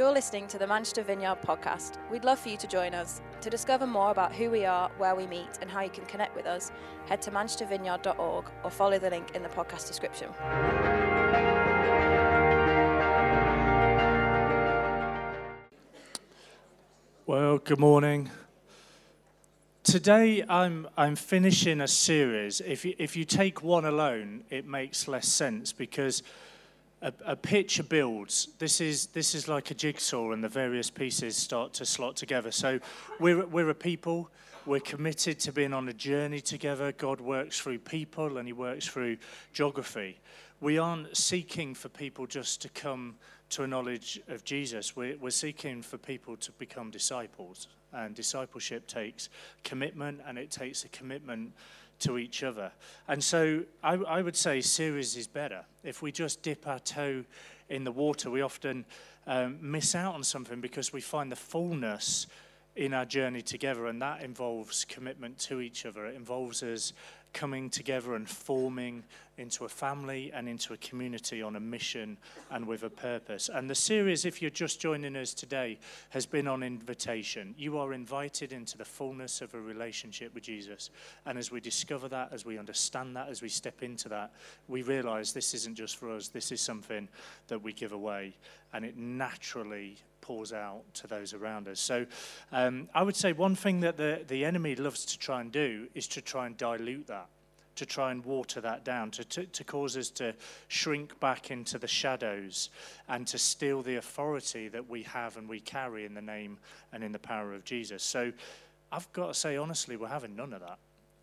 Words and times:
You're 0.00 0.14
listening 0.14 0.46
to 0.46 0.56
the 0.56 0.66
Manchester 0.66 1.02
Vineyard 1.02 1.42
podcast. 1.42 1.98
We'd 2.10 2.24
love 2.24 2.38
for 2.38 2.48
you 2.48 2.56
to 2.56 2.66
join 2.66 2.94
us. 2.94 3.20
To 3.42 3.50
discover 3.50 3.86
more 3.86 4.10
about 4.10 4.34
who 4.34 4.50
we 4.50 4.64
are, 4.64 4.90
where 4.96 5.14
we 5.14 5.26
meet, 5.26 5.58
and 5.60 5.68
how 5.68 5.82
you 5.82 5.90
can 5.90 6.06
connect 6.06 6.34
with 6.34 6.46
us, 6.46 6.72
head 7.04 7.20
to 7.20 7.30
manchestervineyard.org 7.30 8.44
or 8.64 8.70
follow 8.70 8.98
the 8.98 9.10
link 9.10 9.32
in 9.34 9.42
the 9.42 9.50
podcast 9.50 9.88
description. 9.88 10.30
Well, 17.26 17.58
good 17.58 17.78
morning. 17.78 18.30
Today 19.82 20.42
I'm, 20.48 20.88
I'm 20.96 21.14
finishing 21.14 21.82
a 21.82 21.88
series. 21.88 22.62
If 22.62 22.86
you, 22.86 22.94
if 22.96 23.16
you 23.16 23.26
take 23.26 23.62
one 23.62 23.84
alone, 23.84 24.44
it 24.48 24.66
makes 24.66 25.06
less 25.08 25.28
sense 25.28 25.74
because 25.74 26.22
a, 27.02 27.12
a 27.24 27.36
picture 27.36 27.82
builds. 27.82 28.48
This 28.58 28.80
is, 28.80 29.06
this 29.06 29.34
is 29.34 29.48
like 29.48 29.70
a 29.70 29.74
jigsaw, 29.74 30.32
and 30.32 30.44
the 30.44 30.48
various 30.48 30.90
pieces 30.90 31.36
start 31.36 31.72
to 31.74 31.86
slot 31.86 32.16
together. 32.16 32.50
So 32.50 32.80
we're, 33.18 33.46
we're 33.46 33.70
a 33.70 33.74
people. 33.74 34.30
We're 34.66 34.80
committed 34.80 35.40
to 35.40 35.52
being 35.52 35.72
on 35.72 35.88
a 35.88 35.94
journey 35.94 36.40
together. 36.40 36.92
God 36.92 37.20
works 37.20 37.58
through 37.58 37.78
people 37.78 38.36
and 38.36 38.46
He 38.46 38.52
works 38.52 38.86
through 38.86 39.16
geography. 39.52 40.20
We 40.60 40.76
aren't 40.76 41.16
seeking 41.16 41.74
for 41.74 41.88
people 41.88 42.26
just 42.26 42.60
to 42.62 42.68
come 42.68 43.16
to 43.50 43.62
a 43.62 43.66
knowledge 43.66 44.20
of 44.28 44.44
Jesus. 44.44 44.94
We're, 44.94 45.16
we're 45.16 45.30
seeking 45.30 45.80
for 45.80 45.96
people 45.96 46.36
to 46.36 46.52
become 46.52 46.90
disciples. 46.90 47.68
And 47.92 48.14
discipleship 48.14 48.86
takes 48.86 49.30
commitment, 49.64 50.20
and 50.24 50.38
it 50.38 50.50
takes 50.52 50.84
a 50.84 50.88
commitment 50.90 51.52
to 52.00 52.18
each 52.18 52.42
other. 52.42 52.72
And 53.08 53.22
so 53.22 53.62
I, 53.82 53.94
I, 53.94 54.22
would 54.22 54.36
say 54.36 54.60
series 54.60 55.16
is 55.16 55.26
better. 55.26 55.64
If 55.84 56.02
we 56.02 56.12
just 56.12 56.42
dip 56.42 56.66
our 56.66 56.78
toe 56.78 57.24
in 57.68 57.84
the 57.84 57.92
water, 57.92 58.30
we 58.30 58.42
often 58.42 58.84
um, 59.26 59.58
miss 59.60 59.94
out 59.94 60.14
on 60.14 60.24
something 60.24 60.60
because 60.60 60.92
we 60.92 61.00
find 61.00 61.30
the 61.30 61.36
fullness 61.36 62.26
in 62.76 62.94
our 62.94 63.04
journey 63.04 63.42
together, 63.42 63.86
and 63.86 64.00
that 64.00 64.22
involves 64.22 64.84
commitment 64.84 65.38
to 65.38 65.60
each 65.60 65.84
other. 65.84 66.06
It 66.06 66.14
involves 66.14 66.62
us 66.62 66.92
coming 67.32 67.70
together 67.70 68.14
and 68.14 68.28
forming 68.28 69.04
into 69.38 69.64
a 69.64 69.68
family 69.68 70.30
and 70.34 70.48
into 70.48 70.74
a 70.74 70.76
community 70.76 71.42
on 71.42 71.56
a 71.56 71.60
mission 71.60 72.18
and 72.50 72.66
with 72.66 72.82
a 72.82 72.90
purpose. 72.90 73.48
And 73.52 73.70
the 73.70 73.74
series, 73.74 74.24
if 74.24 74.42
you're 74.42 74.50
just 74.50 74.80
joining 74.80 75.16
us 75.16 75.32
today, 75.32 75.78
has 76.10 76.26
been 76.26 76.46
on 76.46 76.62
invitation. 76.62 77.54
You 77.56 77.78
are 77.78 77.92
invited 77.94 78.52
into 78.52 78.76
the 78.76 78.84
fullness 78.84 79.40
of 79.40 79.54
a 79.54 79.60
relationship 79.60 80.34
with 80.34 80.42
Jesus. 80.42 80.90
And 81.24 81.38
as 81.38 81.50
we 81.50 81.60
discover 81.60 82.08
that, 82.08 82.32
as 82.32 82.44
we 82.44 82.58
understand 82.58 83.16
that, 83.16 83.28
as 83.28 83.40
we 83.40 83.48
step 83.48 83.82
into 83.82 84.08
that, 84.10 84.32
we 84.68 84.82
realize 84.82 85.32
this 85.32 85.54
isn't 85.54 85.76
just 85.76 85.96
for 85.96 86.10
us, 86.10 86.28
this 86.28 86.52
is 86.52 86.60
something 86.60 87.08
that 87.48 87.62
we 87.62 87.72
give 87.72 87.92
away. 87.92 88.36
And 88.72 88.84
it 88.84 88.96
naturally 88.96 89.96
pours 90.20 90.52
out 90.52 90.82
to 90.94 91.06
those 91.06 91.34
around 91.34 91.68
us. 91.68 91.80
So 91.80 92.06
um, 92.52 92.88
I 92.94 93.02
would 93.02 93.16
say 93.16 93.32
one 93.32 93.54
thing 93.54 93.80
that 93.80 93.96
the, 93.96 94.24
the 94.26 94.44
enemy 94.44 94.76
loves 94.76 95.04
to 95.06 95.18
try 95.18 95.40
and 95.40 95.50
do 95.50 95.88
is 95.94 96.06
to 96.08 96.20
try 96.20 96.46
and 96.46 96.56
dilute 96.56 97.06
that, 97.06 97.28
to 97.76 97.86
try 97.86 98.10
and 98.10 98.24
water 98.24 98.60
that 98.60 98.84
down, 98.84 99.10
to, 99.12 99.24
to, 99.24 99.46
to 99.46 99.64
cause 99.64 99.96
us 99.96 100.10
to 100.10 100.34
shrink 100.68 101.18
back 101.20 101.50
into 101.50 101.78
the 101.78 101.88
shadows 101.88 102.70
and 103.08 103.26
to 103.26 103.38
steal 103.38 103.82
the 103.82 103.96
authority 103.96 104.68
that 104.68 104.88
we 104.88 105.02
have 105.02 105.36
and 105.36 105.48
we 105.48 105.60
carry 105.60 106.04
in 106.04 106.14
the 106.14 106.22
name 106.22 106.58
and 106.92 107.02
in 107.02 107.12
the 107.12 107.18
power 107.18 107.52
of 107.52 107.64
Jesus. 107.64 108.02
So 108.02 108.32
I've 108.92 109.10
got 109.12 109.28
to 109.28 109.34
say, 109.34 109.56
honestly, 109.56 109.96
we're 109.96 110.08
having 110.08 110.36
none 110.36 110.52
of 110.52 110.60
that 110.60 110.78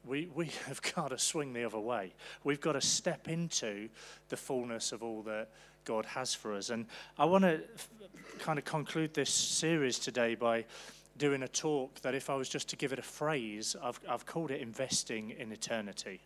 we, 0.07 0.29
we 0.33 0.45
have 0.67 0.81
got 0.81 1.09
to 1.09 1.19
swing 1.19 1.53
the 1.53 1.65
other 1.65 1.79
way. 1.79 2.13
We've 2.43 2.61
got 2.61 2.73
to 2.73 2.81
step 2.81 3.27
into 3.27 3.89
the 4.29 4.37
fullness 4.37 4.91
of 4.91 5.03
all 5.03 5.21
that 5.23 5.49
God 5.85 6.05
has 6.05 6.33
for 6.33 6.55
us. 6.55 6.69
And 6.69 6.85
I 7.17 7.25
want 7.25 7.43
to 7.43 7.61
kind 8.37 8.59
of 8.59 8.65
conclude 8.65 9.13
this 9.13 9.29
series 9.29 9.99
today 9.99 10.35
by 10.35 10.65
doing 11.17 11.43
a 11.43 11.47
talk 11.47 11.99
that, 12.01 12.15
if 12.15 12.29
I 12.29 12.35
was 12.35 12.47
just 12.47 12.69
to 12.69 12.75
give 12.75 12.93
it 12.93 12.99
a 12.99 13.03
phrase, 13.03 13.75
I've, 13.81 13.99
I've 14.07 14.25
called 14.25 14.51
it 14.51 14.61
Investing 14.61 15.31
in 15.31 15.51
Eternity. 15.51 16.21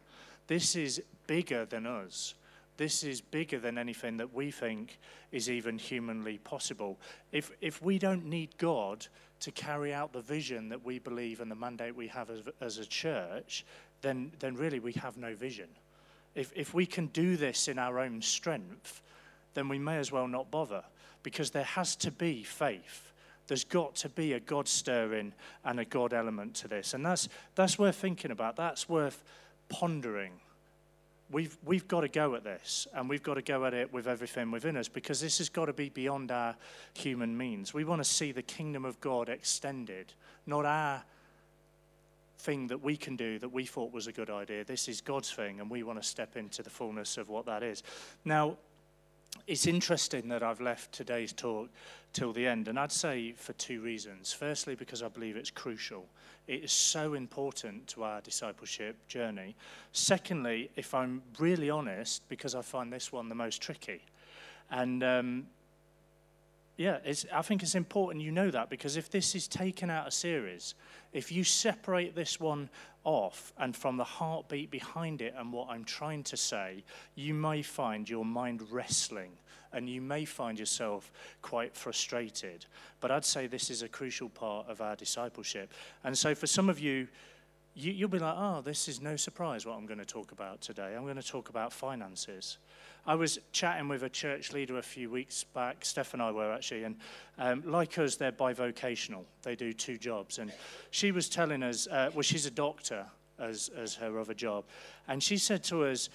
This 0.47 0.75
is 0.75 1.01
bigger 1.27 1.65
than 1.65 1.85
us. 1.85 2.35
This 2.77 3.03
is 3.03 3.21
bigger 3.21 3.59
than 3.59 3.77
anything 3.77 4.17
that 4.17 4.33
we 4.33 4.51
think 4.51 4.99
is 5.31 5.49
even 5.49 5.77
humanly 5.77 6.39
possible. 6.39 6.99
If, 7.31 7.51
if 7.61 7.81
we 7.81 7.99
don't 7.99 8.25
need 8.25 8.57
God 8.57 9.07
to 9.41 9.51
carry 9.51 9.93
out 9.93 10.13
the 10.13 10.21
vision 10.21 10.69
that 10.69 10.83
we 10.83 10.99
believe 10.99 11.39
and 11.39 11.49
the 11.49 11.55
mandate 11.55 11.95
we 11.95 12.07
have 12.07 12.29
as, 12.29 12.41
as 12.59 12.77
a 12.77 12.85
church, 12.85 13.65
then, 14.01 14.31
then 14.39 14.55
really 14.55 14.79
we 14.79 14.93
have 14.93 15.17
no 15.17 15.35
vision. 15.35 15.69
If, 16.35 16.51
if 16.55 16.73
we 16.73 16.85
can 16.85 17.07
do 17.07 17.37
this 17.37 17.67
in 17.67 17.79
our 17.79 17.99
own 17.99 18.21
strength, 18.21 19.01
then 19.53 19.69
we 19.69 19.79
may 19.79 19.97
as 19.97 20.11
well 20.11 20.27
not 20.27 20.51
bother 20.51 20.83
because 21.23 21.51
there 21.51 21.63
has 21.63 21.95
to 21.97 22.11
be 22.11 22.43
faith. 22.43 23.11
There's 23.47 23.63
got 23.63 23.95
to 23.97 24.09
be 24.09 24.33
a 24.33 24.39
God 24.39 24.67
stirring 24.67 25.33
and 25.65 25.79
a 25.79 25.85
God 25.85 26.13
element 26.13 26.55
to 26.55 26.67
this. 26.67 26.93
And 26.93 27.05
that's, 27.05 27.27
that's 27.55 27.77
worth 27.77 27.95
thinking 27.95 28.31
about. 28.31 28.55
That's 28.55 28.87
worth 28.87 29.23
pondering. 29.69 30.33
We've, 31.31 31.57
we've 31.65 31.87
got 31.87 32.01
to 32.01 32.09
go 32.09 32.35
at 32.35 32.43
this, 32.43 32.87
and 32.93 33.09
we've 33.09 33.23
got 33.23 33.35
to 33.35 33.41
go 33.41 33.65
at 33.65 33.73
it 33.73 33.93
with 33.93 34.05
everything 34.07 34.51
within 34.51 34.75
us 34.75 34.89
because 34.89 35.21
this 35.21 35.37
has 35.37 35.47
got 35.47 35.65
to 35.65 35.73
be 35.73 35.87
beyond 35.87 36.29
our 36.29 36.55
human 36.93 37.37
means. 37.37 37.73
We 37.73 37.85
want 37.85 38.03
to 38.03 38.09
see 38.09 38.33
the 38.33 38.41
kingdom 38.41 38.83
of 38.83 38.99
God 38.99 39.29
extended, 39.29 40.13
not 40.45 40.65
our 40.65 41.03
thing 42.37 42.67
that 42.67 42.83
we 42.83 42.97
can 42.97 43.15
do 43.15 43.39
that 43.39 43.49
we 43.49 43.65
thought 43.65 43.93
was 43.93 44.07
a 44.07 44.11
good 44.11 44.29
idea. 44.29 44.65
This 44.65 44.89
is 44.89 44.99
God's 44.99 45.31
thing, 45.31 45.61
and 45.61 45.69
we 45.69 45.83
want 45.83 46.01
to 46.01 46.07
step 46.07 46.35
into 46.35 46.63
the 46.63 46.69
fullness 46.69 47.17
of 47.17 47.29
what 47.29 47.45
that 47.45 47.63
is. 47.63 47.83
Now, 48.25 48.57
it's 49.47 49.67
interesting 49.67 50.27
that 50.29 50.43
I've 50.43 50.61
left 50.61 50.91
today's 50.91 51.33
talk 51.33 51.69
till 52.13 52.33
the 52.33 52.45
end, 52.47 52.67
and 52.67 52.77
I'd 52.77 52.91
say 52.91 53.31
for 53.33 53.53
two 53.53 53.81
reasons. 53.81 54.33
Firstly, 54.33 54.75
because 54.75 55.01
I 55.01 55.07
believe 55.07 55.35
it's 55.35 55.51
crucial. 55.51 56.05
It 56.47 56.63
is 56.63 56.71
so 56.71 57.13
important 57.13 57.87
to 57.87 58.03
our 58.03 58.21
discipleship 58.21 58.95
journey. 59.07 59.55
Secondly, 59.93 60.69
if 60.75 60.93
I'm 60.93 61.21
really 61.39 61.69
honest, 61.69 62.27
because 62.29 62.55
I 62.55 62.61
find 62.61 62.91
this 62.91 63.11
one 63.11 63.29
the 63.29 63.35
most 63.35 63.61
tricky. 63.61 64.01
And 64.69 65.03
um, 65.03 65.47
yeah, 66.81 66.97
I 67.31 67.41
think 67.43 67.61
it's 67.61 67.75
important 67.75 68.23
you 68.23 68.31
know 68.31 68.49
that 68.49 68.69
because 68.69 68.97
if 68.97 69.09
this 69.09 69.35
is 69.35 69.47
taken 69.47 69.91
out 69.91 70.07
of 70.07 70.13
series, 70.13 70.73
if 71.13 71.31
you 71.31 71.43
separate 71.43 72.15
this 72.15 72.39
one 72.39 72.69
off 73.03 73.53
and 73.59 73.75
from 73.75 73.97
the 73.97 74.03
heartbeat 74.03 74.71
behind 74.71 75.21
it 75.21 75.35
and 75.37 75.53
what 75.53 75.69
I'm 75.69 75.83
trying 75.83 76.23
to 76.23 76.37
say, 76.37 76.83
you 77.13 77.35
may 77.35 77.61
find 77.61 78.09
your 78.09 78.25
mind 78.25 78.63
wrestling 78.71 79.31
and 79.73 79.87
you 79.87 80.01
may 80.01 80.25
find 80.25 80.57
yourself 80.57 81.11
quite 81.43 81.75
frustrated. 81.75 82.65
But 82.99 83.11
I'd 83.11 83.25
say 83.25 83.45
this 83.45 83.69
is 83.69 83.83
a 83.83 83.87
crucial 83.87 84.29
part 84.29 84.67
of 84.67 84.81
our 84.81 84.95
discipleship. 84.95 85.71
And 86.03 86.17
so 86.17 86.33
for 86.33 86.47
some 86.47 86.67
of 86.67 86.79
you, 86.79 87.07
you 87.73 88.05
will 88.05 88.11
be 88.11 88.19
like, 88.19 88.35
oh, 88.37 88.61
this 88.61 88.87
is 88.87 89.01
no 89.01 89.15
surprise 89.15 89.65
what 89.65 89.77
I'm 89.77 89.85
going 89.85 89.99
to 89.99 90.05
talk 90.05 90.31
about 90.31 90.61
today. 90.61 90.93
I'm 90.95 91.03
going 91.03 91.15
to 91.15 91.23
talk 91.27 91.49
about 91.49 91.71
finances. 91.71 92.57
I 93.05 93.15
was 93.15 93.39
chatting 93.53 93.87
with 93.87 94.03
a 94.03 94.09
church 94.09 94.51
leader 94.51 94.77
a 94.77 94.81
few 94.81 95.09
weeks 95.09 95.43
back. 95.43 95.85
Steph 95.85 96.13
and 96.13 96.21
I 96.21 96.31
were 96.31 96.51
actually, 96.51 96.83
and 96.83 96.97
um, 97.37 97.63
like 97.65 97.97
us, 97.97 98.15
they're 98.15 98.31
bivocational. 98.31 99.23
They 99.43 99.55
do 99.55 99.71
two 99.71 99.97
jobs. 99.97 100.37
And 100.37 100.51
she 100.91 101.11
was 101.11 101.29
telling 101.29 101.63
us, 101.63 101.87
uh, 101.87 102.11
well, 102.13 102.23
she's 102.23 102.45
a 102.45 102.51
doctor 102.51 103.05
as, 103.39 103.69
as 103.75 103.95
her 103.95 104.19
other 104.19 104.33
job. 104.33 104.65
And 105.07 105.23
she 105.23 105.37
said 105.37 105.63
to 105.65 105.85
us, 105.85 106.09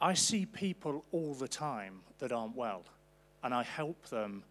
I 0.00 0.14
see 0.14 0.46
people 0.46 1.04
all 1.10 1.34
the 1.34 1.48
time 1.48 2.00
that 2.18 2.32
aren't 2.32 2.54
well, 2.54 2.84
and 3.42 3.52
I 3.52 3.64
help 3.64 4.08
them 4.10 4.44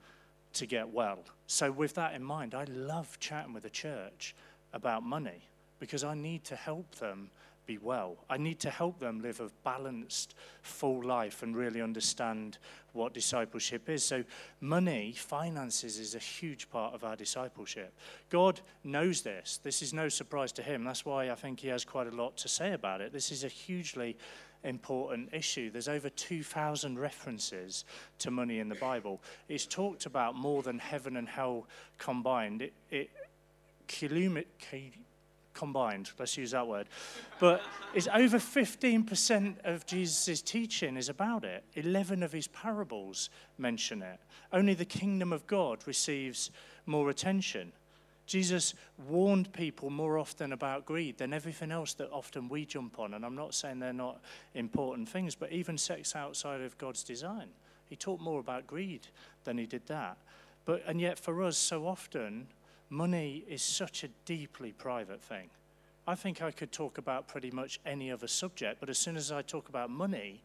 to 0.54 0.66
get 0.66 0.90
well. 0.90 1.20
So, 1.46 1.72
with 1.72 1.94
that 1.96 2.16
in 2.16 2.24
mind, 2.24 2.54
I 2.54 2.66
love 2.66 3.18
chatting 3.20 3.54
with 3.54 3.64
the 3.64 3.70
church 3.70 4.36
about 4.74 5.04
money 5.04 5.48
because 5.80 6.04
I 6.04 6.16
need 6.16 6.44
to 6.46 6.56
help 6.56 6.96
them 6.96 7.30
be 7.68 7.78
well. 7.78 8.16
I 8.30 8.38
need 8.38 8.60
to 8.62 8.70
help 8.70 9.00
them 9.00 9.22
live 9.22 9.42
a 9.42 9.50
balanced, 9.64 10.34
full 10.62 11.04
life 11.04 11.44
and 11.44 11.56
really 11.56 11.82
understand 11.82 12.58
what 12.94 13.14
discipleship 13.14 13.90
is. 13.90 14.04
So, 14.04 14.24
money, 14.62 15.14
finances 15.16 16.00
is 16.00 16.16
a 16.16 16.20
huge 16.20 16.70
part 16.70 16.96
of 16.96 17.04
our 17.04 17.16
discipleship. 17.16 17.94
God 18.30 18.62
knows 18.84 19.22
this. 19.22 19.60
This 19.62 19.82
is 19.82 19.94
no 19.94 20.10
surprise 20.10 20.52
to 20.54 20.64
Him. 20.64 20.84
That's 20.84 21.06
why 21.06 21.30
I 21.30 21.36
think 21.36 21.60
He 21.60 21.68
has 21.68 21.86
quite 21.86 22.08
a 22.08 22.16
lot 22.16 22.38
to 22.38 22.48
say 22.48 22.74
about 22.74 23.02
it. 23.02 23.14
This 23.14 23.32
is 23.32 23.44
a 23.44 23.50
hugely 23.50 24.18
important 24.64 25.30
issue. 25.34 25.70
There's 25.70 25.88
over 25.88 26.10
2,000 26.10 26.98
references 26.98 27.86
to 28.20 28.32
money 28.32 28.60
in 28.60 28.70
the 28.70 28.76
Bible. 28.76 29.22
It's 29.50 29.68
talked 29.68 30.06
about 30.06 30.36
more 30.36 30.64
than 30.64 30.80
heaven 30.80 31.18
and 31.18 31.28
hell 31.28 31.68
combined. 31.98 32.62
It, 32.64 32.74
it 32.90 33.10
combined, 35.58 36.12
let's 36.20 36.38
use 36.38 36.52
that 36.52 36.68
word. 36.68 36.88
But 37.40 37.62
it's 37.94 38.08
over 38.14 38.38
15% 38.38 39.56
of 39.66 39.86
Jesus' 39.86 40.42
teaching 40.42 40.96
is 40.96 41.10
about 41.10 41.44
it. 41.44 41.64
11 41.74 42.24
of 42.24 42.32
his 42.32 42.48
parables 42.48 43.30
mention 43.58 44.02
it. 44.02 44.20
Only 44.54 44.76
the 44.76 44.86
kingdom 44.86 45.34
of 45.34 45.46
God 45.48 45.86
receives 45.86 46.52
more 46.86 47.10
attention. 47.10 47.74
Jesus 48.28 48.74
warned 49.08 49.52
people 49.54 49.90
more 49.90 50.18
often 50.18 50.54
about 50.54 50.86
greed 50.86 51.18
than 51.18 51.34
everything 51.34 51.72
else 51.72 51.94
that 51.96 52.12
often 52.12 52.50
we 52.50 52.66
jump 52.66 53.00
on. 53.00 53.14
And 53.14 53.26
I'm 53.26 53.36
not 53.36 53.56
saying 53.56 53.80
they're 53.80 53.94
not 53.94 54.22
important 54.54 55.10
things, 55.10 55.34
but 55.34 55.52
even 55.52 55.78
sex 55.78 56.16
outside 56.16 56.62
of 56.62 56.78
God's 56.78 57.04
design. 57.04 57.48
He 57.90 57.96
taught 57.96 58.20
more 58.20 58.40
about 58.40 58.68
greed 58.68 59.08
than 59.46 59.58
he 59.58 59.66
did 59.66 59.88
that. 59.88 60.18
But, 60.66 60.84
and 60.86 61.00
yet, 61.00 61.18
for 61.18 61.42
us, 61.44 61.58
so 61.58 61.88
often, 61.88 62.48
money 62.90 63.44
is 63.48 63.62
such 63.62 64.04
a 64.04 64.10
deeply 64.26 64.72
private 64.72 65.22
thing. 65.22 65.50
I 66.08 66.16
think 66.16 66.42
I 66.42 66.52
could 66.52 66.72
talk 66.72 66.98
about 66.98 67.28
pretty 67.28 67.52
much 67.52 67.80
any 67.86 68.12
other 68.12 68.28
subject, 68.28 68.80
but 68.80 68.90
as 68.90 68.98
soon 68.98 69.18
as 69.18 69.32
I 69.32 69.42
talk 69.42 69.68
about 69.68 69.90
money, 69.90 70.42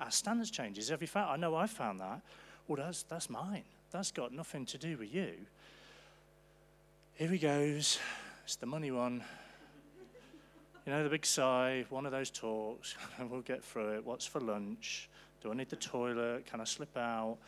our 0.00 0.10
standards 0.10 0.50
changes. 0.50 0.90
You 0.90 1.06
found? 1.06 1.30
I 1.30 1.36
know 1.36 1.54
I 1.54 1.66
found 1.66 2.00
that. 2.00 2.20
Well, 2.66 2.84
that's 2.84 3.04
that's 3.04 3.30
mine. 3.30 3.62
That's 3.92 4.10
got 4.10 4.32
nothing 4.32 4.66
to 4.66 4.78
do 4.78 4.96
with 4.96 5.14
you. 5.14 5.34
Here 7.14 7.28
he 7.28 7.38
goes. 7.38 8.00
It's 8.44 8.56
the 8.56 8.66
money 8.66 8.90
one. 8.90 9.22
You 10.84 10.92
know, 10.92 11.04
the 11.04 11.08
big 11.08 11.24
sigh, 11.24 11.86
one 11.88 12.04
of 12.04 12.12
those 12.12 12.30
talks. 12.30 12.96
we'll 13.30 13.40
get 13.40 13.62
through 13.62 13.94
it. 13.94 14.04
What's 14.04 14.26
for 14.26 14.40
lunch? 14.40 15.08
Do 15.42 15.52
I 15.52 15.54
need 15.54 15.70
the 15.70 15.76
toilet? 15.76 16.44
Can 16.46 16.60
I 16.60 16.64
slip 16.64 16.96
out? 16.96 17.38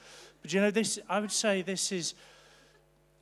But 0.40 0.52
you 0.52 0.60
know, 0.60 0.70
this. 0.70 1.00
I 1.08 1.18
would 1.18 1.32
say 1.32 1.62
this 1.62 1.90
is. 1.90 2.14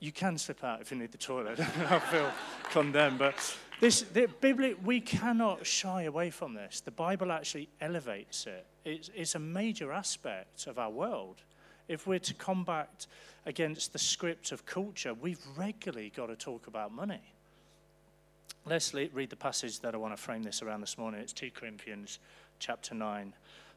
You 0.05 0.13
can 0.13 0.37
slip 0.37 0.63
out 0.63 0.83
if 0.83 0.91
you 0.91 0.99
need 0.99 1.13
the 1.13 1.19
toilet. 1.19 1.59
I 1.91 1.99
feel 1.99 2.31
condemned, 2.65 3.19
but 3.19 3.57
this, 3.81 4.03
the, 4.03 4.27
Bibli- 4.27 4.77
we 4.83 5.01
cannot 5.01 5.65
shy 5.65 6.03
away 6.03 6.29
from 6.29 6.53
this. 6.53 6.81
The 6.81 6.91
Bible 6.91 7.33
actually 7.33 7.71
elevates 7.81 8.47
it. 8.47 8.67
It's, 8.85 9.11
it's 9.15 9.35
a 9.35 9.39
major 9.39 9.93
aspect 9.93 10.67
of 10.67 10.79
our 10.79 10.91
world. 10.91 11.37
If 11.89 12.07
we're 12.07 12.19
to 12.19 12.35
combat 12.35 13.07
against 13.47 13.95
the 13.95 13.99
script 13.99 14.53
of 14.53 14.67
culture, 14.67 15.15
we've 15.15 15.41
regularly 15.57 16.13
got 16.15 16.27
to 16.27 16.37
talk 16.37 16.67
about 16.67 16.93
money. 16.93 17.33
Let's 18.67 18.93
read 18.93 19.31
the 19.31 19.37
passage 19.37 19.81
that 19.81 19.95
I 19.95 19.97
want 19.97 20.15
to 20.15 20.23
frame 20.23 20.43
this 20.43 20.61
around 20.61 20.83
this 20.83 20.99
morning. 20.99 21.23
It's 21.23 21.33
2 21.33 21.51
Corinthians 21.55 22.19
chapter 22.59 22.95
9, 22.95 23.33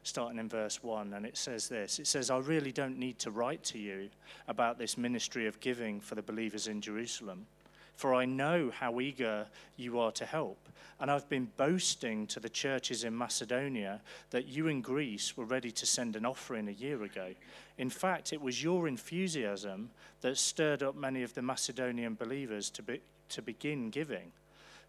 starting 0.08 0.38
in 0.38 0.48
verse 0.48 0.82
1, 0.82 1.12
and 1.12 1.26
it 1.26 1.36
says 1.36 1.68
this 1.68 1.98
It 1.98 2.06
says, 2.06 2.30
I 2.30 2.38
really 2.38 2.72
don't 2.72 2.98
need 2.98 3.18
to 3.20 3.30
write 3.30 3.62
to 3.64 3.78
you 3.78 4.08
about 4.48 4.78
this 4.78 4.96
ministry 4.96 5.46
of 5.46 5.60
giving 5.60 6.00
for 6.00 6.14
the 6.14 6.22
believers 6.22 6.66
in 6.66 6.80
Jerusalem, 6.80 7.46
for 7.94 8.14
I 8.14 8.24
know 8.24 8.70
how 8.70 9.00
eager 9.00 9.46
you 9.76 9.98
are 9.98 10.12
to 10.12 10.24
help. 10.24 10.68
And 11.00 11.10
I've 11.10 11.28
been 11.28 11.50
boasting 11.56 12.26
to 12.28 12.40
the 12.40 12.48
churches 12.48 13.04
in 13.04 13.16
Macedonia 13.16 14.00
that 14.30 14.48
you 14.48 14.66
in 14.66 14.80
Greece 14.80 15.36
were 15.36 15.44
ready 15.44 15.70
to 15.70 15.86
send 15.86 16.16
an 16.16 16.26
offering 16.26 16.66
a 16.68 16.72
year 16.72 17.04
ago. 17.04 17.34
In 17.76 17.90
fact, 17.90 18.32
it 18.32 18.40
was 18.40 18.62
your 18.62 18.88
enthusiasm 18.88 19.90
that 20.22 20.38
stirred 20.38 20.82
up 20.82 20.96
many 20.96 21.22
of 21.22 21.34
the 21.34 21.42
Macedonian 21.42 22.14
believers 22.14 22.68
to, 22.70 22.82
be, 22.82 23.00
to 23.28 23.42
begin 23.42 23.90
giving. 23.90 24.32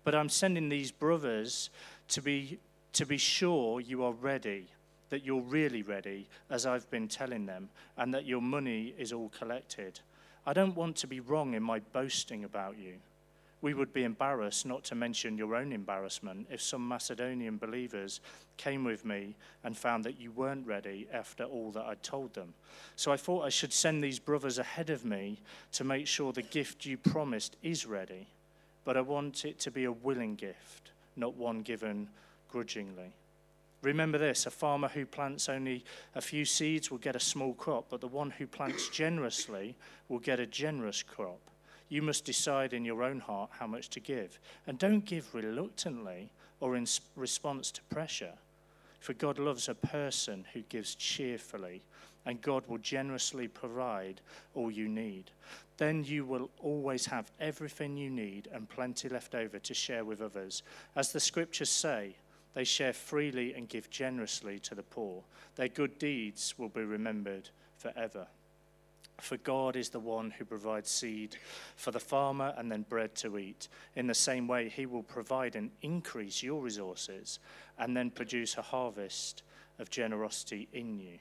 But 0.04 0.16
I'm 0.16 0.30
sending 0.30 0.70
these 0.70 0.92
brothers 0.92 1.70
to 2.08 2.22
be, 2.22 2.58
to 2.94 3.06
be 3.06 3.18
sure 3.18 3.80
you 3.80 4.04
are 4.04 4.14
ready, 4.14 4.68
that 5.10 5.26
you're 5.26 5.42
really 5.42 5.82
ready, 5.82 6.28
as 6.50 6.66
I've 6.66 6.90
been 6.90 7.08
telling 7.08 7.46
them, 7.46 7.70
and 7.98 8.14
that 8.14 8.26
your 8.26 8.42
money 8.42 8.94
is 8.98 9.12
all 9.12 9.30
collected. 9.30 10.00
I 10.46 10.54
don't 10.54 10.76
want 10.76 10.96
to 10.98 11.08
be 11.08 11.20
wrong 11.20 11.54
in 11.54 11.64
my 11.64 11.80
boasting 11.80 12.44
about 12.44 12.78
you. 12.78 12.96
We 13.62 13.74
would 13.74 13.92
be 13.92 14.06
embarrassed, 14.06 14.66
not 14.66 14.86
to 14.86 14.96
mention 14.96 15.38
your 15.38 15.56
own 15.56 15.74
embarrassment, 15.74 16.48
if 16.50 16.62
some 16.62 16.88
Macedonian 16.88 17.58
believers 17.58 18.22
came 18.56 18.86
with 18.86 19.04
me 19.04 19.36
and 19.66 19.78
found 19.78 20.06
that 20.06 20.20
you 20.20 20.32
weren't 20.32 20.66
ready 20.66 21.08
after 21.12 21.44
all 21.44 21.72
that 21.72 21.84
I'd 21.86 22.02
told 22.02 22.34
them. 22.34 22.54
So 22.96 23.12
I 23.12 23.18
thought 23.18 23.46
I 23.46 23.50
should 23.50 23.74
send 23.74 24.02
these 24.02 24.20
brothers 24.20 24.60
ahead 24.60 24.90
of 24.90 25.04
me 25.04 25.40
to 25.74 25.84
make 25.84 26.08
sure 26.08 26.32
the 26.32 26.42
gift 26.42 26.86
you 26.86 26.98
promised 26.98 27.58
is 27.62 27.86
ready. 27.86 28.28
But 28.86 28.96
I 28.96 29.02
want 29.02 29.44
it 29.44 29.60
to 29.60 29.72
be 29.72 29.84
a 29.84 29.92
willing 29.92 30.36
gift, 30.36 30.92
not 31.18 31.36
one 31.36 31.60
given 31.62 32.08
grudgingly. 32.50 33.14
Remember 33.82 34.18
this 34.18 34.46
a 34.46 34.52
farmer 34.52 34.90
who 34.90 35.06
plants 35.06 35.48
only 35.48 35.86
a 36.16 36.22
few 36.22 36.44
seeds 36.44 36.92
will 36.92 36.98
get 36.98 37.16
a 37.16 37.20
small 37.20 37.54
crop, 37.54 37.86
but 37.90 38.02
the 38.02 38.08
one 38.08 38.32
who 38.32 38.46
plants 38.46 38.90
generously 38.90 39.76
will 40.10 40.20
get 40.20 40.40
a 40.40 40.46
generous 40.46 41.02
crop. 41.02 41.40
You 41.88 42.02
must 42.02 42.26
decide 42.26 42.74
in 42.74 42.86
your 42.86 43.04
own 43.04 43.20
heart 43.20 43.50
how 43.58 43.68
much 43.68 43.90
to 43.92 44.00
give. 44.00 44.40
And 44.68 44.78
don't 44.78 45.06
give 45.06 45.34
reluctantly 45.34 46.32
or 46.60 46.76
in 46.76 46.86
response 47.16 47.72
to 47.72 47.84
pressure. 47.84 48.34
For 49.00 49.14
God 49.14 49.40
loves 49.40 49.70
a 49.70 49.76
person 49.76 50.46
who 50.54 50.62
gives 50.64 50.94
cheerfully, 50.94 51.82
and 52.26 52.42
God 52.42 52.64
will 52.68 52.78
generously 52.80 53.48
provide 53.48 54.22
all 54.54 54.70
you 54.70 54.90
need. 54.90 55.32
Then 55.78 56.04
you 56.04 56.26
will 56.26 56.50
always 56.60 57.06
have 57.06 57.32
everything 57.40 57.96
you 57.96 58.10
need 58.10 58.50
and 58.52 58.70
plenty 58.70 59.08
left 59.08 59.34
over 59.34 59.58
to 59.58 59.74
share 59.74 60.04
with 60.04 60.22
others. 60.22 60.64
As 60.98 61.14
the 61.14 61.20
scriptures 61.22 61.70
say, 61.70 62.16
they 62.60 62.66
share 62.66 62.92
freely 62.92 63.54
and 63.54 63.70
give 63.70 63.90
generously 63.90 64.60
to 64.60 64.76
the 64.76 64.84
poor. 64.84 65.24
Their 65.56 65.70
good 65.70 65.98
deeds 65.98 66.56
will 66.58 66.68
be 66.68 66.84
remembered 66.84 67.48
forever. 67.78 68.28
For 69.22 69.38
God 69.38 69.78
is 69.78 69.88
the 69.88 70.02
one 70.02 70.32
who 70.32 70.44
provides 70.44 70.90
seed 70.90 71.38
for 71.78 71.92
the 71.92 72.02
farmer 72.02 72.54
and 72.58 72.70
then 72.70 72.82
bread 72.90 73.16
to 73.16 73.38
eat. 73.38 73.70
In 73.96 74.08
the 74.08 74.14
same 74.14 74.46
way, 74.46 74.68
he 74.68 74.86
will 74.86 75.04
provide 75.04 75.56
and 75.56 75.72
increase 75.84 76.44
your 76.44 76.62
resources 76.62 77.40
and 77.78 77.96
then 77.96 78.10
produce 78.10 78.58
a 78.58 78.62
harvest 78.62 79.42
of 79.80 79.90
generosity 79.90 80.68
in 80.74 81.00
you. 81.00 81.18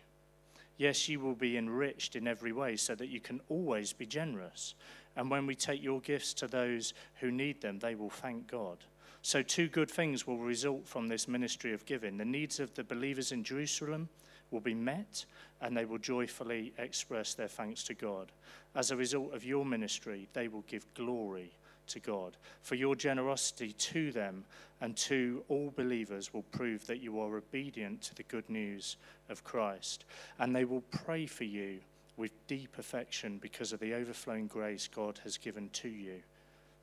Yes, 0.77 1.09
you 1.09 1.21
will 1.21 1.37
be 1.37 1.57
enriched 1.57 2.17
in 2.17 2.27
every 2.27 2.53
way 2.53 2.75
so 2.75 2.97
that 2.97 3.11
you 3.11 3.21
can 3.21 3.41
always 3.49 3.93
be 3.93 4.07
generous. 4.07 4.75
And 5.15 5.31
when 5.31 5.47
we 5.47 5.55
take 5.55 5.85
your 5.85 6.01
gifts 6.01 6.35
to 6.35 6.49
those 6.49 6.95
who 7.21 7.31
need 7.31 7.61
them, 7.61 7.79
they 7.79 7.95
will 7.95 8.11
thank 8.11 8.51
God. 8.51 8.79
So, 9.29 9.43
two 9.43 9.69
good 9.69 9.91
things 9.91 10.27
will 10.27 10.39
result 10.39 10.89
from 10.89 11.07
this 11.07 11.29
ministry 11.29 11.75
of 11.75 11.85
giving. 11.85 12.17
The 12.17 12.25
needs 12.25 12.61
of 12.61 12.73
the 12.73 12.83
believers 12.83 13.31
in 13.31 13.45
Jerusalem 13.45 14.09
will 14.51 14.63
be 14.63 14.73
met, 14.73 15.27
and 15.61 15.77
they 15.77 15.85
will 15.85 15.99
joyfully 15.99 16.73
express 16.79 17.35
their 17.35 17.47
thanks 17.47 17.83
to 17.85 17.95
God. 17.95 18.33
As 18.75 18.91
a 18.91 18.97
result 18.97 19.35
of 19.35 19.45
your 19.45 19.67
ministry, 19.67 20.31
they 20.33 20.49
will 20.49 20.65
give 20.67 20.87
glory 20.95 21.53
to 21.89 22.01
God. 22.01 22.39
For 22.63 22.75
your 22.75 22.97
generosity 22.97 23.73
to 23.73 24.13
them 24.13 24.47
and 24.81 24.97
to 24.97 25.45
all 25.51 25.75
believers 25.77 26.33
will 26.33 26.45
prove 26.45 26.87
that 26.87 27.03
you 27.03 27.21
are 27.21 27.37
obedient 27.37 28.01
to 28.05 28.15
the 28.15 28.23
good 28.23 28.49
news 28.49 28.97
of 29.29 29.45
Christ. 29.45 30.07
And 30.39 30.57
they 30.57 30.65
will 30.65 30.85
pray 31.05 31.27
for 31.27 31.45
you 31.45 31.81
with 32.17 32.33
deep 32.47 32.79
affection 32.79 33.37
because 33.37 33.75
of 33.75 33.81
the 33.81 33.93
overflowing 33.93 34.47
grace 34.47 34.89
God 34.89 35.21
has 35.23 35.37
given 35.37 35.69
to 35.75 35.91
you. 35.91 36.23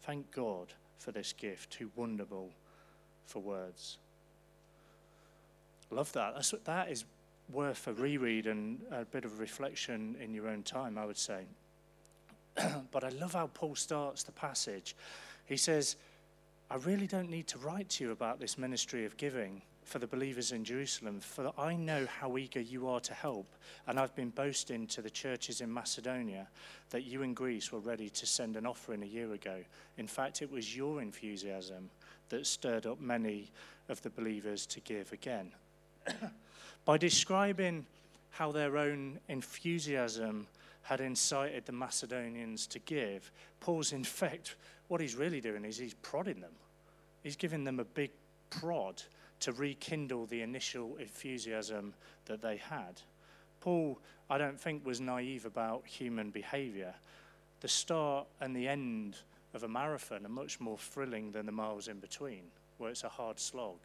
Thank 0.04 0.30
God 0.30 0.76
for 0.98 1.12
this 1.12 1.34
gift, 1.34 1.72
too 1.72 1.92
wonderful 1.96 2.52
for 3.26 3.42
words. 3.42 3.98
Love 5.92 6.12
that. 6.14 6.34
That's, 6.36 6.54
that 6.66 6.90
is 6.90 7.06
worth 7.52 7.88
a 7.88 7.94
reread 7.94 8.48
and 8.48 8.82
a 8.92 9.06
bit 9.06 9.26
of 9.26 9.40
reflection 9.40 10.16
in 10.20 10.34
your 10.34 10.48
own 10.48 10.64
time, 10.64 10.98
I 10.98 11.06
would 11.06 11.18
say. 11.18 11.44
but 12.92 13.04
I 13.04 13.10
love 13.10 13.34
how 13.34 13.48
Paul 13.48 13.76
starts 13.76 14.24
the 14.24 14.32
passage. 14.32 14.96
He 15.46 15.58
says, 15.58 15.96
I 16.70 16.76
really 16.78 17.08
don't 17.08 17.30
need 17.30 17.48
to 17.48 17.60
write 17.60 17.90
to 17.90 18.06
you 18.06 18.12
about 18.12 18.40
this 18.40 18.58
ministry 18.58 19.06
of 19.06 19.18
giving 19.18 19.62
for 19.86 20.00
the 20.00 20.08
believers 20.08 20.52
in 20.52 20.64
Jerusalem, 20.64 21.20
for 21.20 21.54
I 21.58 21.76
know 21.76 22.08
how 22.20 22.38
eager 22.38 22.60
you 22.60 22.88
are 22.88 23.00
to 23.02 23.14
help, 23.14 23.46
and 23.88 24.00
I've 24.00 24.16
been 24.16 24.32
boasting 24.32 24.88
to 24.88 25.02
the 25.02 25.10
churches 25.10 25.62
in 25.62 25.72
Macedonia 25.72 26.48
that 26.90 27.04
you 27.04 27.22
in 27.22 27.36
Greece 27.36 27.72
were 27.72 27.80
ready 27.80 28.10
to 28.10 28.26
send 28.26 28.56
an 28.56 28.66
offering 28.66 29.04
a 29.04 29.06
year 29.06 29.32
ago. 29.34 29.58
In 29.98 30.08
fact, 30.08 30.42
it 30.42 30.52
was 30.52 30.76
your 30.76 31.02
enthusiasm 31.02 31.92
that 32.30 32.48
stirred 32.48 32.88
up 32.88 33.00
many 33.00 33.52
of 33.88 34.02
the 34.02 34.10
believers 34.10 34.66
to 34.66 34.80
give 34.80 35.14
again. 35.14 35.52
By 36.86 36.98
describing 36.98 37.86
how 38.32 38.52
their 38.52 38.78
own 38.78 39.20
enthusiasm 39.30 40.48
had 40.82 41.00
incited 41.00 41.66
the 41.66 41.72
Macedonians 41.72 42.66
to 42.68 42.80
give, 42.80 43.32
Paul's 43.60 43.94
in 43.94 44.04
fact, 44.04 44.56
what 44.88 45.00
he's 45.00 45.16
really 45.16 45.42
doing 45.42 45.64
is 45.64 45.78
he's 45.78 45.94
prodding 45.94 46.42
them. 46.42 46.54
He's 47.22 47.36
giving 47.36 47.64
them 47.64 47.80
a 47.80 47.86
big 47.86 48.12
prod 48.50 49.02
to 49.42 49.52
rekindle 49.52 50.26
the 50.26 50.42
initial 50.42 50.98
enthusiasm 50.98 51.94
that 52.26 52.42
they 52.42 52.58
had. 52.58 53.02
Paul, 53.60 54.00
I 54.30 54.38
don't 54.38 54.60
think, 54.60 54.86
was 54.86 55.02
naive 55.02 55.46
about 55.46 55.86
human 55.86 56.30
behavior. 56.30 56.94
The 57.62 57.68
start 57.68 58.28
and 58.40 58.56
the 58.56 58.68
end 58.68 59.18
of 59.54 59.64
a 59.64 59.68
marathon 59.68 60.26
are 60.26 60.30
much 60.30 60.60
more 60.60 60.78
thrilling 60.78 61.32
than 61.32 61.46
the 61.46 61.52
miles 61.52 61.88
in 61.88 62.00
between, 62.00 62.44
where 62.78 62.92
it's 62.92 63.04
a 63.04 63.10
hard 63.10 63.40
slog 63.40 63.78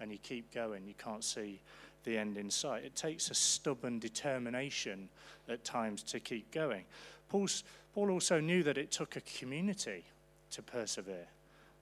and 0.00 0.10
you 0.10 0.18
keep 0.18 0.52
going, 0.52 0.86
you 0.86 0.94
can't 0.98 1.24
see 1.24 1.60
the 2.04 2.18
end 2.18 2.36
in 2.36 2.50
sight. 2.50 2.84
It 2.84 2.94
takes 2.94 3.30
a 3.30 3.34
stubborn 3.34 3.98
determination 3.98 5.08
at 5.48 5.64
times 5.64 6.02
to 6.04 6.20
keep 6.20 6.50
going. 6.50 6.84
Paul's, 7.28 7.64
Paul 7.94 8.10
also 8.10 8.40
knew 8.40 8.62
that 8.62 8.76
it 8.76 8.90
took 8.90 9.16
a 9.16 9.20
community 9.22 10.04
to 10.50 10.62
persevere. 10.62 11.26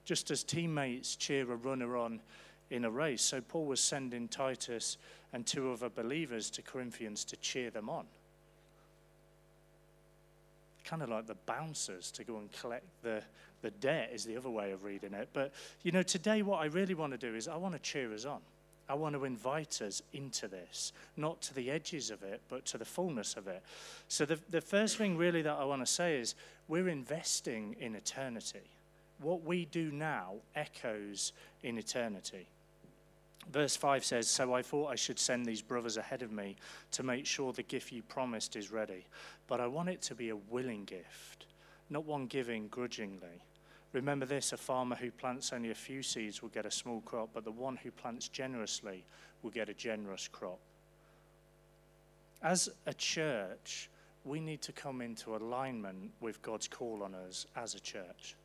Just 0.05 0.31
as 0.31 0.43
teammates 0.43 1.15
cheer 1.15 1.51
a 1.51 1.55
runner 1.55 1.97
on 1.97 2.21
in 2.69 2.85
a 2.85 2.89
race, 2.89 3.21
so 3.21 3.41
Paul 3.41 3.65
was 3.65 3.79
sending 3.79 4.27
Titus 4.27 4.97
and 5.31 5.45
two 5.45 5.71
other 5.71 5.89
believers 5.89 6.49
to 6.51 6.61
Corinthians 6.61 7.25
to 7.25 7.37
cheer 7.37 7.69
them 7.69 7.89
on. 7.89 8.05
Kind 10.85 11.01
of 11.01 11.09
like 11.09 11.27
the 11.27 11.35
bouncers 11.45 12.11
to 12.11 12.23
go 12.23 12.37
and 12.37 12.51
collect 12.51 12.85
the, 13.01 13.21
the 13.61 13.71
debt, 13.71 14.11
is 14.13 14.25
the 14.25 14.37
other 14.37 14.49
way 14.49 14.71
of 14.71 14.83
reading 14.83 15.13
it. 15.13 15.29
But, 15.33 15.53
you 15.81 15.91
know, 15.91 16.03
today 16.03 16.41
what 16.41 16.61
I 16.61 16.65
really 16.65 16.93
want 16.93 17.11
to 17.13 17.17
do 17.17 17.35
is 17.35 17.47
I 17.47 17.55
want 17.55 17.73
to 17.73 17.79
cheer 17.79 18.13
us 18.13 18.25
on. 18.25 18.41
I 18.89 18.95
want 18.95 19.15
to 19.15 19.23
invite 19.23 19.81
us 19.81 20.01
into 20.11 20.47
this, 20.47 20.91
not 21.15 21.41
to 21.43 21.53
the 21.53 21.71
edges 21.71 22.11
of 22.11 22.21
it, 22.21 22.41
but 22.49 22.65
to 22.65 22.77
the 22.77 22.85
fullness 22.85 23.35
of 23.35 23.47
it. 23.47 23.63
So, 24.09 24.25
the, 24.25 24.37
the 24.49 24.59
first 24.59 24.97
thing 24.97 25.15
really 25.17 25.41
that 25.41 25.57
I 25.57 25.63
want 25.63 25.81
to 25.81 25.91
say 25.91 26.17
is 26.17 26.35
we're 26.67 26.89
investing 26.89 27.77
in 27.79 27.95
eternity. 27.95 28.69
What 29.19 29.43
we 29.43 29.65
do 29.65 29.91
now 29.91 30.35
echoes 30.55 31.33
in 31.61 31.77
eternity. 31.77 32.47
Verse 33.51 33.75
5 33.75 34.05
says, 34.05 34.27
So 34.27 34.53
I 34.53 34.61
thought 34.61 34.91
I 34.91 34.95
should 34.95 35.19
send 35.19 35.45
these 35.45 35.61
brothers 35.61 35.97
ahead 35.97 36.21
of 36.21 36.31
me 36.31 36.55
to 36.91 37.03
make 37.03 37.25
sure 37.25 37.51
the 37.51 37.63
gift 37.63 37.91
you 37.91 38.01
promised 38.03 38.55
is 38.55 38.71
ready. 38.71 39.05
But 39.47 39.59
I 39.59 39.67
want 39.67 39.89
it 39.89 40.01
to 40.03 40.15
be 40.15 40.29
a 40.29 40.35
willing 40.35 40.85
gift, 40.85 41.45
not 41.89 42.05
one 42.05 42.27
given 42.27 42.67
grudgingly. 42.67 43.43
Remember 43.91 44.25
this 44.25 44.53
a 44.53 44.57
farmer 44.57 44.95
who 44.95 45.11
plants 45.11 45.53
only 45.53 45.69
a 45.69 45.75
few 45.75 46.01
seeds 46.01 46.41
will 46.41 46.49
get 46.49 46.65
a 46.65 46.71
small 46.71 47.01
crop, 47.01 47.29
but 47.33 47.43
the 47.43 47.51
one 47.51 47.75
who 47.75 47.91
plants 47.91 48.27
generously 48.27 49.05
will 49.43 49.51
get 49.51 49.69
a 49.69 49.73
generous 49.73 50.27
crop. 50.27 50.59
As 52.41 52.69
a 52.87 52.93
church, 52.93 53.89
we 54.25 54.39
need 54.39 54.61
to 54.63 54.71
come 54.71 55.01
into 55.01 55.35
alignment 55.35 56.11
with 56.21 56.41
God's 56.41 56.67
call 56.67 57.03
on 57.03 57.13
us 57.13 57.45
as 57.55 57.75
a 57.75 57.79
church. 57.79 58.35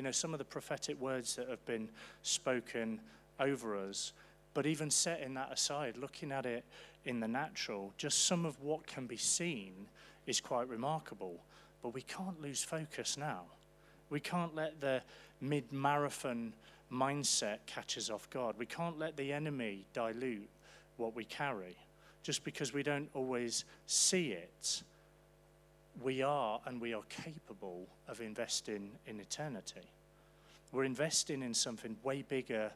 You 0.00 0.04
know, 0.04 0.12
some 0.12 0.32
of 0.32 0.38
the 0.38 0.46
prophetic 0.46 0.98
words 0.98 1.36
that 1.36 1.50
have 1.50 1.62
been 1.66 1.90
spoken 2.22 3.00
over 3.38 3.76
us, 3.76 4.14
but 4.54 4.64
even 4.64 4.88
setting 4.90 5.34
that 5.34 5.52
aside, 5.52 5.98
looking 5.98 6.32
at 6.32 6.46
it 6.46 6.64
in 7.04 7.20
the 7.20 7.28
natural, 7.28 7.92
just 7.98 8.24
some 8.26 8.46
of 8.46 8.58
what 8.62 8.86
can 8.86 9.06
be 9.06 9.18
seen 9.18 9.74
is 10.26 10.40
quite 10.40 10.70
remarkable. 10.70 11.34
But 11.82 11.92
we 11.92 12.00
can't 12.00 12.40
lose 12.40 12.64
focus 12.64 13.18
now. 13.18 13.42
We 14.08 14.20
can't 14.20 14.54
let 14.54 14.80
the 14.80 15.02
mid 15.42 15.70
marathon 15.70 16.54
mindset 16.90 17.58
catch 17.66 17.98
us 17.98 18.08
off 18.08 18.30
guard. 18.30 18.56
We 18.58 18.64
can't 18.64 18.98
let 18.98 19.18
the 19.18 19.34
enemy 19.34 19.84
dilute 19.92 20.48
what 20.96 21.14
we 21.14 21.24
carry. 21.24 21.76
Just 22.22 22.42
because 22.42 22.72
we 22.72 22.82
don't 22.82 23.10
always 23.12 23.66
see 23.86 24.28
it, 24.28 24.82
we 26.02 26.22
are 26.22 26.60
and 26.66 26.80
we 26.80 26.94
are 26.94 27.02
capable 27.08 27.86
of 28.08 28.20
investing 28.20 28.92
in 29.06 29.20
eternity. 29.20 29.90
We're 30.72 30.84
investing 30.84 31.42
in 31.42 31.54
something 31.54 31.96
way 32.02 32.22
bigger 32.22 32.70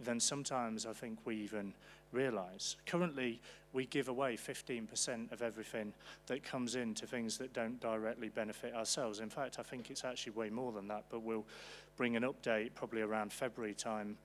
than 0.00 0.20
sometimes 0.20 0.86
I 0.86 0.92
think 0.92 1.18
we 1.24 1.36
even 1.36 1.74
realize. 2.12 2.76
Currently, 2.86 3.40
we 3.72 3.86
give 3.86 4.08
away 4.08 4.36
15% 4.36 5.32
of 5.32 5.42
everything 5.42 5.92
that 6.26 6.42
comes 6.42 6.74
in 6.74 6.94
to 6.94 7.06
things 7.06 7.36
that 7.38 7.52
don't 7.52 7.80
directly 7.80 8.28
benefit 8.28 8.74
ourselves. 8.74 9.20
In 9.20 9.28
fact, 9.28 9.58
I 9.58 9.62
think 9.62 9.90
it's 9.90 10.04
actually 10.04 10.32
way 10.32 10.50
more 10.50 10.72
than 10.72 10.88
that, 10.88 11.04
but 11.10 11.22
we'll 11.22 11.46
bring 11.96 12.16
an 12.16 12.22
update 12.22 12.70
probably 12.74 13.02
around 13.02 13.32
February 13.32 13.74
time 13.74 14.16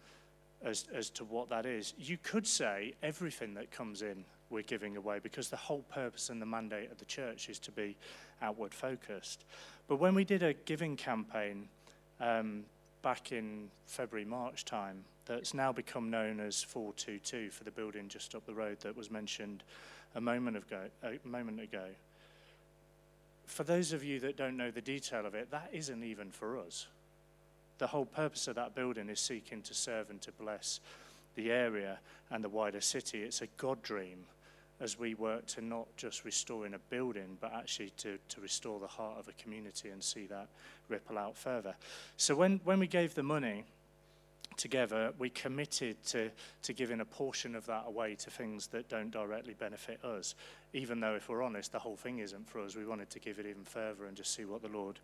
as, 0.63 0.85
as 0.93 1.09
to 1.11 1.25
what 1.25 1.49
that 1.49 1.65
is. 1.65 1.93
You 1.97 2.17
could 2.21 2.47
say 2.47 2.93
everything 3.03 3.53
that 3.55 3.71
comes 3.71 4.01
in 4.01 4.23
we're 4.53 4.63
giving 4.63 4.95
away 4.95 5.19
because 5.21 5.49
the 5.49 5.57
whole 5.57 5.83
purpose 5.89 6.29
and 6.29 6.41
the 6.41 6.45
mandate 6.45 6.91
of 6.91 6.99
the 6.99 7.05
church 7.05 7.49
is 7.49 7.59
to 7.59 7.71
be 7.71 7.97
outward 8.41 8.73
focused. 8.73 9.43
But 9.87 9.97
when 9.97 10.15
we 10.15 10.23
did 10.23 10.43
a 10.43 10.53
giving 10.53 10.95
campaign 10.95 11.67
um, 12.21 12.63
back 13.01 13.31
in 13.31 13.69
February, 13.85 14.25
March 14.25 14.63
time, 14.63 15.03
that's 15.25 15.53
now 15.53 15.71
become 15.71 16.09
known 16.09 16.39
as 16.39 16.61
422 16.63 17.49
for 17.49 17.63
the 17.63 17.71
building 17.71 18.07
just 18.07 18.35
up 18.35 18.45
the 18.45 18.53
road 18.53 18.79
that 18.81 18.95
was 18.95 19.09
mentioned 19.09 19.63
a 20.15 20.21
moment 20.21 20.55
ago. 20.55 20.83
A 21.03 21.27
moment 21.27 21.59
ago. 21.59 21.85
For 23.45 23.63
those 23.63 23.91
of 23.91 24.03
you 24.03 24.19
that 24.21 24.37
don't 24.37 24.55
know 24.55 24.71
the 24.71 24.81
detail 24.81 25.25
of 25.25 25.35
it, 25.35 25.51
that 25.51 25.69
isn't 25.73 26.03
even 26.03 26.29
for 26.29 26.57
us. 26.57 26.87
The 27.79 27.87
whole 27.87 28.05
purpose 28.05 28.47
of 28.47 28.55
that 28.55 28.75
building 28.75 29.09
is 29.09 29.19
seeking 29.19 29.61
to 29.63 29.73
serve 29.73 30.09
and 30.09 30.21
to 30.21 30.31
bless 30.31 30.79
the 31.35 31.51
area 31.51 31.99
and 32.29 32.43
the 32.43 32.49
wider 32.49 32.81
city. 32.81 33.23
It's 33.23 33.41
a 33.41 33.47
God 33.57 33.81
dream 33.81 34.25
as 34.83 34.99
we 34.99 35.15
work 35.15 35.45
to 35.45 35.61
not 35.61 35.87
just 35.95 36.25
restoring 36.25 36.73
a 36.73 36.79
building, 36.89 37.37
but 37.39 37.53
actually 37.53 37.89
to, 37.95 38.17
to 38.27 38.41
restore 38.41 38.81
the 38.81 38.87
heart 38.87 39.17
of 39.17 39.27
a 39.29 39.31
community 39.41 39.89
and 39.89 40.03
see 40.03 40.27
that 40.27 40.49
ripple 40.89 41.17
out 41.17 41.37
further. 41.37 41.73
So 42.17 42.35
when, 42.35 42.59
when 42.65 42.79
we 42.79 42.87
gave 42.87 43.15
the 43.15 43.23
money, 43.23 43.63
together, 44.57 45.13
we 45.17 45.29
committed 45.29 46.03
to, 46.05 46.29
to 46.63 46.73
giving 46.73 47.01
a 47.01 47.05
portion 47.05 47.55
of 47.55 47.65
that 47.65 47.85
away 47.87 48.15
to 48.15 48.29
things 48.29 48.67
that 48.67 48.89
don't 48.89 49.11
directly 49.11 49.53
benefit 49.53 50.03
us. 50.03 50.35
Even 50.73 50.99
though, 50.99 51.15
if 51.15 51.29
we're 51.29 51.43
honest, 51.43 51.71
the 51.71 51.79
whole 51.79 51.95
thing 51.95 52.19
isn't 52.19 52.49
for 52.49 52.59
us. 52.59 52.75
We 52.75 52.85
wanted 52.85 53.09
to 53.11 53.19
give 53.19 53.39
it 53.39 53.45
even 53.45 53.63
further 53.63 54.05
and 54.05 54.15
just 54.17 54.33
see 54.33 54.45
what 54.45 54.61
the 54.61 54.69
Lord 54.69 54.99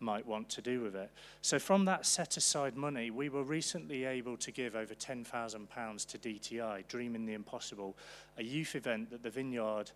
might 0.00 0.26
want 0.26 0.48
to 0.50 0.60
do 0.60 0.80
with 0.80 0.94
it. 0.94 1.10
So, 1.42 1.58
from 1.58 1.84
that 1.86 2.04
set 2.06 2.36
aside 2.36 2.76
money, 2.76 3.10
we 3.10 3.28
were 3.28 3.42
recently 3.42 4.04
able 4.04 4.36
to 4.38 4.50
give 4.50 4.76
over 4.76 4.94
£10,000 4.94 6.06
to 6.06 6.18
DTI, 6.18 6.86
Dreaming 6.88 7.26
the 7.26 7.34
Impossible, 7.34 7.96
a 8.38 8.42
youth 8.42 8.74
event 8.74 9.10
that 9.10 9.22
the 9.22 9.30
Vineyard 9.30 9.90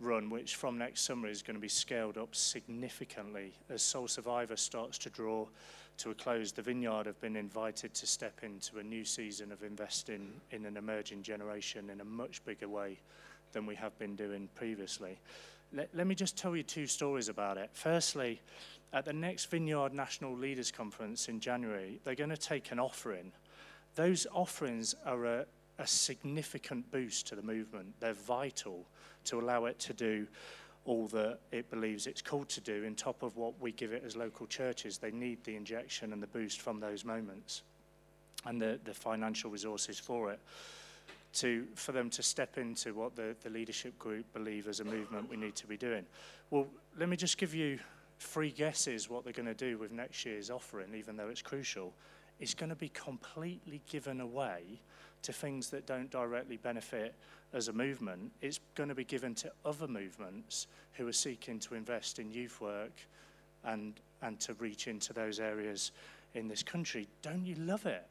run, 0.00 0.30
which 0.30 0.56
from 0.56 0.78
next 0.78 1.02
summer 1.02 1.28
is 1.28 1.42
going 1.42 1.56
to 1.56 1.60
be 1.60 1.68
scaled 1.68 2.16
up 2.16 2.34
significantly 2.34 3.52
as 3.68 3.82
Soul 3.82 4.08
Survivor 4.08 4.56
starts 4.56 4.98
to 4.98 5.10
draw 5.10 5.46
to 6.00 6.10
a 6.10 6.14
close, 6.14 6.50
the 6.50 6.62
Vineyard 6.62 7.04
have 7.04 7.20
been 7.20 7.36
invited 7.36 7.92
to 7.92 8.06
step 8.06 8.40
into 8.42 8.78
a 8.78 8.82
new 8.82 9.04
season 9.04 9.52
of 9.52 9.62
investing 9.62 10.32
in 10.50 10.64
an 10.64 10.78
emerging 10.78 11.22
generation 11.22 11.90
in 11.90 12.00
a 12.00 12.04
much 12.04 12.42
bigger 12.44 12.68
way 12.68 12.98
than 13.52 13.66
we 13.66 13.74
have 13.74 13.96
been 13.98 14.16
doing 14.16 14.48
previously. 14.54 15.20
Let, 15.74 15.90
let 15.94 16.06
me 16.06 16.14
just 16.14 16.38
tell 16.38 16.56
you 16.56 16.62
two 16.62 16.86
stories 16.86 17.28
about 17.28 17.58
it. 17.58 17.68
Firstly, 17.74 18.40
at 18.94 19.04
the 19.04 19.12
next 19.12 19.50
Vineyard 19.50 19.92
National 19.92 20.34
Leaders 20.34 20.70
Conference 20.70 21.28
in 21.28 21.38
January, 21.38 22.00
they're 22.04 22.14
going 22.14 22.30
to 22.30 22.36
take 22.36 22.72
an 22.72 22.80
offering. 22.80 23.30
Those 23.94 24.26
offerings 24.32 24.94
are 25.04 25.24
a, 25.26 25.46
a 25.78 25.86
significant 25.86 26.90
boost 26.90 27.26
to 27.28 27.36
the 27.36 27.42
movement. 27.42 27.88
They're 28.00 28.14
vital 28.14 28.86
to 29.24 29.38
allow 29.38 29.66
it 29.66 29.78
to 29.80 29.92
do 29.92 30.26
all 30.84 31.06
that 31.08 31.38
it 31.52 31.70
believes 31.70 32.06
it's 32.06 32.22
called 32.22 32.48
to 32.48 32.60
do, 32.60 32.84
in 32.84 32.94
top 32.94 33.22
of 33.22 33.36
what 33.36 33.60
we 33.60 33.72
give 33.72 33.92
it 33.92 34.02
as 34.04 34.16
local 34.16 34.46
churches. 34.46 34.98
They 34.98 35.10
need 35.10 35.44
the 35.44 35.56
injection 35.56 36.12
and 36.12 36.22
the 36.22 36.26
boost 36.26 36.60
from 36.60 36.80
those 36.80 37.04
moments 37.04 37.62
and 38.46 38.60
the, 38.60 38.80
the 38.84 38.94
financial 38.94 39.50
resources 39.50 39.98
for 39.98 40.30
it. 40.30 40.40
To, 41.34 41.64
for 41.76 41.92
them 41.92 42.10
to 42.10 42.24
step 42.24 42.58
into 42.58 42.92
what 42.92 43.14
the, 43.14 43.36
the 43.44 43.50
leadership 43.50 43.96
group 44.00 44.26
believe 44.32 44.66
as 44.66 44.80
a 44.80 44.84
movement 44.84 45.30
we 45.30 45.36
need 45.36 45.54
to 45.56 45.66
be 45.68 45.76
doing. 45.76 46.04
Well, 46.50 46.66
let 46.98 47.08
me 47.08 47.16
just 47.16 47.38
give 47.38 47.54
you 47.54 47.78
three 48.18 48.50
guesses 48.50 49.08
what 49.08 49.22
they're 49.22 49.32
going 49.32 49.46
to 49.46 49.54
do 49.54 49.78
with 49.78 49.92
next 49.92 50.26
year's 50.26 50.50
offering, 50.50 50.92
even 50.92 51.16
though 51.16 51.28
it's 51.28 51.40
crucial. 51.40 51.94
It's 52.40 52.54
going 52.54 52.70
to 52.70 52.74
be 52.74 52.88
completely 52.88 53.80
given 53.88 54.20
away 54.20 54.80
to 55.22 55.32
things 55.32 55.70
that 55.70 55.86
don't 55.86 56.10
directly 56.10 56.56
benefit 56.56 57.14
as 57.52 57.68
a 57.68 57.72
movement, 57.72 58.32
it's 58.40 58.60
going 58.74 58.88
to 58.88 58.94
be 58.94 59.04
given 59.04 59.34
to 59.36 59.50
other 59.64 59.88
movements 59.88 60.66
who 60.94 61.06
are 61.08 61.12
seeking 61.12 61.58
to 61.60 61.74
invest 61.74 62.18
in 62.18 62.30
youth 62.30 62.60
work 62.60 62.92
and, 63.64 63.94
and 64.22 64.38
to 64.40 64.54
reach 64.54 64.86
into 64.86 65.12
those 65.12 65.40
areas 65.40 65.92
in 66.34 66.48
this 66.48 66.62
country. 66.62 67.08
Don't 67.22 67.44
you 67.44 67.56
love 67.56 67.86
it? 67.86 68.06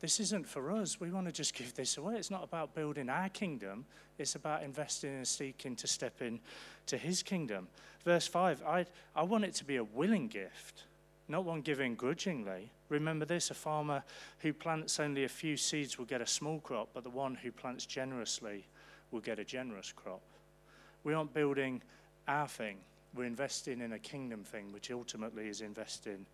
This 0.00 0.18
isn't 0.18 0.48
for 0.48 0.72
us. 0.72 0.98
We 0.98 1.10
want 1.10 1.26
to 1.26 1.32
just 1.32 1.54
give 1.54 1.74
this 1.74 1.98
away. 1.98 2.16
It's 2.16 2.30
not 2.30 2.42
about 2.42 2.74
building 2.74 3.10
our 3.10 3.28
kingdom, 3.28 3.84
it's 4.18 4.34
about 4.34 4.62
investing 4.62 5.14
and 5.16 5.28
seeking 5.28 5.76
to 5.76 5.86
step 5.86 6.22
in 6.22 6.40
to 6.86 6.96
his 6.96 7.22
kingdom. 7.22 7.68
Verse 8.04 8.26
5 8.26 8.62
I, 8.66 8.86
I 9.14 9.22
want 9.22 9.44
it 9.44 9.54
to 9.56 9.64
be 9.64 9.76
a 9.76 9.84
willing 9.84 10.28
gift 10.28 10.84
not 11.30 11.44
one 11.44 11.60
given 11.60 11.94
grudgingly. 11.94 12.70
Remember 12.88 13.24
this 13.24 13.50
a 13.50 13.54
farmer 13.54 14.02
who 14.40 14.52
plants 14.52 14.98
only 14.98 15.24
a 15.24 15.28
few 15.28 15.56
seeds 15.56 15.98
will 15.98 16.04
get 16.04 16.20
a 16.20 16.26
small 16.26 16.58
crop, 16.60 16.88
but 16.92 17.04
the 17.04 17.10
one 17.10 17.36
who 17.36 17.52
plants 17.52 17.86
generously 17.86 18.66
will 19.10 19.20
get 19.20 19.38
a 19.38 19.44
generous 19.44 19.92
crop. 19.92 20.22
We 21.04 21.14
aren't 21.14 21.32
building 21.32 21.82
our 22.28 22.48
thing, 22.48 22.78
we're 23.14 23.24
investing 23.24 23.80
in 23.80 23.92
a 23.92 23.98
kingdom 23.98 24.44
thing, 24.44 24.72
which 24.72 24.90
ultimately 24.90 25.48
is 25.48 25.60
investing 25.60 26.26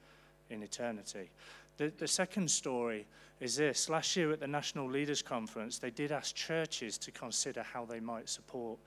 in 0.50 0.62
eternity. 0.62 1.30
The, 1.76 1.92
the 1.98 2.08
second 2.08 2.50
story 2.50 3.06
is 3.40 3.56
this. 3.56 3.88
Last 3.88 4.16
year 4.16 4.32
at 4.32 4.40
the 4.40 4.46
National 4.46 4.88
Leaders 4.88 5.22
Conference, 5.22 5.78
they 5.78 5.90
did 5.90 6.10
ask 6.10 6.34
churches 6.34 6.96
to 6.98 7.10
consider 7.10 7.62
how 7.62 7.84
they 7.84 8.00
might 8.00 8.28
support 8.28 8.78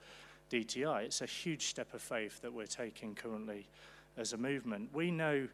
DTI. 0.50 1.04
It's 1.04 1.20
a 1.20 1.26
huge 1.26 1.66
step 1.66 1.94
of 1.94 2.02
faith 2.02 2.40
that 2.42 2.52
we're 2.52 2.66
taking 2.66 3.14
currently 3.14 3.68
as 4.16 4.32
a 4.32 4.36
movement. 4.36 4.90
We 4.92 5.10
know 5.10 5.46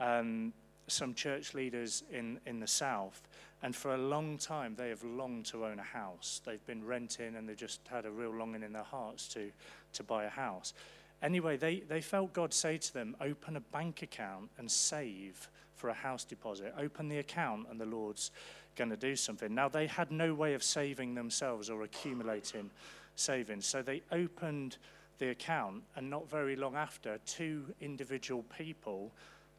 um, 0.00 0.52
some 0.86 1.14
church 1.14 1.54
leaders 1.54 2.02
in, 2.12 2.38
in 2.46 2.60
the 2.60 2.66
south, 2.66 3.22
and 3.62 3.74
for 3.74 3.94
a 3.94 3.98
long 3.98 4.36
time 4.36 4.74
they 4.76 4.90
have 4.90 5.02
longed 5.02 5.46
to 5.46 5.64
own 5.64 5.78
a 5.78 5.82
house. 5.82 6.40
They've 6.44 6.64
been 6.66 6.84
renting 6.84 7.36
and 7.36 7.48
they've 7.48 7.56
just 7.56 7.80
had 7.88 8.04
a 8.04 8.10
real 8.10 8.34
longing 8.34 8.62
in 8.62 8.72
their 8.72 8.82
hearts 8.82 9.26
to, 9.28 9.50
to 9.94 10.02
buy 10.02 10.24
a 10.24 10.30
house. 10.30 10.74
Anyway, 11.22 11.56
they, 11.56 11.80
they 11.80 12.02
felt 12.02 12.34
God 12.34 12.52
say 12.52 12.76
to 12.76 12.92
them, 12.92 13.16
Open 13.20 13.56
a 13.56 13.60
bank 13.60 14.02
account 14.02 14.50
and 14.58 14.70
save 14.70 15.48
for 15.74 15.88
a 15.88 15.94
house 15.94 16.24
deposit. 16.24 16.74
Open 16.78 17.08
the 17.08 17.18
account, 17.18 17.66
and 17.70 17.80
the 17.80 17.86
Lord's 17.86 18.30
going 18.76 18.90
to 18.90 18.96
do 18.96 19.16
something. 19.16 19.54
Now, 19.54 19.68
they 19.68 19.86
had 19.86 20.10
no 20.10 20.34
way 20.34 20.54
of 20.54 20.62
saving 20.62 21.14
themselves 21.14 21.70
or 21.70 21.82
accumulating 21.82 22.70
savings, 23.16 23.66
so 23.66 23.80
they 23.80 24.02
opened 24.12 24.76
the 25.18 25.30
account, 25.30 25.82
and 25.96 26.10
not 26.10 26.28
very 26.28 26.56
long 26.56 26.74
after, 26.74 27.18
two 27.26 27.64
individual 27.80 28.44
people 28.58 29.12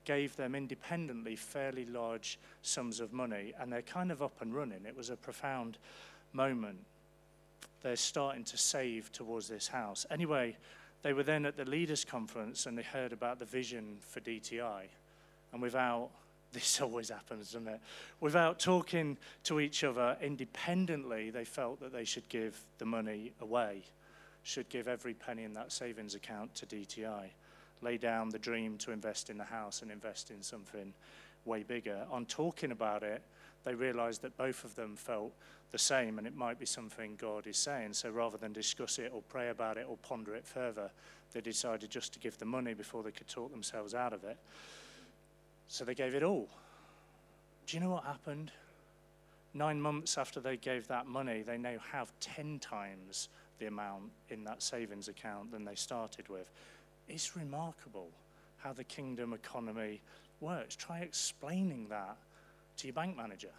gave 0.06 0.36
them 0.36 0.56
independently 0.56 1.36
fairly 1.36 1.86
large 1.86 2.40
sums 2.62 3.00
of 3.00 3.12
money, 3.12 3.54
and 3.60 3.72
they're 3.72 3.82
kind 3.82 4.12
of 4.12 4.22
up 4.22 4.42
and 4.42 4.56
running. 4.56 4.86
It 4.86 4.96
was 4.96 5.10
a 5.10 5.18
profound 5.18 5.78
moment, 6.34 6.80
they're 7.82 7.96
starting 7.96 8.44
to 8.46 8.58
save 8.58 9.12
towards 9.12 9.48
this 9.48 9.68
house. 9.68 10.06
Anyway, 10.10 10.58
they 11.04 11.14
were 11.14 11.22
then 11.22 11.46
at 11.46 11.56
the 11.56 11.66
leaders' 11.66 12.04
conference 12.04 12.66
and 12.66 12.76
they 12.76 12.82
heard 12.82 13.14
about 13.14 13.38
the 13.38 13.46
vision 13.46 13.98
for 14.02 14.22
DTI. 14.22 14.86
And 15.54 15.62
without, 15.62 16.10
this 16.52 16.82
always 16.82 17.10
happens, 17.10 17.52
doesn't 17.52 17.68
it? 17.68 17.80
Without 18.20 18.60
talking 18.60 19.18
to 19.44 19.60
each 19.60 19.84
other 19.84 20.18
independently, 20.20 21.30
they 21.30 21.46
felt 21.46 21.80
that 21.82 21.94
they 21.94 22.06
should 22.06 22.28
give 22.28 22.60
the 22.80 22.86
money 22.86 23.34
away, 23.40 23.84
should 24.42 24.68
give 24.70 24.88
every 24.88 25.14
penny 25.14 25.44
in 25.44 25.54
that 25.54 25.72
savings 25.72 26.16
account 26.16 26.56
to 26.56 26.66
DTI, 26.66 27.30
lay 27.82 27.98
down 27.98 28.30
the 28.30 28.40
dream 28.40 28.78
to 28.80 28.92
invest 28.92 29.30
in 29.30 29.38
the 29.38 29.44
house 29.44 29.82
and 29.82 29.92
invest 29.92 30.32
in 30.32 30.42
something 30.42 30.94
way 31.46 31.64
bigger. 31.64 32.06
On 32.12 32.26
talking 32.26 32.72
about 32.72 33.04
it, 33.04 33.22
they 33.64 33.76
realized 33.76 34.22
that 34.22 34.38
both 34.38 34.64
of 34.64 34.76
them 34.76 34.96
felt 34.96 35.32
the 35.72 35.78
same 35.78 36.18
and 36.18 36.28
it 36.28 36.36
might 36.36 36.60
be 36.60 36.66
something 36.66 37.16
God 37.18 37.48
is 37.48 37.58
saying. 37.58 37.94
So 37.94 38.10
rather 38.10 38.38
than 38.38 38.54
discuss 38.54 39.00
it 39.00 39.12
or 39.14 39.22
pray 39.30 39.50
about 39.50 39.78
it 39.78 39.86
or 39.90 39.98
ponder 39.98 40.36
it 40.36 40.46
further, 40.46 40.90
they 41.34 41.42
decided 41.42 41.90
just 41.90 42.14
to 42.14 42.20
give 42.20 42.38
the 42.38 42.46
money 42.46 42.74
before 42.74 43.04
they 43.04 43.12
could 43.12 43.28
talk 43.28 43.52
themselves 43.52 43.94
out 43.94 44.14
of 44.14 44.24
it. 44.24 44.38
So 45.68 45.84
they 45.84 45.96
gave 45.96 46.16
it 46.16 46.24
all. 46.24 46.48
Do 47.68 47.76
you 47.76 47.84
know 47.84 47.90
what 47.90 48.04
happened? 48.04 48.52
Nine 49.54 49.82
months 49.82 50.18
after 50.18 50.40
they 50.40 50.58
gave 50.58 50.88
that 50.88 51.08
money, 51.08 51.42
they 51.42 51.58
now 51.58 51.78
have 51.92 52.12
10 52.20 52.60
times 52.60 53.30
the 53.60 53.68
amount 53.68 54.12
in 54.30 54.44
that 54.44 54.62
savings 54.62 55.08
account 55.08 55.52
than 55.52 55.66
they 55.66 55.76
started 55.76 56.30
with. 56.30 56.50
It's 57.08 57.36
remarkable 57.36 58.10
how 58.58 58.74
the 58.74 58.84
kingdom 58.84 59.34
economy 59.34 60.02
works. 60.40 60.76
Try 60.76 61.00
explaining 61.00 61.88
that 61.90 62.18
to 62.78 62.88
your 62.88 62.94
bank 62.94 63.16
manager. 63.16 63.52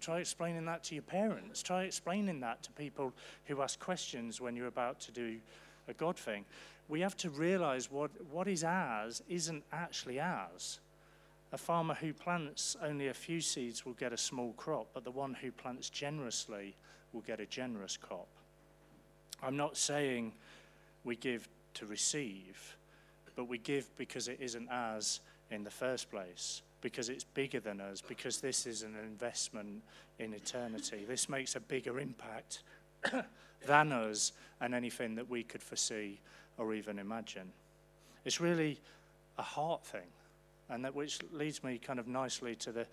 Try 0.00 0.20
explaining 0.20 0.64
that 0.66 0.84
to 0.84 0.94
your 0.94 1.02
parents. 1.02 1.62
Try 1.62 1.84
explaining 1.84 2.40
that 2.40 2.62
to 2.64 2.72
people 2.72 3.12
who 3.46 3.62
ask 3.62 3.78
questions 3.78 4.40
when 4.40 4.56
you're 4.56 4.66
about 4.66 5.00
to 5.00 5.12
do 5.12 5.38
a 5.88 5.94
God 5.94 6.16
thing. 6.16 6.44
We 6.88 7.00
have 7.00 7.16
to 7.18 7.30
realize 7.30 7.90
what, 7.90 8.10
what 8.30 8.48
is 8.48 8.64
ours 8.64 9.22
isn't 9.28 9.64
actually 9.72 10.20
ours. 10.20 10.80
A 11.52 11.58
farmer 11.58 11.94
who 11.94 12.12
plants 12.12 12.76
only 12.82 13.08
a 13.08 13.14
few 13.14 13.40
seeds 13.40 13.86
will 13.86 13.92
get 13.92 14.12
a 14.12 14.18
small 14.18 14.52
crop, 14.54 14.88
but 14.92 15.04
the 15.04 15.10
one 15.10 15.34
who 15.34 15.52
plants 15.52 15.88
generously 15.88 16.74
will 17.12 17.22
get 17.22 17.40
a 17.40 17.46
generous 17.46 17.96
crop. 17.96 18.26
I'm 19.42 19.56
not 19.56 19.76
saying 19.76 20.32
we 21.04 21.16
give 21.16 21.48
to 21.74 21.86
receive, 21.86 22.76
but 23.36 23.48
we 23.48 23.58
give 23.58 23.94
because 23.96 24.28
it 24.28 24.38
isn't 24.40 24.68
ours 24.70 25.20
in 25.50 25.64
the 25.64 25.70
first 25.70 26.10
place 26.10 26.62
because 26.84 27.08
it's 27.08 27.24
bigger 27.24 27.60
than 27.60 27.80
us, 27.80 28.02
because 28.02 28.42
this 28.42 28.66
is 28.66 28.82
an 28.82 28.94
investment 29.02 29.82
in 30.18 30.34
eternity. 30.34 31.06
This 31.08 31.30
makes 31.30 31.56
a 31.56 31.60
bigger 31.60 31.98
impact 31.98 32.62
than 33.66 33.90
us 33.90 34.32
and 34.60 34.74
anything 34.74 35.14
that 35.14 35.28
we 35.30 35.42
could 35.42 35.62
foresee 35.62 36.20
or 36.58 36.74
even 36.74 36.98
imagine. 36.98 37.50
It's 38.26 38.38
really 38.38 38.78
a 39.38 39.42
heart 39.42 39.82
thing, 39.86 40.06
and 40.68 40.84
that 40.84 40.94
which 40.94 41.20
leads 41.32 41.64
me 41.64 41.78
kind 41.78 41.98
of 41.98 42.06
nicely 42.06 42.54
to 42.56 42.70
the, 42.70 42.86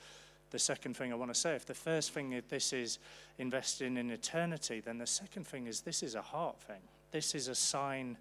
the 0.51 0.59
second 0.59 0.95
thing 0.95 1.11
I 1.11 1.15
want 1.15 1.33
to 1.33 1.39
say. 1.39 1.53
If 1.53 1.65
the 1.65 1.73
first 1.73 2.11
thing 2.11 2.31
is 2.31 2.43
this 2.47 2.71
is 2.71 2.97
investing 3.39 3.97
in 3.97 4.09
eternity, 4.09 4.79
then 4.79 4.99
the 4.99 5.07
second 5.07 5.45
thing 5.45 5.67
is 5.67 5.81
this 5.81 6.01
is 6.01 6.15
a 6.15 6.21
heart 6.21 6.61
thing. 6.61 6.81
This 7.11 7.35
is 7.35 7.49
a 7.49 7.55
sign 7.55 8.15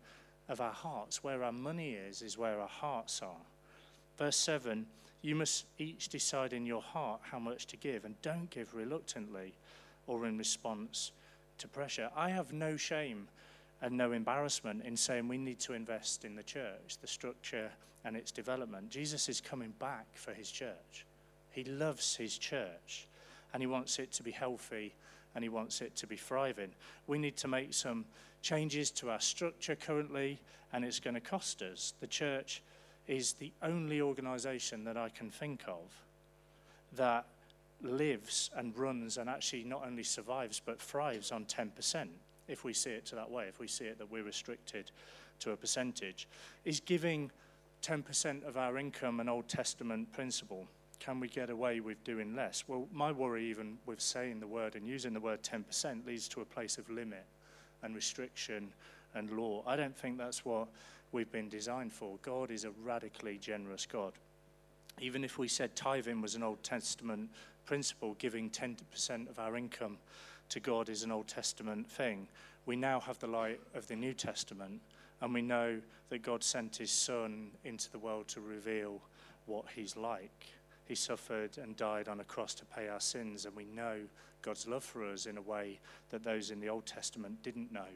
of 0.51 0.61
our 0.61 0.73
hearts. 0.73 1.23
Where 1.25 1.43
our 1.43 1.53
money 1.53 1.93
is, 1.93 2.23
is 2.23 2.37
where 2.37 2.61
our 2.61 2.69
hearts 2.69 3.23
are. 3.23 3.47
Verse 4.19 4.37
7 4.37 4.87
You 5.23 5.35
must 5.35 5.67
each 5.79 6.09
decide 6.09 6.53
in 6.53 6.67
your 6.67 6.83
heart 6.83 7.21
how 7.23 7.39
much 7.39 7.67
to 7.69 7.77
give, 7.77 8.05
and 8.05 8.21
don't 8.23 8.51
give 8.51 8.75
reluctantly 8.75 9.55
or 10.07 10.27
in 10.27 10.37
response 10.37 11.13
to 11.59 11.69
pressure. 11.69 12.11
I 12.17 12.31
have 12.31 12.53
no 12.53 12.77
shame 12.77 13.29
and 13.83 13.97
no 13.97 14.13
embarrassment 14.13 14.85
in 14.85 14.97
saying 14.97 15.29
we 15.29 15.39
need 15.39 15.61
to 15.61 15.73
invest 15.73 16.25
in 16.25 16.35
the 16.35 16.43
church, 16.43 16.99
the 17.01 17.07
structure, 17.07 17.71
and 18.05 18.17
its 18.17 18.31
development. 18.31 18.91
Jesus 18.91 19.29
is 19.29 19.41
coming 19.41 19.73
back 19.79 20.07
for 20.15 20.33
his 20.33 20.51
church. 20.51 21.07
He 21.51 21.65
loves 21.65 22.17
his 22.17 22.37
church, 22.39 23.07
and 23.53 23.63
he 23.63 23.67
wants 23.67 23.99
it 23.99 24.13
to 24.13 24.23
be 24.23 24.31
healthy 24.31 24.95
and 25.35 25.45
he 25.45 25.49
wants 25.49 25.81
it 25.81 25.95
to 25.97 26.07
be 26.07 26.17
thriving. 26.17 26.71
We 27.07 27.19
need 27.19 27.37
to 27.39 27.49
make 27.49 27.75
some 27.75 28.05
changes 28.43 28.91
to 28.93 29.11
our 29.11 29.21
structure 29.21 29.77
currently, 29.77 30.41
and 30.73 30.85
it's 30.85 31.01
going 31.01 31.15
to 31.15 31.21
cost 31.21 31.63
us. 31.63 31.95
The 32.01 32.07
church 32.07 32.63
is 33.07 33.33
the 33.35 33.53
only 33.63 34.01
organization 34.01 34.85
that 34.85 34.97
I 34.97 35.09
can 35.09 35.31
think 35.31 35.63
of 35.67 35.83
that 36.93 37.27
lives 37.83 38.51
and 38.57 38.77
runs 38.77 39.17
and 39.17 39.29
actually 39.29 39.65
not 39.65 39.83
only 39.87 40.03
survives 40.03 40.61
but 40.65 40.81
thrives 40.81 41.33
on 41.33 41.45
10%, 41.45 42.09
if 42.49 42.65
we 42.65 42.73
see 42.73 42.91
it 42.91 43.07
to 43.07 43.15
that 43.15 43.31
way, 43.31 43.47
if 43.49 43.59
we 43.59 43.67
see 43.67 43.85
it 43.85 43.99
that 43.99 44.11
we're 44.11 44.25
restricted 44.25 44.91
to 45.41 45.53
a 45.53 45.57
percentage, 45.57 46.29
is 46.65 46.81
giving 46.81 47.31
10% 47.83 48.45
of 48.47 48.57
our 48.57 48.79
income 48.79 49.21
an 49.21 49.29
Old 49.29 49.49
Testament 49.49 50.13
principle. 50.13 50.67
Can 50.99 51.19
we 51.19 51.29
get 51.29 51.49
away 51.49 51.81
with 51.81 52.03
doing 52.05 52.37
less? 52.37 52.65
Well, 52.69 52.87
my 52.93 53.11
worry, 53.11 53.45
even 53.47 53.79
with 53.87 54.01
saying 54.01 54.41
the 54.41 54.47
word 54.47 54.75
and 54.75 54.87
using 54.87 55.15
the 55.15 55.21
word 55.21 55.43
10%, 55.43 56.07
leads 56.07 56.29
to 56.29 56.43
a 56.43 56.45
place 56.45 56.77
of 56.77 56.91
limit 56.91 57.25
and 57.83 57.95
restriction 57.95 58.73
and 59.15 59.31
law. 59.31 59.63
I 59.67 59.77
don't 59.77 59.97
think 59.97 60.19
that's 60.19 60.45
what 60.45 60.69
we've 61.13 61.31
been 61.31 61.49
designed 61.49 61.93
for. 61.93 62.19
God 62.23 62.51
is 62.51 62.65
a 62.65 62.71
radically 62.83 63.39
generous 63.39 63.87
God. 63.87 64.13
Even 65.01 65.25
if 65.25 65.39
we 65.39 65.49
said 65.49 65.75
tithing 65.75 66.21
was 66.21 66.35
an 66.35 66.43
Old 66.43 66.63
Testament 66.63 67.31
principle, 67.65 68.15
giving 68.19 68.51
10% 68.51 69.29
of 69.29 69.39
our 69.39 69.57
income 69.57 69.99
to 70.51 70.61
God 70.61 70.89
is 70.89 71.03
an 71.03 71.13
Old 71.13 71.29
Testament 71.29 71.89
thing, 71.89 72.27
we 72.67 72.77
now 72.77 73.01
have 73.01 73.19
the 73.19 73.27
light 73.27 73.61
of 73.75 73.87
the 73.89 73.97
New 73.97 74.13
Testament, 74.13 74.81
and 75.21 75.33
we 75.33 75.43
know 75.43 75.81
that 76.11 76.23
God 76.23 76.43
sent 76.43 76.77
his 76.77 76.91
Son 76.91 77.51
into 77.65 77.91
the 77.91 77.99
world 77.99 78.29
to 78.29 78.41
reveal 78.41 79.01
what 79.47 79.65
he's 79.75 79.97
like. 79.97 80.53
He 80.91 80.97
suffered 80.97 81.57
and 81.57 81.77
died 81.77 82.09
on 82.09 82.19
a 82.19 82.25
cross 82.25 82.53
to 82.55 82.65
pay 82.65 82.89
our 82.89 82.99
sins, 82.99 83.47
and 83.47 83.55
we 83.55 83.65
know 83.65 83.99
God's 84.43 84.67
love 84.67 84.83
for 84.83 85.09
us 85.09 85.27
in 85.27 85.37
a 85.37 85.41
way 85.41 85.79
that 86.09 86.25
those 86.25 86.51
in 86.51 86.59
the 86.59 86.69
Old 86.69 86.85
Testament 86.85 87.45
didn't 87.45 87.71
know 87.71 87.87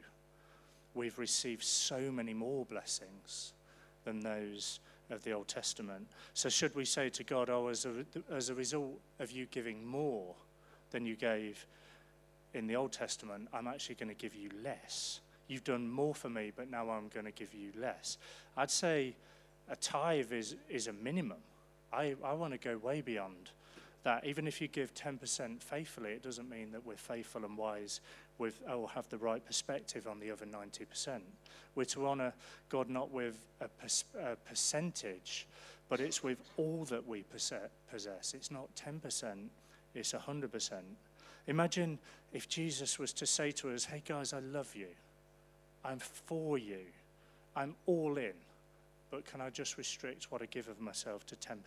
we've 0.93 1.19
received 1.19 1.61
so 1.61 2.09
many 2.09 2.33
more 2.33 2.63
blessings 2.63 3.51
than 4.05 4.21
those 4.21 4.79
of 5.09 5.25
the 5.25 5.33
Old 5.33 5.49
Testament. 5.49 6.07
So, 6.35 6.47
should 6.47 6.73
we 6.73 6.85
say 6.85 7.09
to 7.09 7.23
God, 7.25 7.49
Oh, 7.49 7.67
as 7.67 7.85
a, 7.85 8.05
as 8.33 8.49
a 8.49 8.55
result 8.55 8.97
of 9.19 9.29
you 9.29 9.45
giving 9.47 9.85
more 9.85 10.33
than 10.91 11.05
you 11.05 11.17
gave 11.17 11.67
in 12.53 12.65
the 12.65 12.77
Old 12.77 12.93
Testament, 12.93 13.49
I'm 13.51 13.67
actually 13.67 13.95
going 13.95 14.07
to 14.07 14.15
give 14.15 14.35
you 14.35 14.51
less? 14.63 15.19
You've 15.49 15.65
done 15.65 15.91
more 15.91 16.15
for 16.15 16.29
me, 16.29 16.53
but 16.55 16.71
now 16.71 16.89
I'm 16.91 17.09
going 17.09 17.25
to 17.25 17.33
give 17.33 17.53
you 17.53 17.73
less. 17.77 18.17
I'd 18.55 18.71
say 18.71 19.17
a 19.67 19.75
tithe 19.75 20.31
is, 20.31 20.55
is 20.69 20.87
a 20.87 20.93
minimum. 20.93 21.39
I, 21.93 22.15
I 22.23 22.33
want 22.33 22.53
to 22.53 22.57
go 22.57 22.77
way 22.77 23.01
beyond 23.01 23.51
that. 24.03 24.25
Even 24.25 24.47
if 24.47 24.61
you 24.61 24.67
give 24.67 24.93
10% 24.93 25.61
faithfully, 25.61 26.11
it 26.11 26.23
doesn't 26.23 26.49
mean 26.49 26.71
that 26.71 26.85
we're 26.85 26.95
faithful 26.95 27.43
and 27.43 27.57
wise 27.57 28.01
with 28.37 28.61
oh, 28.69 28.81
or 28.81 28.89
have 28.89 29.09
the 29.09 29.17
right 29.17 29.45
perspective 29.45 30.07
on 30.07 30.19
the 30.19 30.31
other 30.31 30.45
90%. 30.45 31.19
We're 31.75 31.85
to 31.85 32.07
honor 32.07 32.33
God 32.69 32.89
not 32.89 33.11
with 33.11 33.45
a, 33.61 33.69
a 34.19 34.35
percentage, 34.35 35.47
but 35.89 35.99
it's 35.99 36.23
with 36.23 36.41
all 36.57 36.85
that 36.85 37.05
we 37.05 37.23
possess. 37.23 38.33
It's 38.33 38.51
not 38.51 38.67
10%, 38.75 39.47
it's 39.93 40.13
100%. 40.13 40.73
Imagine 41.47 41.99
if 42.33 42.49
Jesus 42.49 42.97
was 42.97 43.13
to 43.13 43.25
say 43.25 43.51
to 43.51 43.71
us, 43.71 43.85
Hey 43.85 44.01
guys, 44.05 44.33
I 44.33 44.39
love 44.39 44.75
you. 44.75 44.87
I'm 45.83 45.99
for 45.99 46.57
you. 46.57 46.79
I'm 47.55 47.75
all 47.85 48.17
in. 48.17 48.33
But 49.11 49.25
can 49.25 49.41
I 49.41 49.49
just 49.49 49.77
restrict 49.77 50.31
what 50.31 50.41
I 50.41 50.45
give 50.45 50.67
of 50.67 50.79
myself 50.79 51.25
to 51.27 51.35
10%? 51.35 51.57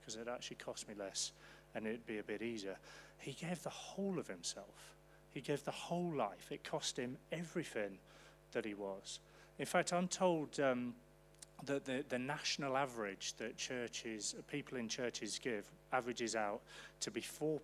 Because 0.00 0.16
it 0.16 0.28
actually 0.28 0.56
costs 0.56 0.88
me 0.88 0.94
less 0.98 1.32
and 1.74 1.86
it'd 1.86 2.06
be 2.06 2.18
a 2.18 2.22
bit 2.22 2.42
easier. 2.42 2.76
He 3.18 3.32
gave 3.32 3.62
the 3.62 3.70
whole 3.70 4.18
of 4.18 4.28
himself. 4.28 4.94
He 5.32 5.40
gave 5.40 5.64
the 5.64 5.70
whole 5.70 6.14
life. 6.14 6.50
It 6.50 6.62
cost 6.62 6.96
him 6.96 7.16
everything 7.32 7.98
that 8.52 8.64
he 8.64 8.74
was. 8.74 9.18
In 9.58 9.66
fact, 9.66 9.92
I'm 9.92 10.08
told 10.08 10.58
um, 10.60 10.94
that 11.66 11.84
the, 11.84 12.04
the 12.08 12.18
national 12.18 12.76
average 12.76 13.34
that 13.38 13.56
churches, 13.56 14.34
people 14.50 14.78
in 14.78 14.88
churches 14.88 15.38
give, 15.42 15.64
averages 15.92 16.36
out 16.36 16.60
to 17.00 17.10
be 17.10 17.20
4%. 17.20 17.60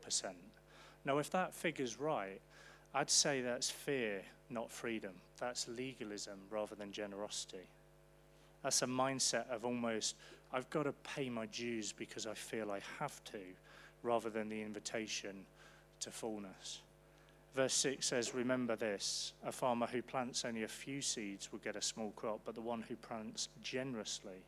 Now, 1.05 1.19
if 1.19 1.31
that 1.31 1.55
figure's 1.55 1.99
right, 1.99 2.41
I'd 2.95 3.11
say 3.11 3.41
that's 3.41 3.71
fear, 3.71 4.23
not 4.51 4.71
freedom. 4.71 5.13
That's 5.39 5.69
legalism 5.69 6.39
rather 6.51 6.75
than 6.75 6.93
generosity. 6.93 7.69
That's 8.62 8.83
a 8.83 8.87
mindset 8.87 9.49
of 9.51 9.64
almost, 9.64 10.16
I've 10.53 10.68
got 10.70 10.85
to 10.85 10.92
pay 10.92 11.31
my 11.31 11.46
dues 11.46 11.92
because 11.92 12.27
I 12.27 12.35
feel 12.35 12.70
I 12.70 12.81
have 12.99 13.23
to, 13.25 13.40
rather 14.03 14.31
than 14.31 14.49
the 14.49 14.62
invitation 14.62 15.44
to 16.01 16.11
fullness. 16.11 16.81
Verse 17.55 17.75
6 17.75 18.07
says, 18.07 18.35
Remember 18.35 18.77
this 18.77 19.33
a 19.44 19.53
farmer 19.53 19.87
who 19.87 20.03
plants 20.03 20.44
only 20.44 20.62
a 20.62 20.68
few 20.68 21.01
seeds 21.01 21.51
will 21.51 21.59
get 21.59 21.77
a 21.77 21.83
small 21.83 22.12
crop, 22.16 22.40
but 22.44 22.55
the 22.55 22.61
one 22.61 22.83
who 22.83 22.96
plants 22.96 23.49
generously 23.62 24.44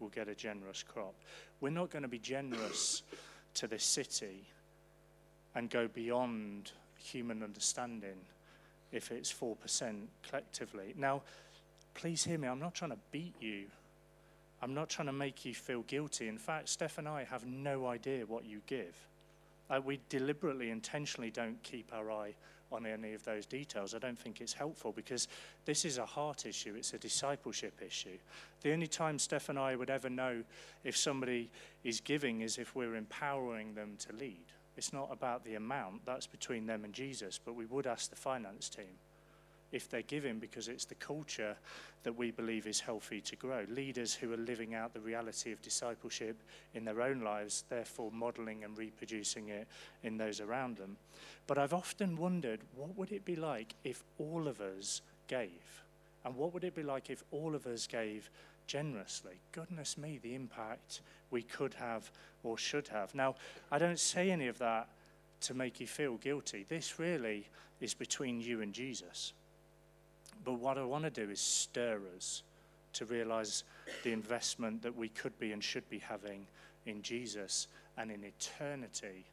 will 0.00 0.08
get 0.08 0.28
a 0.28 0.34
generous 0.34 0.82
crop. 0.82 1.14
We're 1.60 1.70
not 1.70 1.90
going 1.90 2.02
to 2.02 2.08
be 2.08 2.18
generous 2.18 3.02
to 3.54 3.66
this 3.66 3.84
city 3.84 4.44
and 5.54 5.68
go 5.68 5.88
beyond 5.88 6.72
human 6.96 7.42
understanding 7.42 8.16
if 8.92 9.10
it's 9.10 9.32
4% 9.32 9.56
collectively. 10.28 10.94
Now, 10.96 11.22
please 11.94 12.24
hear 12.24 12.38
me, 12.38 12.48
I'm 12.48 12.60
not 12.60 12.74
trying 12.74 12.92
to 12.92 12.98
beat 13.10 13.34
you. 13.40 13.66
I'm 14.62 14.74
not 14.74 14.88
trying 14.88 15.06
to 15.06 15.12
make 15.12 15.44
you 15.44 15.54
feel 15.54 15.82
guilty. 15.82 16.28
In 16.28 16.38
fact, 16.38 16.68
Steph 16.68 16.98
and 16.98 17.08
I 17.08 17.24
have 17.24 17.46
no 17.46 17.86
idea 17.86 18.26
what 18.26 18.44
you 18.44 18.60
give. 18.66 18.94
We 19.84 20.00
deliberately, 20.08 20.70
intentionally 20.70 21.30
don't 21.30 21.62
keep 21.62 21.92
our 21.94 22.10
eye 22.10 22.34
on 22.72 22.86
any 22.86 23.14
of 23.14 23.24
those 23.24 23.46
details. 23.46 23.94
I 23.94 23.98
don't 23.98 24.18
think 24.18 24.40
it's 24.40 24.52
helpful 24.52 24.92
because 24.92 25.28
this 25.64 25.84
is 25.84 25.98
a 25.98 26.06
heart 26.06 26.46
issue, 26.46 26.74
it's 26.76 26.92
a 26.92 26.98
discipleship 26.98 27.80
issue. 27.84 28.18
The 28.62 28.72
only 28.72 28.86
time 28.86 29.18
Steph 29.18 29.48
and 29.48 29.58
I 29.58 29.76
would 29.76 29.90
ever 29.90 30.10
know 30.10 30.42
if 30.84 30.96
somebody 30.96 31.50
is 31.82 32.00
giving 32.00 32.42
is 32.42 32.58
if 32.58 32.74
we're 32.74 32.96
empowering 32.96 33.74
them 33.74 33.94
to 34.00 34.12
lead. 34.16 34.44
It's 34.76 34.92
not 34.92 35.08
about 35.10 35.44
the 35.44 35.54
amount, 35.56 36.04
that's 36.06 36.26
between 36.26 36.66
them 36.66 36.84
and 36.84 36.92
Jesus, 36.92 37.40
but 37.44 37.54
we 37.54 37.66
would 37.66 37.86
ask 37.86 38.10
the 38.10 38.16
finance 38.16 38.68
team 38.68 38.98
if 39.72 39.88
they're 39.88 40.02
giving 40.02 40.38
because 40.38 40.68
it's 40.68 40.84
the 40.84 40.94
culture 40.96 41.56
that 42.02 42.16
we 42.16 42.30
believe 42.30 42.66
is 42.66 42.80
healthy 42.80 43.20
to 43.20 43.36
grow. 43.36 43.64
Leaders 43.68 44.14
who 44.14 44.32
are 44.32 44.38
living 44.38 44.74
out 44.74 44.92
the 44.94 45.00
reality 45.00 45.52
of 45.52 45.62
discipleship 45.62 46.42
in 46.74 46.84
their 46.84 47.00
own 47.00 47.20
lives, 47.20 47.64
therefore 47.68 48.10
modeling 48.12 48.64
and 48.64 48.76
reproducing 48.76 49.48
it 49.48 49.68
in 50.02 50.16
those 50.16 50.40
around 50.40 50.76
them. 50.76 50.96
But 51.46 51.58
I've 51.58 51.74
often 51.74 52.16
wondered 52.16 52.60
what 52.74 52.96
would 52.96 53.12
it 53.12 53.24
be 53.24 53.36
like 53.36 53.74
if 53.84 54.02
all 54.18 54.48
of 54.48 54.60
us 54.60 55.02
gave? 55.28 55.82
And 56.24 56.36
what 56.36 56.52
would 56.52 56.64
it 56.64 56.74
be 56.74 56.82
like 56.82 57.10
if 57.10 57.22
all 57.30 57.54
of 57.54 57.66
us 57.66 57.86
gave 57.86 58.30
generously? 58.66 59.40
Goodness 59.52 59.96
me, 59.96 60.18
the 60.22 60.34
impact 60.34 61.00
we 61.30 61.42
could 61.42 61.74
have 61.74 62.10
or 62.42 62.58
should 62.58 62.88
have. 62.88 63.14
Now, 63.14 63.36
I 63.70 63.78
don't 63.78 63.98
say 63.98 64.30
any 64.30 64.48
of 64.48 64.58
that 64.58 64.88
to 65.42 65.54
make 65.54 65.80
you 65.80 65.86
feel 65.86 66.16
guilty. 66.16 66.66
This 66.68 66.98
really 66.98 67.48
is 67.80 67.94
between 67.94 68.40
you 68.40 68.60
and 68.60 68.72
Jesus. 68.72 69.32
But 70.44 70.54
what 70.54 70.78
I 70.78 70.84
want 70.84 71.04
to 71.04 71.10
do 71.10 71.30
is 71.30 71.40
stir 71.40 72.00
us 72.16 72.42
to 72.94 73.04
realize 73.04 73.64
the 74.02 74.12
investment 74.12 74.82
that 74.82 74.96
we 74.96 75.08
could 75.08 75.38
be 75.38 75.52
and 75.52 75.62
should 75.62 75.88
be 75.88 75.98
having 75.98 76.46
in 76.86 77.02
Jesus 77.02 77.68
and 77.96 78.10
in 78.10 78.24
eternity, 78.24 79.26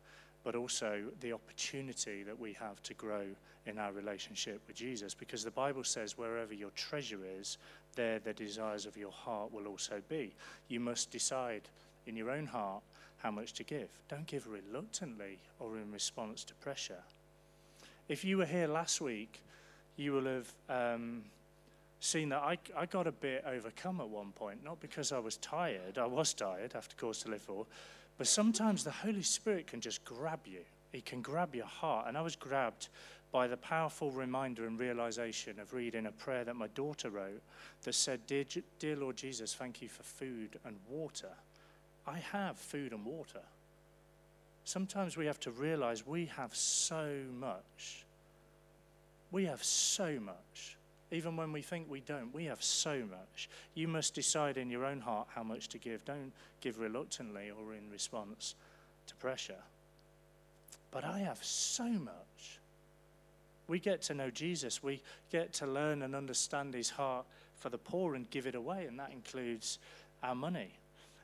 but 0.44 0.56
also 0.56 1.04
the 1.22 1.34
opportunity 1.34 2.24
that 2.24 2.40
we 2.40 2.54
have 2.54 2.82
to 2.84 2.94
grow 2.94 3.24
in 3.66 3.78
our 3.78 3.92
relationship 3.92 4.62
with 4.68 4.76
Jesus. 4.76 5.14
Because 5.14 5.44
the 5.44 5.52
Bible 5.52 5.84
says, 5.84 6.18
wherever 6.18 6.54
your 6.54 6.72
treasure 6.72 7.20
is, 7.40 7.58
there 7.96 8.20
the 8.20 8.34
desires 8.34 8.86
of 8.86 8.98
your 8.98 9.12
heart 9.12 9.52
will 9.52 9.68
also 9.68 10.02
be. 10.08 10.34
You 10.68 10.80
must 10.80 11.12
decide 11.12 11.64
in 12.06 12.16
your 12.16 12.32
own 12.32 12.46
heart 12.46 12.84
how 13.18 13.32
much 13.32 13.54
to 13.54 13.64
give. 13.64 13.90
Don't 14.10 14.28
give 14.28 14.48
reluctantly 14.48 15.40
or 15.60 15.78
in 15.78 15.92
response 15.92 16.44
to 16.46 16.54
pressure. 16.56 17.02
If 18.08 18.24
you 18.24 18.38
were 18.38 18.46
here 18.46 18.68
last 18.68 19.02
week, 19.02 19.42
you 19.98 20.14
will 20.14 20.26
have 20.26 20.54
um, 20.70 21.24
seen 22.00 22.30
that 22.30 22.42
I, 22.42 22.58
I 22.76 22.86
got 22.86 23.08
a 23.08 23.12
bit 23.12 23.44
overcome 23.46 24.00
at 24.00 24.08
one 24.08 24.32
point, 24.32 24.64
not 24.64 24.80
because 24.80 25.12
I 25.12 25.20
was 25.20 25.38
tired, 25.38 25.98
I 25.98 26.06
was 26.06 26.34
tired 26.34 26.76
after 26.76 26.96
Cause 26.96 27.20
to 27.24 27.30
Live 27.30 27.42
For, 27.42 27.66
but 28.18 28.28
sometimes 28.28 28.84
the 28.84 28.92
Holy 28.92 29.24
Spirit 29.24 29.68
can 29.68 29.82
just 29.82 30.06
grab 30.06 30.40
you. 30.46 30.62
He 30.92 31.02
can 31.02 31.22
grab 31.22 31.54
your 31.54 31.66
heart. 31.66 32.08
And 32.08 32.18
I 32.18 32.22
was 32.22 32.36
grabbed 32.36 32.90
by 33.32 33.48
the 33.48 33.58
powerful 33.58 34.10
reminder 34.12 34.66
and 34.66 34.80
realization 34.80 35.60
of 35.60 35.74
reading 35.74 36.06
a 36.06 36.12
prayer 36.12 36.44
that 36.46 36.56
my 36.56 36.68
daughter 36.68 37.10
wrote 37.10 37.42
that 37.84 37.94
said, 37.94 38.26
Dear, 38.26 38.46
Dear 38.80 38.96
Lord 38.96 39.18
Jesus, 39.18 39.54
thank 39.54 39.82
you 39.82 39.90
for 39.90 40.04
food 40.04 40.58
and 40.66 40.78
water. 40.90 41.32
I 42.08 42.20
have 42.20 42.58
food 42.58 42.94
and 42.94 43.06
water. 43.06 43.42
Sometimes 44.64 45.18
we 45.18 45.26
have 45.26 45.40
to 45.42 45.52
realize 45.52 46.08
we 46.08 46.26
have 46.38 46.56
so 46.56 47.22
much 47.38 48.06
we 49.32 49.46
have 49.46 49.64
so 49.64 50.20
much. 50.20 50.78
Even 51.12 51.38
when 51.38 51.54
we 51.54 51.62
think 51.62 51.90
we 51.90 52.02
don't, 52.02 52.34
we 52.34 52.46
have 52.46 52.62
so 52.62 53.00
much. 53.10 53.50
You 53.76 53.88
must 53.88 54.14
decide 54.14 54.58
in 54.58 54.70
your 54.70 54.86
own 54.86 55.00
heart 55.00 55.28
how 55.34 55.44
much 55.44 55.70
to 55.70 55.78
give. 55.78 56.04
Don't 56.04 56.34
give 56.60 56.80
reluctantly 56.80 57.50
or 57.50 57.74
in 57.74 57.90
response 57.90 58.56
to 59.08 59.16
pressure. 59.16 59.64
But 60.92 61.06
I 61.06 61.20
have 61.20 61.44
so 61.44 61.86
much. 61.86 62.60
We 63.68 63.80
get 63.80 64.02
to 64.04 64.14
know 64.14 64.30
Jesus. 64.30 64.84
We 64.84 65.02
get 65.32 65.54
to 65.54 65.68
learn 65.68 66.02
and 66.02 66.16
understand 66.16 66.74
his 66.74 66.90
heart 66.90 67.26
for 67.58 67.70
the 67.70 67.78
poor 67.78 68.16
and 68.16 68.30
give 68.30 68.48
it 68.48 68.56
away, 68.56 68.86
and 68.86 69.00
that 69.00 69.12
includes 69.12 69.80
our 70.24 70.36
money. 70.36 70.72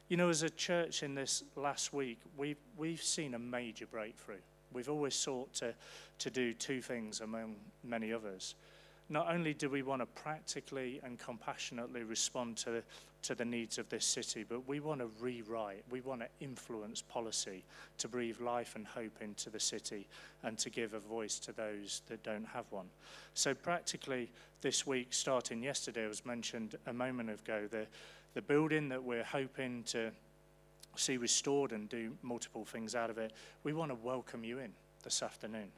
You 0.10 0.18
know, 0.18 0.30
as 0.30 0.44
a 0.44 0.50
church 0.50 1.04
in 1.04 1.16
this 1.16 1.44
last 1.56 1.94
week, 1.94 2.20
we've, 2.38 2.58
we've 2.78 3.02
seen 3.02 3.34
a 3.34 3.39
major 3.39 3.86
breakthrough. 3.86 4.42
We've 4.74 4.90
always 4.90 5.16
sought 5.16 5.54
to, 5.56 5.74
to 6.20 6.30
do 6.30 6.54
two 6.54 6.82
things 6.82 7.22
among 7.22 7.56
many 7.84 8.12
others. 8.12 8.56
Not 9.10 9.30
only 9.30 9.54
do 9.54 9.70
we 9.70 9.84
want 9.84 10.02
to 10.02 10.06
practically 10.06 11.00
and 11.04 11.20
compassionately 11.20 12.04
respond 12.04 12.58
to, 12.58 12.82
to 13.24 13.36
the 13.36 13.46
needs 13.46 13.78
of 13.78 13.90
this 13.90 14.06
city, 14.06 14.46
but 14.48 14.68
we 14.68 14.80
want 14.80 15.02
to 15.02 15.10
rewrite, 15.20 15.84
we 15.90 16.02
want 16.02 16.22
to 16.22 16.28
influence 16.40 17.02
policy 17.02 17.64
to 17.98 18.08
breathe 18.08 18.40
life 18.40 18.76
and 18.76 18.88
hope 18.88 19.22
into 19.22 19.50
the 19.50 19.60
city 19.60 20.08
and 20.44 20.58
to 20.58 20.70
give 20.70 20.94
a 20.94 21.00
voice 21.00 21.38
to 21.40 21.52
those 21.52 22.02
that 22.08 22.24
don't 22.24 22.48
have 22.48 22.66
one. 22.70 22.88
So, 23.34 23.54
practically, 23.54 24.32
this 24.62 24.88
week, 24.88 25.08
starting 25.12 25.62
yesterday, 25.62 26.08
was 26.08 26.26
mentioned 26.26 26.76
a 26.88 26.94
moment 26.94 27.30
ago, 27.30 27.68
the, 27.70 27.86
the 28.34 28.42
building 28.42 28.90
that 28.90 29.04
we're 29.04 29.24
hoping 29.24 29.84
to 29.84 30.12
see 30.96 31.18
restored 31.18 31.72
and 31.72 31.90
do 31.90 32.12
multiple 32.22 32.66
things 32.66 32.96
out 32.96 33.10
of 33.10 33.18
it, 33.18 33.34
we 33.64 33.74
want 33.74 33.92
to 33.92 33.96
welcome 33.96 34.44
you 34.44 34.60
in 34.60 34.72
this 35.04 35.22
afternoon. 35.22 35.70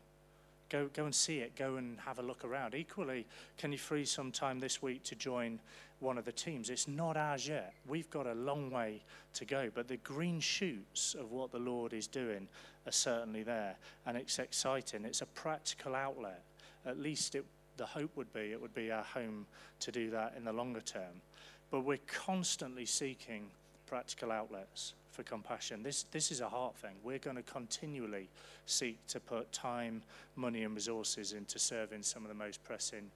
Go, 0.69 0.89
go 0.93 1.05
and 1.05 1.13
see 1.13 1.39
it. 1.39 1.55
Go 1.55 1.75
and 1.75 1.99
have 1.99 2.17
a 2.17 2.23
look 2.23 2.43
around. 2.43 2.73
Equally, 2.73 3.25
can 3.57 3.71
you 3.71 3.77
free 3.77 4.05
some 4.05 4.31
time 4.31 4.59
this 4.59 4.81
week 4.81 5.03
to 5.03 5.15
join 5.15 5.59
one 5.99 6.17
of 6.17 6.25
the 6.25 6.31
teams? 6.31 6.69
It's 6.69 6.87
not 6.87 7.17
ours 7.17 7.47
yet. 7.47 7.73
We've 7.87 8.09
got 8.09 8.25
a 8.25 8.33
long 8.33 8.71
way 8.71 9.03
to 9.35 9.45
go, 9.45 9.69
but 9.73 9.87
the 9.87 9.97
green 9.97 10.39
shoots 10.39 11.13
of 11.13 11.31
what 11.31 11.51
the 11.51 11.59
Lord 11.59 11.93
is 11.93 12.07
doing 12.07 12.47
are 12.87 12.91
certainly 12.91 13.43
there, 13.43 13.75
and 14.05 14.17
it's 14.17 14.39
exciting. 14.39 15.05
It's 15.05 15.21
a 15.21 15.27
practical 15.27 15.93
outlet. 15.93 16.41
At 16.85 16.99
least 16.99 17.35
it, 17.35 17.45
the 17.77 17.85
hope 17.85 18.15
would 18.15 18.33
be 18.33 18.51
it 18.51 18.61
would 18.61 18.73
be 18.73 18.91
our 18.91 19.03
home 19.03 19.45
to 19.81 19.91
do 19.91 20.09
that 20.11 20.33
in 20.35 20.45
the 20.45 20.53
longer 20.53 20.81
term. 20.81 21.21
But 21.69 21.81
we're 21.81 21.99
constantly 22.07 22.85
seeking 22.85 23.49
practical 23.85 24.31
outlets 24.31 24.93
for 25.11 25.23
compassion. 25.23 25.83
This, 25.83 26.03
this 26.11 26.31
is 26.31 26.41
a 26.41 26.49
heart 26.49 26.75
thing. 26.75 26.95
We're 27.03 27.19
going 27.19 27.37
to 27.37 27.43
continually 27.43 28.29
seek 28.65 28.97
to 29.07 29.19
put 29.19 29.51
time, 29.51 30.01
money, 30.35 30.63
and 30.63 30.75
resources 30.75 31.33
into 31.33 31.59
serving 31.59 32.03
some 32.03 32.23
of 32.23 32.29
the 32.29 32.35
most 32.35 32.63
pressing 32.63 33.09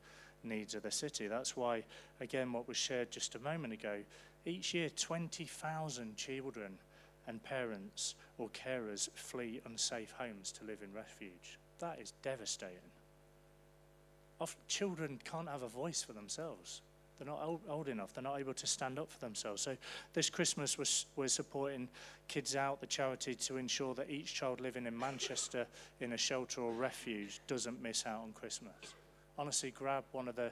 needs 0.43 0.75
of 0.75 0.83
the 0.83 0.91
city. 0.91 1.27
That's 1.27 1.57
why, 1.57 1.83
again, 2.21 2.53
what 2.53 2.67
was 2.67 2.77
shared 2.77 3.11
just 3.11 3.35
a 3.35 3.39
moment 3.39 3.73
ago, 3.73 3.97
each 4.45 4.73
year 4.73 4.89
20,000 4.89 6.15
children 6.15 6.77
and 7.27 7.43
parents 7.43 8.15
or 8.37 8.49
carers 8.49 9.09
flee 9.13 9.61
unsafe 9.65 10.13
homes 10.17 10.51
to 10.53 10.63
live 10.63 10.79
in 10.81 10.93
refuge. 10.93 11.59
That 11.79 11.99
is 11.99 12.13
devastating. 12.21 12.77
Often 14.41 14.61
children 14.67 15.19
can't 15.23 15.49
have 15.49 15.63
a 15.63 15.67
voice 15.67 16.01
for 16.01 16.13
themselves. 16.13 16.81
They're 17.19 17.27
not 17.27 17.41
old, 17.43 17.61
old, 17.67 17.89
enough. 17.89 18.13
They're 18.13 18.23
not 18.23 18.39
able 18.39 18.53
to 18.53 18.65
stand 18.65 18.97
up 18.97 19.11
for 19.11 19.19
themselves. 19.19 19.61
So 19.61 19.75
this 20.13 20.29
Christmas, 20.29 20.77
we're, 20.77 20.85
we're 21.21 21.27
supporting 21.27 21.89
Kids 22.29 22.55
Out, 22.55 22.79
the 22.79 22.87
charity, 22.87 23.35
to 23.35 23.57
ensure 23.57 23.93
that 23.95 24.09
each 24.09 24.33
child 24.33 24.61
living 24.61 24.85
in 24.85 24.97
Manchester 24.97 25.67
in 25.99 26.13
a 26.13 26.17
shelter 26.17 26.61
or 26.61 26.71
refuge 26.71 27.41
doesn't 27.45 27.81
miss 27.83 28.05
out 28.05 28.21
on 28.21 28.31
Christmas. 28.31 28.73
Honestly, 29.37 29.71
grab 29.71 30.05
one 30.13 30.29
of 30.29 30.37
the 30.37 30.51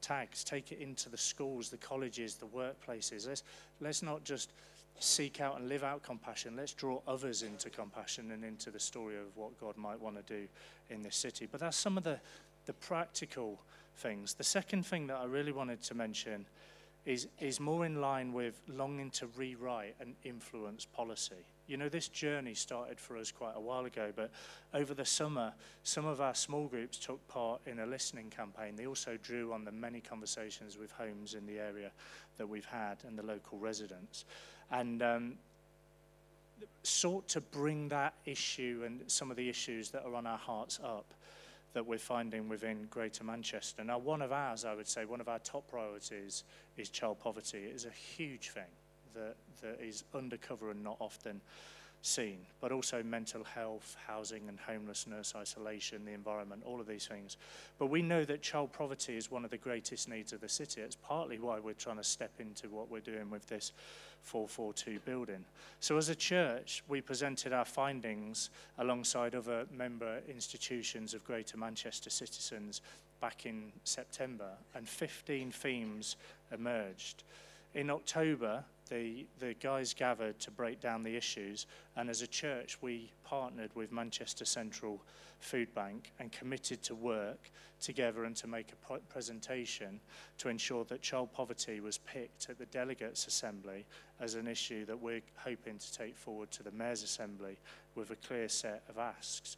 tags, 0.00 0.42
take 0.42 0.72
it 0.72 0.80
into 0.80 1.08
the 1.08 1.16
schools, 1.16 1.68
the 1.68 1.76
colleges, 1.76 2.34
the 2.34 2.46
workplaces. 2.46 3.28
Let's, 3.28 3.44
let's 3.80 4.02
not 4.02 4.24
just 4.24 4.50
seek 4.98 5.40
out 5.40 5.58
and 5.58 5.68
live 5.68 5.84
out 5.84 6.02
compassion. 6.02 6.56
Let's 6.56 6.74
draw 6.74 7.00
others 7.06 7.42
into 7.42 7.70
compassion 7.70 8.32
and 8.32 8.44
into 8.44 8.70
the 8.70 8.80
story 8.80 9.16
of 9.16 9.36
what 9.36 9.58
God 9.60 9.76
might 9.76 10.00
want 10.00 10.16
to 10.16 10.34
do 10.34 10.46
in 10.90 11.02
this 11.02 11.16
city. 11.16 11.46
But 11.50 11.60
that's 11.60 11.76
some 11.76 11.96
of 11.96 12.04
the, 12.04 12.18
the 12.66 12.72
practical 12.74 13.60
things. 13.96 14.34
The 14.34 14.44
second 14.44 14.86
thing 14.86 15.06
that 15.08 15.16
I 15.16 15.24
really 15.24 15.52
wanted 15.52 15.82
to 15.82 15.94
mention 15.94 16.46
is, 17.06 17.28
is 17.40 17.60
more 17.60 17.86
in 17.86 18.00
line 18.00 18.32
with 18.32 18.60
longing 18.68 19.10
to 19.10 19.26
rewrite 19.36 19.94
and 20.00 20.14
influence 20.24 20.84
policy. 20.84 21.46
You 21.66 21.76
know, 21.76 21.88
this 21.88 22.08
journey 22.08 22.54
started 22.54 22.98
for 22.98 23.16
us 23.16 23.30
quite 23.30 23.54
a 23.56 23.60
while 23.60 23.84
ago, 23.84 24.12
but 24.14 24.30
over 24.74 24.92
the 24.92 25.04
summer, 25.04 25.52
some 25.84 26.04
of 26.04 26.20
our 26.20 26.34
small 26.34 26.66
groups 26.66 26.98
took 26.98 27.26
part 27.28 27.60
in 27.66 27.78
a 27.78 27.86
listening 27.86 28.28
campaign. 28.28 28.74
They 28.76 28.86
also 28.86 29.16
drew 29.22 29.52
on 29.52 29.64
the 29.64 29.72
many 29.72 30.00
conversations 30.00 30.76
with 30.76 30.90
homes 30.92 31.34
in 31.34 31.46
the 31.46 31.58
area 31.58 31.92
that 32.38 32.48
we've 32.48 32.64
had 32.64 32.98
and 33.06 33.16
the 33.16 33.22
local 33.22 33.58
residents. 33.58 34.24
And 34.70 35.02
um, 35.02 35.34
sought 36.82 37.28
to 37.28 37.40
bring 37.40 37.88
that 37.88 38.14
issue 38.26 38.82
and 38.84 39.00
some 39.06 39.30
of 39.30 39.36
the 39.36 39.48
issues 39.48 39.90
that 39.90 40.04
are 40.04 40.14
on 40.14 40.26
our 40.26 40.38
hearts 40.38 40.80
up 40.82 41.14
that 41.72 41.86
we're 41.86 41.98
finding 41.98 42.48
within 42.48 42.86
Greater 42.90 43.24
Manchester. 43.24 43.84
Now, 43.84 43.98
one 43.98 44.22
of 44.22 44.32
ours, 44.32 44.64
I 44.64 44.74
would 44.74 44.88
say, 44.88 45.04
one 45.04 45.20
of 45.20 45.28
our 45.28 45.38
top 45.38 45.68
priorities 45.68 46.44
is 46.76 46.88
child 46.88 47.20
poverty. 47.20 47.58
It 47.58 47.74
is 47.74 47.84
a 47.84 47.90
huge 47.90 48.50
thing 48.50 48.64
that, 49.14 49.36
that 49.62 49.80
is 49.80 50.04
undercover 50.14 50.70
and 50.70 50.82
not 50.82 50.96
often 50.98 51.40
seen, 52.02 52.38
but 52.60 52.72
also 52.72 53.02
mental 53.02 53.44
health, 53.44 53.96
housing 54.06 54.48
and 54.48 54.58
homelessness, 54.58 55.34
isolation, 55.36 56.04
the 56.04 56.12
environment, 56.12 56.62
all 56.64 56.80
of 56.80 56.86
these 56.86 57.06
things. 57.06 57.36
But 57.78 57.86
we 57.86 58.02
know 58.02 58.24
that 58.24 58.42
child 58.42 58.72
poverty 58.72 59.16
is 59.16 59.30
one 59.30 59.44
of 59.44 59.50
the 59.50 59.58
greatest 59.58 60.08
needs 60.08 60.32
of 60.32 60.40
the 60.40 60.48
city. 60.48 60.80
It's 60.80 60.96
partly 60.96 61.38
why 61.38 61.58
we're 61.60 61.74
trying 61.74 61.98
to 61.98 62.04
step 62.04 62.32
into 62.38 62.68
what 62.68 62.90
we're 62.90 63.00
doing 63.00 63.30
with 63.30 63.46
this 63.48 63.72
442 64.22 65.00
building. 65.00 65.44
So, 65.80 65.96
as 65.96 66.08
a 66.08 66.14
church, 66.14 66.82
we 66.88 67.00
presented 67.00 67.52
our 67.52 67.64
findings 67.64 68.50
alongside 68.78 69.34
other 69.34 69.66
member 69.72 70.20
institutions 70.28 71.14
of 71.14 71.24
Greater 71.24 71.56
Manchester 71.56 72.10
citizens 72.10 72.80
back 73.20 73.46
in 73.46 73.72
September, 73.84 74.50
and 74.74 74.88
15 74.88 75.52
themes 75.52 76.16
emerged. 76.52 77.22
In 77.74 77.90
October, 77.90 78.64
the, 78.90 79.26
the 79.38 79.54
guys 79.54 79.94
gathered 79.94 80.38
to 80.40 80.50
break 80.50 80.80
down 80.80 81.02
the 81.02 81.16
issues, 81.16 81.66
and 81.96 82.10
as 82.10 82.22
a 82.22 82.26
church, 82.26 82.78
we 82.82 83.10
partnered 83.24 83.74
with 83.74 83.92
Manchester 83.92 84.44
Central 84.44 85.00
Food 85.38 85.72
Bank 85.74 86.12
and 86.18 86.30
committed 86.30 86.82
to 86.82 86.94
work 86.94 87.50
together 87.80 88.24
and 88.24 88.36
to 88.36 88.46
make 88.46 88.72
a 88.72 88.98
presentation 89.08 90.00
to 90.38 90.48
ensure 90.48 90.84
that 90.84 91.00
child 91.00 91.32
poverty 91.32 91.80
was 91.80 91.98
picked 91.98 92.50
at 92.50 92.58
the 92.58 92.66
Delegates 92.66 93.26
Assembly 93.26 93.86
as 94.20 94.34
an 94.34 94.46
issue 94.46 94.84
that 94.84 95.00
we're 95.00 95.22
hoping 95.36 95.78
to 95.78 95.92
take 95.92 96.16
forward 96.16 96.50
to 96.50 96.62
the 96.62 96.72
Mayor's 96.72 97.02
Assembly 97.02 97.56
with 97.94 98.10
a 98.10 98.16
clear 98.16 98.48
set 98.48 98.82
of 98.88 98.98
asks. 98.98 99.56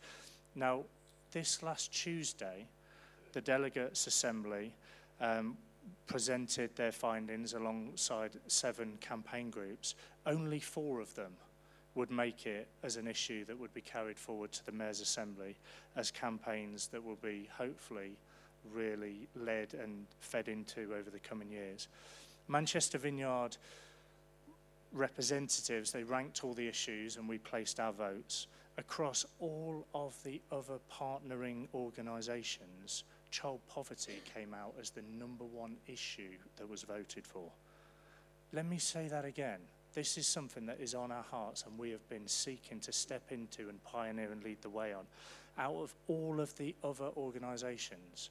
Now, 0.54 0.84
this 1.32 1.62
last 1.62 1.92
Tuesday, 1.92 2.66
the 3.32 3.40
Delegates 3.40 4.06
Assembly 4.06 4.74
um, 5.20 5.56
presented 6.06 6.74
their 6.76 6.92
findings 6.92 7.54
alongside 7.54 8.32
seven 8.46 8.98
campaign 9.00 9.50
groups. 9.50 9.94
Only 10.26 10.60
four 10.60 11.00
of 11.00 11.14
them 11.14 11.32
would 11.94 12.10
make 12.10 12.46
it 12.46 12.68
as 12.82 12.96
an 12.96 13.06
issue 13.06 13.44
that 13.44 13.58
would 13.58 13.74
be 13.74 13.80
carried 13.80 14.18
forward 14.18 14.52
to 14.52 14.64
the 14.64 14.72
Mayor's 14.72 15.00
Assembly 15.00 15.56
as 15.96 16.10
campaigns 16.10 16.86
that 16.88 17.04
will 17.04 17.18
be 17.22 17.48
hopefully 17.56 18.12
really 18.72 19.28
led 19.34 19.74
and 19.74 20.06
fed 20.20 20.48
into 20.48 20.94
over 20.94 21.10
the 21.10 21.18
coming 21.18 21.50
years. 21.50 21.88
Manchester 22.48 22.98
Vineyard 22.98 23.56
representatives, 24.92 25.92
they 25.92 26.04
ranked 26.04 26.44
all 26.44 26.54
the 26.54 26.68
issues 26.68 27.16
and 27.16 27.28
we 27.28 27.38
placed 27.38 27.80
our 27.80 27.92
votes 27.92 28.46
across 28.78 29.26
all 29.38 29.86
of 29.94 30.14
the 30.24 30.40
other 30.50 30.78
partnering 30.90 31.66
organisations 31.74 33.04
child 33.32 33.60
poverty 33.68 34.20
came 34.32 34.54
out 34.54 34.74
as 34.80 34.90
the 34.90 35.02
number 35.18 35.44
one 35.44 35.74
issue 35.88 36.36
that 36.56 36.68
was 36.68 36.82
voted 36.82 37.26
for. 37.26 37.50
Let 38.52 38.66
me 38.66 38.78
say 38.78 39.08
that 39.08 39.24
again. 39.24 39.58
This 39.94 40.16
is 40.16 40.26
something 40.26 40.66
that 40.66 40.80
is 40.80 40.94
on 40.94 41.10
our 41.10 41.24
hearts 41.24 41.64
and 41.66 41.78
we 41.78 41.90
have 41.90 42.06
been 42.08 42.28
seeking 42.28 42.78
to 42.80 42.92
step 42.92 43.22
into 43.30 43.68
and 43.68 43.82
pioneer 43.84 44.30
and 44.30 44.44
lead 44.44 44.58
the 44.62 44.68
way 44.68 44.92
on. 44.92 45.04
Out 45.58 45.74
of 45.74 45.94
all 46.08 46.40
of 46.40 46.54
the 46.56 46.74
other 46.84 47.10
organisations, 47.16 48.30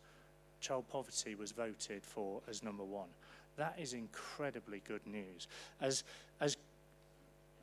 child 0.60 0.86
poverty 0.90 1.36
was 1.36 1.52
voted 1.52 2.04
for 2.04 2.42
as 2.48 2.64
number 2.64 2.84
one. 2.84 3.10
That 3.58 3.76
is 3.80 3.94
incredibly 3.94 4.82
good 4.88 5.06
news. 5.06 5.48
As, 5.82 6.04
as, 6.40 6.58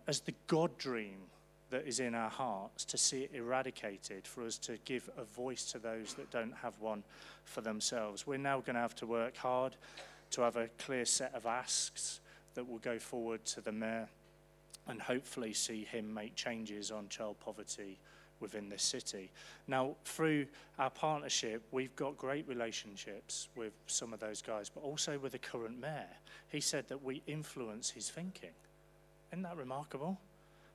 as 0.07 0.21
the 0.21 0.35
God 0.49 0.77
dream 0.79 1.19
that 1.71 1.87
is 1.87 2.01
in 2.01 2.15
our 2.15 2.31
hearts, 2.31 2.85
to 2.87 2.99
see 2.99 3.23
it 3.23 3.31
eradicated, 3.35 4.27
for 4.27 4.45
us 4.45 4.59
to 4.59 4.79
give 4.85 5.11
a 5.19 5.25
voice 5.25 5.71
to 5.73 5.79
those 5.79 6.15
that 6.15 6.31
don't 6.31 6.55
have 6.63 6.79
one 6.81 7.03
for 7.45 7.61
themselves. 7.61 8.27
We're 8.27 8.39
now 8.39 8.61
going 8.61 8.75
to 8.75 8.81
have 8.81 8.97
to 8.97 9.07
work 9.07 9.37
hard 9.37 9.77
to 10.31 10.43
have 10.43 10.57
a 10.57 10.69
clear 10.79 11.05
set 11.05 11.35
of 11.35 11.47
asks 11.47 12.21
that 12.55 12.69
will 12.69 12.79
go 12.79 12.99
forward 12.99 13.45
to 13.47 13.61
the 13.61 13.73
mayor 13.73 14.09
and 14.87 15.01
hopefully 15.01 15.53
see 15.53 15.85
him 15.85 16.13
make 16.13 16.35
changes 16.35 16.91
on 16.91 17.09
child 17.09 17.37
poverty 17.41 17.99
within 18.41 18.69
the 18.69 18.79
city. 18.79 19.31
Now, 19.67 19.97
through 20.05 20.47
our 20.79 20.91
partnership, 20.91 21.63
we've 21.71 21.95
got 21.97 22.17
great 22.17 22.47
relationships 22.49 23.49
with 23.57 23.73
some 23.87 24.13
of 24.13 24.21
those 24.21 24.43
guys, 24.43 24.71
but 24.71 24.83
also 24.83 25.19
with 25.19 25.33
the 25.33 25.39
current 25.39 25.79
mayor. 25.79 26.09
He 26.49 26.61
said 26.61 26.89
that 26.89 27.03
we 27.03 27.23
influence 27.27 27.91
his 27.91 28.09
thinking. 28.09 28.51
Isn't 29.33 29.43
that 29.43 29.57
remarkable? 29.57 30.19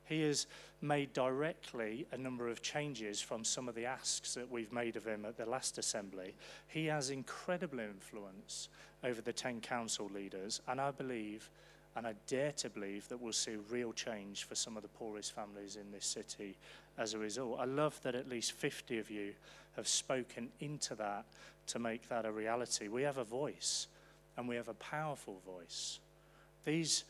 He 0.06 0.22
has 0.24 0.48
made 0.82 1.14
directly 1.14 2.06
a 2.12 2.18
number 2.18 2.50
of 2.50 2.62
changes 2.62 3.22
from 3.22 3.44
some 3.44 3.70
of 3.70 3.76
the 3.76 3.86
asks 3.86 4.34
that 4.34 4.52
we've 4.52 4.72
made 4.74 4.96
of 4.96 5.06
him 5.06 5.26
at 5.26 5.38
the 5.38 5.46
last 5.46 5.78
assembly. 5.78 6.36
He 6.68 6.88
has 6.88 7.10
incredible 7.10 7.80
influence 7.80 8.68
over 9.04 9.22
the 9.22 9.34
10 9.34 9.62
council 9.62 10.10
leaders, 10.14 10.62
and 10.68 10.82
I 10.82 10.92
believe, 10.92 11.50
and 11.96 12.06
I 12.06 12.16
dare 12.28 12.52
to 12.54 12.70
believe, 12.70 13.08
that 13.08 13.22
we'll 13.22 13.34
see 13.34 13.56
real 13.70 13.94
change 13.94 14.44
for 14.44 14.56
some 14.56 14.76
of 14.76 14.84
the 14.84 14.90
poorest 14.90 15.34
families 15.34 15.78
in 15.78 15.92
this 15.92 16.06
city 16.06 16.58
as 16.98 17.14
a 17.14 17.18
result. 17.18 17.60
I 17.60 17.66
love 17.66 18.00
that 18.04 18.16
at 18.16 18.28
least 18.28 18.52
50 18.52 19.00
of 19.00 19.10
you 19.10 19.34
have 19.78 19.88
spoken 19.88 20.50
into 20.60 20.96
that 20.96 21.26
to 21.68 21.80
make 21.80 22.10
that 22.10 22.26
a 22.26 22.32
reality. 22.32 22.88
We 22.88 23.04
have 23.04 23.18
a 23.18 23.24
voice, 23.24 23.88
and 24.36 24.48
we 24.48 24.56
have 24.56 24.68
a 24.68 24.74
powerful 24.76 25.40
voice. 25.46 26.00
These 26.66 27.06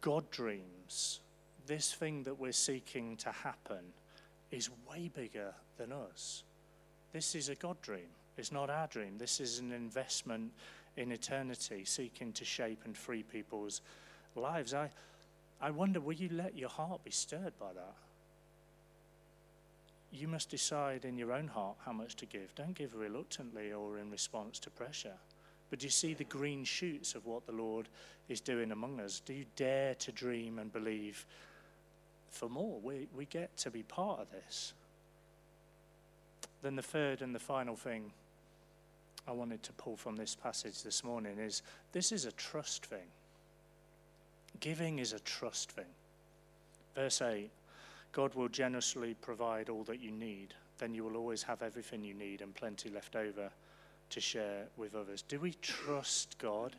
God 0.00 0.30
dreams 0.30 1.20
this 1.70 1.94
thing 1.94 2.24
that 2.24 2.36
we're 2.36 2.50
seeking 2.50 3.16
to 3.16 3.30
happen 3.30 3.78
is 4.50 4.68
way 4.90 5.08
bigger 5.14 5.54
than 5.78 5.92
us. 5.92 6.42
This 7.12 7.36
is 7.36 7.48
a 7.48 7.54
God 7.54 7.80
dream. 7.80 8.08
It's 8.36 8.50
not 8.50 8.70
our 8.70 8.88
dream. 8.88 9.18
This 9.18 9.38
is 9.38 9.60
an 9.60 9.70
investment 9.70 10.50
in 10.96 11.12
eternity, 11.12 11.84
seeking 11.84 12.32
to 12.32 12.44
shape 12.44 12.80
and 12.84 12.96
free 12.96 13.22
people's 13.22 13.82
lives. 14.34 14.74
I, 14.74 14.90
I 15.60 15.70
wonder, 15.70 16.00
will 16.00 16.14
you 16.14 16.28
let 16.32 16.56
your 16.56 16.68
heart 16.68 17.04
be 17.04 17.12
stirred 17.12 17.56
by 17.60 17.72
that? 17.72 17.94
You 20.10 20.26
must 20.26 20.50
decide 20.50 21.04
in 21.04 21.16
your 21.16 21.32
own 21.32 21.46
heart 21.46 21.76
how 21.84 21.92
much 21.92 22.16
to 22.16 22.26
give. 22.26 22.52
Don't 22.56 22.74
give 22.74 22.96
reluctantly 22.96 23.72
or 23.72 23.98
in 23.98 24.10
response 24.10 24.58
to 24.60 24.70
pressure. 24.70 25.18
But 25.70 25.78
do 25.78 25.86
you 25.86 25.90
see 25.90 26.14
the 26.14 26.24
green 26.24 26.64
shoots 26.64 27.14
of 27.14 27.26
what 27.26 27.46
the 27.46 27.52
Lord 27.52 27.88
is 28.28 28.40
doing 28.40 28.72
among 28.72 28.98
us? 28.98 29.22
Do 29.24 29.34
you 29.34 29.44
dare 29.54 29.94
to 29.94 30.10
dream 30.10 30.58
and 30.58 30.72
believe 30.72 31.24
for 32.30 32.48
more. 32.48 32.80
We, 32.80 33.08
we 33.14 33.26
get 33.26 33.56
to 33.58 33.70
be 33.70 33.82
part 33.82 34.20
of 34.20 34.30
this. 34.30 34.72
Then 36.62 36.76
the 36.76 36.82
third 36.82 37.22
and 37.22 37.34
the 37.34 37.40
final 37.40 37.76
thing 37.76 38.12
I 39.26 39.32
wanted 39.32 39.62
to 39.64 39.72
pull 39.72 39.96
from 39.96 40.16
this 40.16 40.34
passage 40.34 40.82
this 40.82 41.04
morning 41.04 41.38
is 41.38 41.62
this 41.92 42.12
is 42.12 42.24
a 42.24 42.32
trust 42.32 42.86
thing. 42.86 43.08
Giving 44.60 44.98
is 44.98 45.12
a 45.12 45.20
trust 45.20 45.72
thing. 45.72 45.84
Verse 46.94 47.22
8 47.22 47.50
God 48.12 48.34
will 48.34 48.48
generously 48.48 49.14
provide 49.20 49.68
all 49.68 49.84
that 49.84 50.00
you 50.00 50.10
need. 50.10 50.54
Then 50.78 50.94
you 50.94 51.04
will 51.04 51.16
always 51.16 51.42
have 51.44 51.62
everything 51.62 52.02
you 52.02 52.14
need 52.14 52.40
and 52.40 52.54
plenty 52.54 52.88
left 52.88 53.14
over 53.14 53.50
to 54.10 54.20
share 54.20 54.64
with 54.76 54.94
others. 54.94 55.22
Do 55.22 55.38
we 55.38 55.54
trust 55.62 56.36
God 56.38 56.74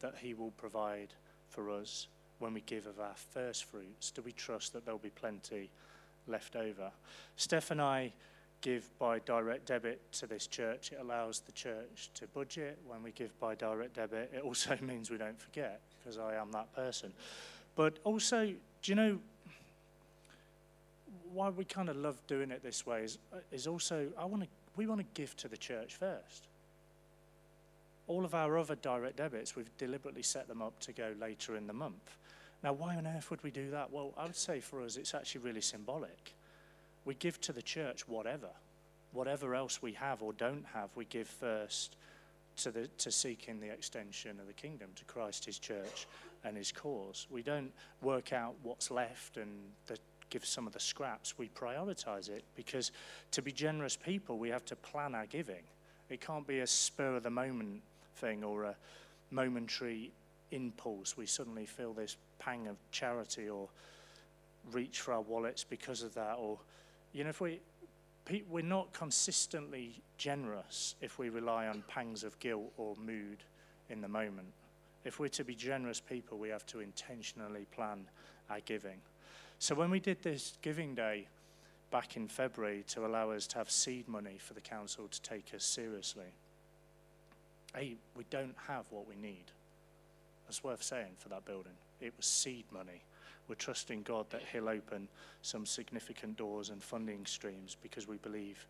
that 0.00 0.14
He 0.18 0.32
will 0.32 0.52
provide 0.52 1.08
for 1.50 1.70
us? 1.70 2.06
When 2.42 2.52
we 2.52 2.60
give 2.62 2.86
of 2.86 2.98
our 2.98 3.14
first 3.14 3.64
fruits? 3.64 4.10
Do 4.10 4.20
we 4.22 4.32
trust 4.32 4.72
that 4.72 4.84
there'll 4.84 4.98
be 4.98 5.10
plenty 5.10 5.70
left 6.26 6.56
over? 6.56 6.90
Steph 7.36 7.70
and 7.70 7.80
I 7.80 8.12
give 8.62 8.90
by 8.98 9.20
direct 9.20 9.66
debit 9.66 10.00
to 10.12 10.26
this 10.26 10.48
church. 10.48 10.92
It 10.92 10.98
allows 11.00 11.40
the 11.40 11.52
church 11.52 12.10
to 12.14 12.26
budget. 12.28 12.78
When 12.86 13.02
we 13.02 13.12
give 13.12 13.38
by 13.38 13.54
direct 13.54 13.94
debit, 13.94 14.32
it 14.34 14.42
also 14.42 14.76
means 14.82 15.08
we 15.08 15.18
don't 15.18 15.40
forget, 15.40 15.80
because 16.00 16.18
I 16.18 16.34
am 16.34 16.50
that 16.52 16.74
person. 16.74 17.12
But 17.76 17.98
also, 18.02 18.46
do 18.46 18.56
you 18.92 18.96
know 18.96 19.18
why 21.32 21.48
we 21.48 21.64
kind 21.64 21.88
of 21.88 21.96
love 21.96 22.18
doing 22.26 22.50
it 22.50 22.62
this 22.62 22.84
way 22.84 23.04
is, 23.04 23.18
uh, 23.32 23.38
is 23.52 23.66
also 23.66 24.08
I 24.18 24.24
want 24.24 24.42
to 24.42 24.48
we 24.76 24.86
want 24.86 25.00
to 25.00 25.06
give 25.14 25.36
to 25.36 25.48
the 25.48 25.56
church 25.56 25.94
first. 25.94 26.48
All 28.08 28.24
of 28.24 28.34
our 28.34 28.58
other 28.58 28.74
direct 28.74 29.16
debits, 29.16 29.54
we've 29.54 29.70
deliberately 29.78 30.22
set 30.22 30.48
them 30.48 30.60
up 30.60 30.78
to 30.80 30.92
go 30.92 31.14
later 31.20 31.56
in 31.56 31.66
the 31.66 31.72
month. 31.72 32.16
Now, 32.62 32.72
why 32.72 32.96
on 32.96 33.06
earth 33.06 33.30
would 33.30 33.42
we 33.42 33.50
do 33.50 33.70
that? 33.70 33.92
Well, 33.92 34.12
I 34.16 34.24
would 34.24 34.36
say 34.36 34.60
for 34.60 34.82
us, 34.82 34.96
it's 34.96 35.14
actually 35.14 35.42
really 35.42 35.60
symbolic. 35.60 36.34
We 37.04 37.14
give 37.14 37.40
to 37.42 37.52
the 37.52 37.62
church 37.62 38.06
whatever. 38.06 38.50
Whatever 39.12 39.54
else 39.54 39.82
we 39.82 39.92
have 39.92 40.22
or 40.22 40.32
don't 40.32 40.64
have, 40.72 40.90
we 40.96 41.04
give 41.06 41.26
first 41.26 41.96
to, 42.58 42.70
the, 42.70 42.86
to 42.98 43.10
seeking 43.10 43.60
the 43.60 43.70
extension 43.70 44.38
of 44.40 44.46
the 44.46 44.52
kingdom, 44.52 44.90
to 44.96 45.04
Christ, 45.04 45.44
his 45.44 45.58
church, 45.58 46.06
and 46.44 46.56
his 46.56 46.72
cause. 46.72 47.26
We 47.30 47.42
don't 47.42 47.72
work 48.00 48.32
out 48.32 48.54
what's 48.62 48.90
left 48.90 49.36
and 49.36 49.50
the, 49.86 49.98
give 50.30 50.44
some 50.46 50.66
of 50.66 50.72
the 50.72 50.80
scraps. 50.80 51.36
We 51.38 51.48
prioritize 51.48 52.28
it 52.28 52.44
because 52.56 52.92
to 53.32 53.42
be 53.42 53.52
generous 53.52 53.96
people, 53.96 54.38
we 54.38 54.48
have 54.50 54.64
to 54.66 54.76
plan 54.76 55.14
our 55.14 55.26
giving. 55.26 55.62
It 56.08 56.20
can't 56.20 56.46
be 56.46 56.60
a 56.60 56.66
spur 56.66 57.16
of 57.16 57.22
the 57.22 57.30
moment 57.30 57.82
thing 58.16 58.44
or 58.44 58.64
a 58.64 58.76
momentary 59.30 60.12
impulse. 60.52 61.16
We 61.16 61.26
suddenly 61.26 61.66
feel 61.66 61.92
this 61.92 62.16
pang 62.38 62.68
of 62.68 62.76
charity 62.90 63.48
or 63.48 63.68
reach 64.70 65.00
for 65.00 65.14
our 65.14 65.20
wallets 65.20 65.64
because 65.64 66.02
of 66.02 66.14
that. 66.14 66.36
Or, 66.38 66.58
you 67.12 67.24
know, 67.24 67.30
if 67.30 67.40
we, 67.40 67.60
we're 68.48 68.62
not 68.62 68.92
consistently 68.92 70.00
generous 70.16 70.94
if 71.00 71.18
we 71.18 71.28
rely 71.28 71.66
on 71.66 71.82
pangs 71.88 72.22
of 72.22 72.38
guilt 72.38 72.72
or 72.76 72.94
mood 72.96 73.38
in 73.90 74.00
the 74.00 74.08
moment. 74.08 74.48
If 75.04 75.18
we're 75.18 75.28
to 75.28 75.44
be 75.44 75.56
generous 75.56 76.00
people, 76.00 76.38
we 76.38 76.48
have 76.50 76.64
to 76.66 76.80
intentionally 76.80 77.66
plan 77.74 78.06
our 78.48 78.60
giving. 78.60 79.00
So 79.58 79.74
when 79.74 79.90
we 79.90 79.98
did 79.98 80.22
this 80.22 80.56
giving 80.62 80.94
day 80.94 81.26
back 81.90 82.16
in 82.16 82.28
February 82.28 82.84
to 82.88 83.04
allow 83.04 83.30
us 83.30 83.46
to 83.48 83.58
have 83.58 83.70
seed 83.70 84.08
money 84.08 84.38
for 84.38 84.54
the 84.54 84.60
council 84.60 85.08
to 85.08 85.22
take 85.22 85.52
us 85.54 85.64
seriously, 85.64 86.34
hey, 87.74 87.96
we 88.16 88.24
don't 88.30 88.54
have 88.68 88.84
what 88.90 89.08
we 89.08 89.16
need. 89.16 89.44
That's 90.52 90.62
worth 90.62 90.82
saying 90.82 91.14
for 91.16 91.30
that 91.30 91.46
building. 91.46 91.72
It 91.98 92.12
was 92.14 92.26
seed 92.26 92.66
money. 92.70 93.02
We're 93.48 93.54
trusting 93.54 94.02
God 94.02 94.26
that 94.28 94.42
He'll 94.52 94.68
open 94.68 95.08
some 95.40 95.64
significant 95.64 96.36
doors 96.36 96.68
and 96.68 96.82
funding 96.82 97.24
streams 97.24 97.74
because 97.80 98.06
we 98.06 98.18
believe 98.18 98.66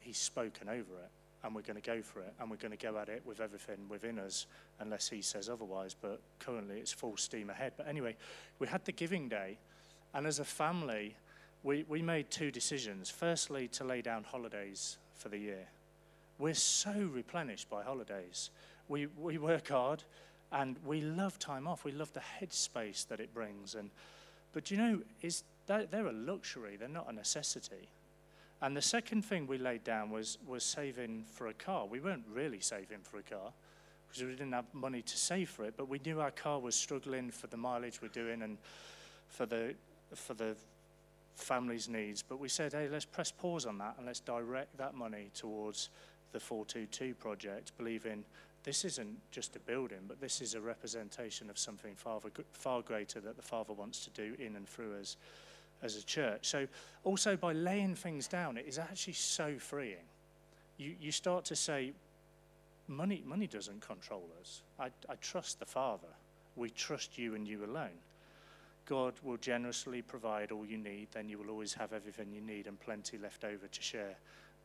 He's 0.00 0.18
spoken 0.18 0.68
over 0.68 0.76
it 0.76 1.10
and 1.42 1.54
we're 1.54 1.62
going 1.62 1.80
to 1.80 1.86
go 1.90 2.02
for 2.02 2.20
it 2.20 2.34
and 2.38 2.50
we're 2.50 2.58
going 2.58 2.76
to 2.76 2.76
go 2.76 2.98
at 2.98 3.08
it 3.08 3.22
with 3.24 3.40
everything 3.40 3.78
within 3.88 4.18
us 4.18 4.46
unless 4.78 5.08
He 5.08 5.22
says 5.22 5.48
otherwise. 5.48 5.96
But 5.98 6.20
currently 6.38 6.80
it's 6.80 6.92
full 6.92 7.16
steam 7.16 7.48
ahead. 7.48 7.72
But 7.78 7.88
anyway, 7.88 8.14
we 8.58 8.66
had 8.66 8.84
the 8.84 8.92
giving 8.92 9.26
day 9.26 9.56
and 10.12 10.26
as 10.26 10.38
a 10.38 10.44
family, 10.44 11.16
we, 11.62 11.86
we 11.88 12.02
made 12.02 12.30
two 12.30 12.50
decisions. 12.50 13.08
Firstly, 13.08 13.68
to 13.68 13.84
lay 13.84 14.02
down 14.02 14.24
holidays 14.24 14.98
for 15.14 15.30
the 15.30 15.38
year. 15.38 15.66
We're 16.38 16.52
so 16.52 16.92
replenished 17.10 17.70
by 17.70 17.84
holidays. 17.84 18.50
We, 18.86 19.06
we 19.06 19.38
work 19.38 19.68
hard 19.68 20.04
and 20.52 20.76
we 20.84 21.00
love 21.00 21.38
time 21.38 21.66
off. 21.66 21.84
We 21.84 21.92
love 21.92 22.12
the 22.12 22.22
headspace 22.40 23.06
that 23.08 23.20
it 23.20 23.32
brings. 23.32 23.74
And, 23.74 23.90
but 24.52 24.70
you 24.70 24.76
know, 24.76 25.00
is 25.22 25.44
they're 25.66 26.06
a 26.06 26.12
luxury, 26.12 26.76
they're 26.76 26.88
not 26.88 27.08
a 27.08 27.12
necessity. 27.12 27.88
And 28.62 28.76
the 28.76 28.82
second 28.82 29.24
thing 29.24 29.46
we 29.46 29.56
laid 29.56 29.84
down 29.84 30.10
was, 30.10 30.38
was 30.46 30.64
saving 30.64 31.24
for 31.32 31.46
a 31.46 31.54
car. 31.54 31.86
We 31.86 32.00
weren't 32.00 32.24
really 32.32 32.60
saving 32.60 32.98
for 33.02 33.18
a 33.18 33.22
car 33.22 33.52
because 34.08 34.22
we 34.24 34.30
didn't 34.32 34.52
have 34.52 34.66
money 34.74 35.02
to 35.02 35.16
save 35.16 35.48
for 35.48 35.64
it, 35.64 35.74
but 35.76 35.88
we 35.88 36.00
knew 36.04 36.20
our 36.20 36.32
car 36.32 36.58
was 36.58 36.74
struggling 36.74 37.30
for 37.30 37.46
the 37.46 37.56
mileage 37.56 38.02
we're 38.02 38.08
doing 38.08 38.42
and 38.42 38.58
for 39.28 39.46
the, 39.46 39.74
for 40.14 40.34
the 40.34 40.56
family's 41.36 41.88
needs. 41.88 42.22
But 42.22 42.38
we 42.40 42.48
said, 42.48 42.72
hey, 42.72 42.88
let's 42.90 43.04
press 43.04 43.30
pause 43.30 43.64
on 43.64 43.78
that 43.78 43.94
and 43.96 44.06
let's 44.06 44.20
direct 44.20 44.76
that 44.78 44.94
money 44.94 45.30
towards 45.32 45.88
the 46.32 46.40
422 46.40 47.14
project, 47.14 47.72
believing 47.78 48.24
this 48.62 48.84
isn't 48.84 49.18
just 49.30 49.56
a 49.56 49.58
building, 49.60 50.00
but 50.06 50.20
this 50.20 50.40
is 50.40 50.54
a 50.54 50.60
representation 50.60 51.48
of 51.48 51.58
something 51.58 51.94
far, 51.94 52.20
far 52.52 52.82
greater 52.82 53.20
that 53.20 53.36
the 53.36 53.42
Father 53.42 53.72
wants 53.72 54.04
to 54.04 54.10
do 54.10 54.34
in 54.38 54.56
and 54.56 54.68
through 54.68 54.98
us 55.00 55.16
as 55.82 55.96
a 55.96 56.02
church. 56.02 56.46
So, 56.46 56.66
also 57.04 57.36
by 57.36 57.52
laying 57.52 57.94
things 57.94 58.28
down, 58.28 58.58
it 58.58 58.66
is 58.66 58.78
actually 58.78 59.14
so 59.14 59.56
freeing. 59.58 60.04
You, 60.76 60.94
you 61.00 61.10
start 61.10 61.46
to 61.46 61.56
say, 61.56 61.92
money, 62.86 63.22
money 63.26 63.46
doesn't 63.46 63.80
control 63.80 64.28
us. 64.40 64.60
I, 64.78 64.86
I 65.08 65.14
trust 65.22 65.58
the 65.58 65.66
Father. 65.66 66.08
We 66.56 66.68
trust 66.70 67.16
you 67.16 67.34
and 67.34 67.48
you 67.48 67.64
alone. 67.64 67.98
God 68.84 69.14
will 69.22 69.36
generously 69.36 70.02
provide 70.02 70.52
all 70.52 70.66
you 70.66 70.76
need, 70.76 71.08
then 71.12 71.28
you 71.28 71.38
will 71.38 71.48
always 71.48 71.72
have 71.74 71.92
everything 71.92 72.32
you 72.34 72.40
need 72.40 72.66
and 72.66 72.78
plenty 72.80 73.18
left 73.18 73.44
over 73.44 73.68
to 73.68 73.82
share 73.82 74.16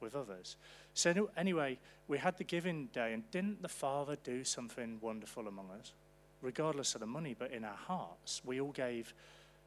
with 0.01 0.15
others. 0.15 0.57
So, 0.93 1.29
anyway, 1.37 1.77
we 2.07 2.17
had 2.17 2.37
the 2.37 2.43
giving 2.43 2.87
day, 2.87 3.13
and 3.13 3.29
didn't 3.31 3.61
the 3.61 3.69
Father 3.69 4.17
do 4.23 4.43
something 4.43 4.97
wonderful 5.01 5.47
among 5.47 5.69
us? 5.79 5.93
Regardless 6.41 6.95
of 6.95 7.01
the 7.01 7.07
money, 7.07 7.35
but 7.37 7.51
in 7.51 7.63
our 7.63 7.75
hearts, 7.75 8.41
we 8.45 8.61
all 8.61 8.71
gave 8.71 9.13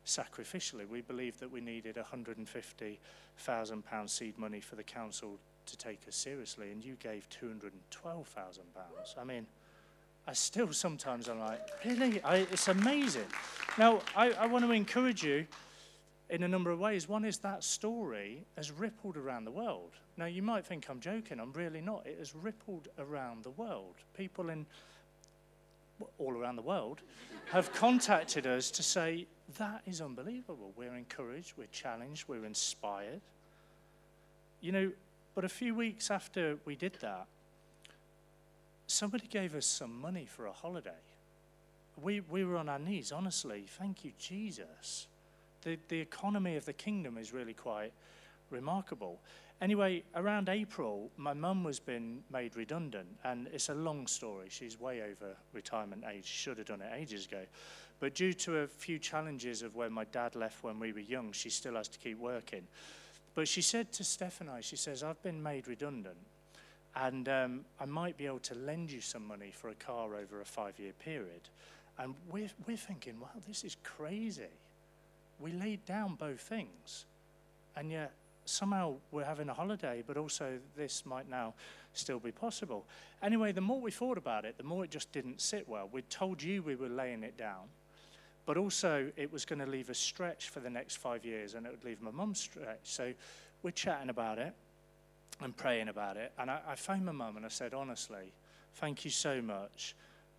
sacrificially. 0.07 0.89
We 0.89 1.01
believed 1.01 1.41
that 1.41 1.51
we 1.51 1.61
needed 1.61 1.97
£150,000 1.97 4.11
seed 4.11 4.39
money 4.39 4.61
for 4.61 4.77
the 4.77 4.83
council 4.83 5.39
to 5.67 5.77
take 5.77 6.01
us 6.09 6.17
seriously, 6.17 6.73
and 6.73 6.85
you 6.85 6.97
gave 7.01 7.29
£212,000. 7.31 8.59
I 9.19 9.25
mean, 9.25 9.47
I 10.27 10.33
still 10.33 10.73
sometimes 10.73 11.29
I'm 11.29 11.41
like, 11.41 11.61
really? 11.85 12.23
I, 12.23 12.37
it's 12.37 12.69
amazing. 12.69 13.27
Now, 13.79 14.01
I, 14.15 14.33
I 14.33 14.47
want 14.47 14.65
to 14.65 14.73
encourage 14.73 15.23
you 15.23 15.47
in 16.31 16.43
a 16.43 16.49
number 16.49 16.71
of 16.71 16.79
ways. 16.79 17.09
One 17.09 17.25
is 17.25 17.39
that 17.39 17.65
story 17.65 18.45
has 18.57 18.71
rippled 18.71 19.17
around 19.17 19.45
the 19.45 19.51
world. 19.51 19.93
Now, 20.17 20.27
you 20.27 20.43
might 20.43 20.67
think 20.67 20.89
I'm 20.89 21.01
joking. 21.01 21.41
I'm 21.41 21.53
really 21.53 21.81
not. 21.81 22.07
It 22.07 22.19
has 22.19 22.35
rippled 22.35 22.89
around 22.99 23.45
the 23.45 23.51
world. 23.51 23.95
People 24.17 24.51
in 24.51 24.67
all 26.19 26.37
around 26.37 26.57
the 26.57 26.63
world 26.63 27.01
have 27.51 27.73
contacted 27.73 28.47
us 28.47 28.71
to 28.73 28.83
say, 28.83 29.27
that 29.57 29.83
is 29.87 30.01
unbelievable. 30.01 30.73
We're 30.77 30.95
encouraged, 30.95 31.55
we're 31.57 31.67
challenged, 31.73 32.29
we're 32.29 32.45
inspired. 32.45 33.23
You 34.61 34.73
know, 34.73 34.93
but 35.35 35.45
a 35.45 35.49
few 35.49 35.75
weeks 35.75 36.11
after 36.11 36.59
we 36.65 36.77
did 36.77 36.99
that, 37.01 37.27
somebody 38.87 39.27
gave 39.27 39.55
us 39.55 39.65
some 39.65 39.99
money 39.99 40.27
for 40.27 40.47
a 40.47 40.53
holiday. 40.53 40.91
We, 42.03 42.21
we 42.21 42.45
were 42.45 42.57
on 42.57 42.69
our 42.69 42.79
knees, 42.79 43.13
honestly. 43.13 43.65
Thank 43.67 44.05
you, 44.05 44.13
Jesus 44.19 45.07
the, 45.63 45.79
the 45.89 46.01
economy 46.01 46.57
of 46.57 46.65
the 46.65 46.73
kingdom 46.73 47.19
is 47.19 47.33
really 47.33 47.55
quite 47.55 47.93
remarkable. 48.51 49.21
Anyway, 49.61 50.05
around 50.15 50.49
April, 50.49 51.11
my 51.17 51.33
mum 51.33 51.65
was 51.65 51.81
being 51.81 52.23
made 52.33 52.55
redundant, 52.57 53.09
and 53.25 53.49
it's 53.53 53.69
a 53.69 53.75
long 53.75 54.07
story. 54.07 54.47
She's 54.49 54.79
way 54.79 55.03
over 55.03 55.37
retirement 55.53 56.05
age, 56.09 56.25
should 56.25 56.59
have 56.59 56.69
done 56.69 56.81
it 56.81 56.93
ages 56.95 57.27
ago. 57.27 57.43
But 57.99 58.15
due 58.15 58.33
to 58.35 58.59
a 58.59 58.67
few 58.69 59.01
challenges 59.01 59.63
of 59.63 59.75
when 59.75 59.93
my 59.93 60.05
dad 60.05 60.37
left 60.37 60.63
when 60.63 60.79
we 60.79 60.93
were 60.93 61.01
young, 61.01 61.33
she 61.33 61.51
still 61.51 61.75
has 61.75 61.89
to 61.89 61.99
keep 61.99 62.19
working. 62.19 62.69
But 63.35 63.49
she 63.49 63.61
said 63.61 63.93
to 63.95 64.05
Steph 64.05 64.41
and 64.41 64.49
I, 64.49 64.61
she 64.61 64.77
says, 64.77 65.03
I've 65.03 65.21
been 65.23 65.43
made 65.43 65.67
redundant, 65.67 66.19
and 66.95 67.29
um, 67.29 67.65
I 67.81 67.85
might 67.85 68.17
be 68.17 68.27
able 68.27 68.39
to 68.41 68.55
lend 68.55 68.93
you 68.93 69.01
some 69.01 69.27
money 69.27 69.51
for 69.53 69.71
a 69.71 69.75
car 69.75 70.15
over 70.15 70.41
a 70.41 70.45
five 70.45 70.79
year 70.79 70.93
period. 70.93 71.49
And 71.99 72.15
we're, 72.31 72.51
we're 72.69 72.77
thinking, 72.77 73.19
wow, 73.19 73.43
this 73.49 73.65
is 73.65 73.77
crazy 73.83 74.45
we 75.39 75.53
laid 75.53 75.85
down 75.85 76.15
both 76.15 76.41
things. 76.41 77.07
And 77.77 77.91
yet, 77.91 78.13
somehow 78.45 78.95
we're 79.11 79.25
having 79.25 79.49
a 79.49 79.55
holiday, 79.55 80.03
but 80.07 80.17
also 80.17 80.59
this 80.77 81.05
might 81.05 81.29
now 81.29 81.55
still 81.93 82.19
be 82.19 82.33
possible. 82.33 82.87
Anyway, 83.23 83.53
the 83.53 83.61
more 83.61 83.81
we 83.81 83.91
thought 83.91 84.19
about 84.19 84.45
it, 84.45 84.57
the 84.57 84.65
more 84.65 84.85
it 84.85 84.91
just 84.91 85.13
didn't 85.13 85.41
sit 85.41 85.69
well. 85.69 85.89
We 85.93 86.03
told 86.03 86.43
you 86.43 86.63
we 86.63 86.75
were 86.75 86.89
laying 86.89 87.23
it 87.23 87.37
down, 87.37 87.69
but 88.47 88.57
also 88.57 89.11
it 89.17 89.33
was 89.33 89.45
going 89.45 89.59
to 89.59 89.67
leave 89.67 89.91
a 89.91 89.95
stretch 89.95 90.49
for 90.49 90.61
the 90.61 90.71
next 90.71 90.97
five 90.97 91.25
years, 91.25 91.55
and 91.55 91.67
it 91.67 91.71
would 91.71 91.85
leave 91.85 92.01
my 92.01 92.11
mum 92.11 92.35
stretch. 92.35 92.81
So 92.85 93.13
we're 93.63 93.71
chatting 93.71 94.09
about 94.09 94.39
it 94.39 94.55
and 95.41 95.57
praying 95.57 95.89
about 95.89 96.17
it. 96.17 96.33
And 96.39 96.51
I, 96.51 96.61
I 96.67 96.75
phoned 96.75 97.05
my 97.05 97.13
mum 97.13 97.37
and 97.37 97.45
I 97.45 97.51
said, 97.51 97.75
honestly, 97.75 98.33
thank 98.77 99.05
you 99.05 99.11
so 99.11 99.43
much. 99.43 99.95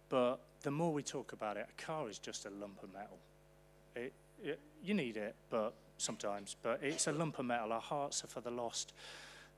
But 0.09 0.39
the 0.63 0.71
more 0.71 0.91
we 0.91 1.03
talk 1.03 1.33
about 1.33 1.57
it, 1.57 1.67
a 1.69 1.81
car 1.81 2.09
is 2.09 2.17
just 2.17 2.45
a 2.45 2.49
lump 2.49 2.81
of 2.83 2.91
metal. 2.91 3.17
It, 3.95 4.13
you 4.83 4.93
need 4.93 5.17
it, 5.17 5.35
but 5.49 5.73
sometimes. 5.97 6.55
But 6.61 6.79
it's 6.81 7.07
a 7.07 7.11
lump 7.11 7.39
of 7.39 7.45
metal. 7.45 7.73
Our 7.73 7.81
hearts 7.81 8.23
are 8.23 8.27
for 8.27 8.41
the 8.41 8.51
lost, 8.51 8.93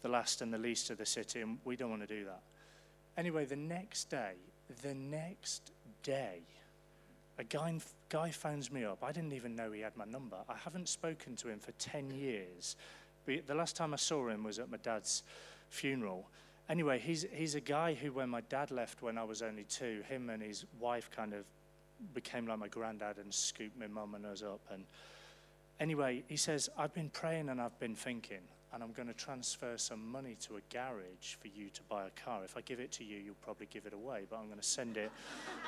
the 0.02 0.10
last 0.10 0.42
and 0.42 0.54
the 0.54 0.58
least 0.58 0.90
of 0.90 0.98
the 0.98 1.06
city, 1.06 1.42
and 1.42 1.58
we 1.64 1.76
don't 1.76 1.90
want 1.90 2.08
to 2.08 2.08
do 2.08 2.26
that. 2.26 2.42
Anyway, 3.18 3.46
the 3.46 3.56
next 3.56 4.10
day, 4.10 4.34
the 4.82 4.94
next 4.94 5.72
day, 6.04 6.40
a 7.38 7.44
guy, 7.44 7.78
guy 8.10 8.32
phones 8.32 8.72
me 8.72 8.86
up. 8.86 9.04
I 9.04 9.12
didn't 9.12 9.34
even 9.34 9.56
know 9.56 9.72
he 9.72 9.82
had 9.82 9.98
my 9.98 10.06
number. 10.06 10.38
I 10.48 10.56
haven't 10.56 10.90
spoken 10.90 11.36
to 11.38 11.50
him 11.50 11.60
for 11.60 11.72
10 11.74 12.12
years. 12.12 12.76
But 13.26 13.48
the 13.48 13.56
last 13.56 13.76
time 13.76 13.94
I 13.94 13.98
saw 13.98 14.28
him 14.30 14.44
was 14.44 14.60
at 14.60 14.70
my 14.70 14.78
dad's 14.78 15.24
funeral. 15.70 16.28
Anyway, 16.70 17.00
he's, 17.00 17.26
he's 17.34 17.56
a 17.56 17.62
guy 17.62 17.94
who, 17.94 18.12
when 18.12 18.30
my 18.30 18.42
dad 18.42 18.72
left 18.72 19.02
when 19.02 19.18
I 19.18 19.24
was 19.24 19.42
only 19.42 19.64
two, 19.64 20.04
him 20.08 20.30
and 20.30 20.42
his 20.42 20.66
wife 20.80 21.10
kind 21.16 21.34
of 21.34 21.44
became 22.14 22.48
like 22.48 22.60
my 22.60 22.68
granddad 22.68 23.18
and 23.18 23.34
scooped 23.34 23.78
my 23.78 23.88
mum 23.88 24.16
and 24.16 24.26
us 24.26 24.42
up. 24.42 24.62
And 24.72 24.86
anyway, 25.82 26.24
he 26.28 26.38
says, 26.38 26.70
I've 26.78 26.94
been 26.94 27.10
praying 27.10 27.50
and 27.50 27.60
I've 27.60 27.78
been 27.80 27.96
thinking, 27.96 28.40
and 28.74 28.82
I'm 28.82 28.94
going 28.94 29.10
to 29.10 29.14
transfer 29.14 29.78
some 29.78 30.10
money 30.10 30.38
to 30.42 30.56
a 30.56 30.62
garage 30.72 31.36
for 31.42 31.48
you 31.48 31.70
to 31.72 31.82
buy 31.90 32.06
a 32.06 32.24
car. 32.24 32.46
If 32.46 32.56
I 32.56 32.62
give 32.62 32.80
it 32.80 32.92
to 32.94 33.04
you, 33.04 33.18
you'll 33.18 33.36
probably 33.42 33.66
give 33.66 33.86
it 33.86 33.94
away, 33.94 34.22
but 34.30 34.38
I'm 34.38 34.46
going 34.46 34.60
to 34.60 34.66
send 34.66 34.96
it 34.96 35.12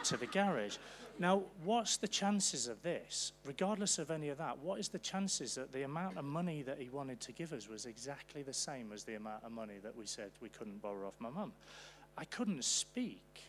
to 0.05 0.15
the 0.15 0.27
garage. 0.27 0.77
Now, 1.19 1.43
what's 1.65 1.97
the 1.97 2.07
chances 2.07 2.67
of 2.67 2.81
this? 2.81 3.33
Regardless 3.43 3.99
of 3.99 4.09
any 4.09 4.29
of 4.29 4.37
that, 4.37 4.57
what 4.59 4.79
is 4.79 4.87
the 4.87 4.99
chances 4.99 5.55
that 5.55 5.73
the 5.73 5.83
amount 5.83 6.17
of 6.17 6.23
money 6.23 6.61
that 6.61 6.79
he 6.79 6.89
wanted 6.89 7.19
to 7.21 7.33
give 7.33 7.51
us 7.51 7.67
was 7.67 7.85
exactly 7.85 8.43
the 8.43 8.53
same 8.53 8.91
as 8.93 9.03
the 9.03 9.15
amount 9.15 9.43
of 9.43 9.51
money 9.51 9.79
that 9.83 9.97
we 9.97 10.05
said 10.05 10.31
we 10.39 10.49
couldn't 10.49 10.81
borrow 10.81 11.07
off 11.07 11.15
my 11.19 11.29
mum? 11.29 11.51
I 12.17 12.25
couldn't 12.25 12.63
speak 12.63 13.41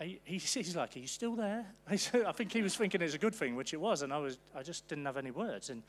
he, 0.00 0.20
he's 0.24 0.76
like, 0.76 0.96
Are 0.96 0.98
you 0.98 1.06
still 1.06 1.36
there? 1.36 1.66
I 1.88 1.96
think 1.96 2.52
he 2.52 2.62
was 2.62 2.76
thinking 2.76 3.02
it's 3.02 3.14
a 3.14 3.18
good 3.18 3.34
thing, 3.34 3.56
which 3.56 3.72
it 3.72 3.80
was, 3.80 4.02
and 4.02 4.12
I, 4.12 4.18
was, 4.18 4.38
I 4.54 4.62
just 4.62 4.86
didn't 4.88 5.06
have 5.06 5.16
any 5.16 5.30
words. 5.30 5.70
And 5.70 5.82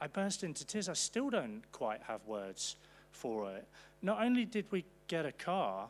I 0.00 0.06
burst 0.06 0.44
into 0.44 0.64
tears. 0.64 0.88
I 0.88 0.94
still 0.94 1.30
don't 1.30 1.62
quite 1.72 2.02
have 2.02 2.24
words 2.26 2.76
for 3.10 3.50
it. 3.50 3.66
Not 4.02 4.22
only 4.22 4.44
did 4.44 4.66
we 4.70 4.84
get 5.08 5.26
a 5.26 5.32
car, 5.32 5.88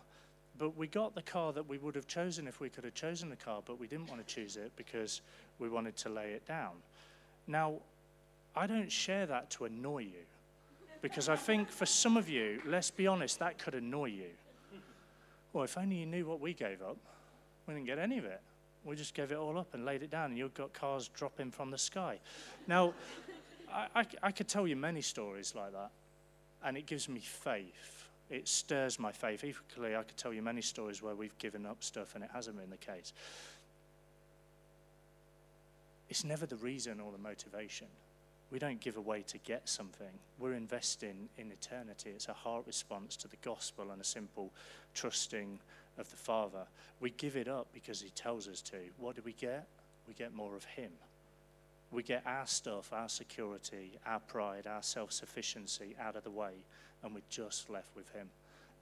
but 0.56 0.76
we 0.76 0.86
got 0.86 1.14
the 1.14 1.22
car 1.22 1.52
that 1.52 1.68
we 1.68 1.78
would 1.78 1.94
have 1.94 2.06
chosen 2.06 2.48
if 2.48 2.60
we 2.60 2.68
could 2.68 2.84
have 2.84 2.94
chosen 2.94 3.30
the 3.30 3.36
car, 3.36 3.62
but 3.64 3.78
we 3.78 3.86
didn't 3.86 4.08
want 4.08 4.26
to 4.26 4.34
choose 4.34 4.56
it 4.56 4.72
because 4.76 5.20
we 5.58 5.68
wanted 5.68 5.96
to 5.98 6.08
lay 6.08 6.32
it 6.32 6.46
down. 6.46 6.72
Now, 7.46 7.74
I 8.56 8.66
don't 8.66 8.90
share 8.90 9.26
that 9.26 9.50
to 9.50 9.66
annoy 9.66 10.00
you, 10.00 10.26
because 11.00 11.28
I 11.28 11.36
think 11.36 11.70
for 11.70 11.86
some 11.86 12.16
of 12.16 12.28
you, 12.28 12.60
let's 12.66 12.90
be 12.90 13.06
honest, 13.06 13.38
that 13.38 13.58
could 13.58 13.74
annoy 13.74 14.06
you. 14.06 14.30
Well, 15.52 15.64
if 15.64 15.78
only 15.78 15.96
you 15.96 16.06
knew 16.06 16.26
what 16.26 16.40
we 16.40 16.54
gave 16.54 16.82
up. 16.82 16.98
We 17.68 17.74
didn't 17.74 17.86
get 17.86 17.98
any 17.98 18.16
of 18.16 18.24
it. 18.24 18.40
We 18.84 18.96
just 18.96 19.14
gave 19.14 19.30
it 19.30 19.36
all 19.36 19.58
up 19.58 19.74
and 19.74 19.84
laid 19.84 20.02
it 20.02 20.10
down, 20.10 20.30
and 20.30 20.38
you've 20.38 20.54
got 20.54 20.72
cars 20.72 21.08
dropping 21.08 21.50
from 21.50 21.70
the 21.70 21.76
sky. 21.76 22.18
Now, 22.66 22.94
I, 23.70 23.86
I, 23.94 24.06
I 24.22 24.32
could 24.32 24.48
tell 24.48 24.66
you 24.66 24.74
many 24.74 25.02
stories 25.02 25.54
like 25.54 25.72
that, 25.72 25.90
and 26.64 26.78
it 26.78 26.86
gives 26.86 27.08
me 27.08 27.20
faith. 27.20 28.08
It 28.30 28.48
stirs 28.48 28.98
my 28.98 29.12
faith. 29.12 29.44
Equally, 29.44 29.96
I 29.96 30.02
could 30.02 30.16
tell 30.16 30.32
you 30.32 30.42
many 30.42 30.62
stories 30.62 31.02
where 31.02 31.14
we've 31.14 31.36
given 31.38 31.66
up 31.66 31.82
stuff 31.82 32.14
and 32.14 32.22
it 32.22 32.30
hasn't 32.32 32.58
been 32.58 32.70
the 32.70 32.76
case. 32.76 33.12
It's 36.10 36.24
never 36.24 36.44
the 36.44 36.56
reason 36.56 37.00
or 37.00 37.10
the 37.10 37.18
motivation. 37.18 37.86
We 38.50 38.58
don't 38.58 38.80
give 38.80 38.96
away 38.96 39.24
to 39.28 39.38
get 39.38 39.68
something. 39.68 40.08
We're 40.38 40.54
investing 40.54 41.28
in 41.38 41.52
eternity. 41.52 42.10
It's 42.10 42.28
a 42.28 42.34
heart 42.34 42.64
response 42.66 43.16
to 43.16 43.28
the 43.28 43.36
gospel 43.42 43.90
and 43.90 44.00
a 44.00 44.04
simple 44.04 44.52
trusting 44.94 45.58
of 45.98 46.10
the 46.10 46.16
Father. 46.16 46.66
We 47.00 47.10
give 47.10 47.36
it 47.36 47.48
up 47.48 47.68
because 47.72 48.00
He 48.00 48.10
tells 48.10 48.48
us 48.48 48.62
to. 48.62 48.78
What 48.98 49.16
do 49.16 49.22
we 49.24 49.32
get? 49.32 49.66
We 50.06 50.14
get 50.14 50.34
more 50.34 50.56
of 50.56 50.64
Him. 50.64 50.92
We 51.90 52.02
get 52.02 52.22
our 52.26 52.46
stuff, 52.46 52.92
our 52.92 53.08
security, 53.08 53.98
our 54.06 54.20
pride, 54.20 54.66
our 54.66 54.82
self 54.82 55.12
sufficiency 55.12 55.96
out 56.00 56.16
of 56.16 56.24
the 56.24 56.30
way, 56.30 56.52
and 57.02 57.14
we're 57.14 57.22
just 57.30 57.70
left 57.70 57.94
with 57.96 58.10
Him. 58.12 58.28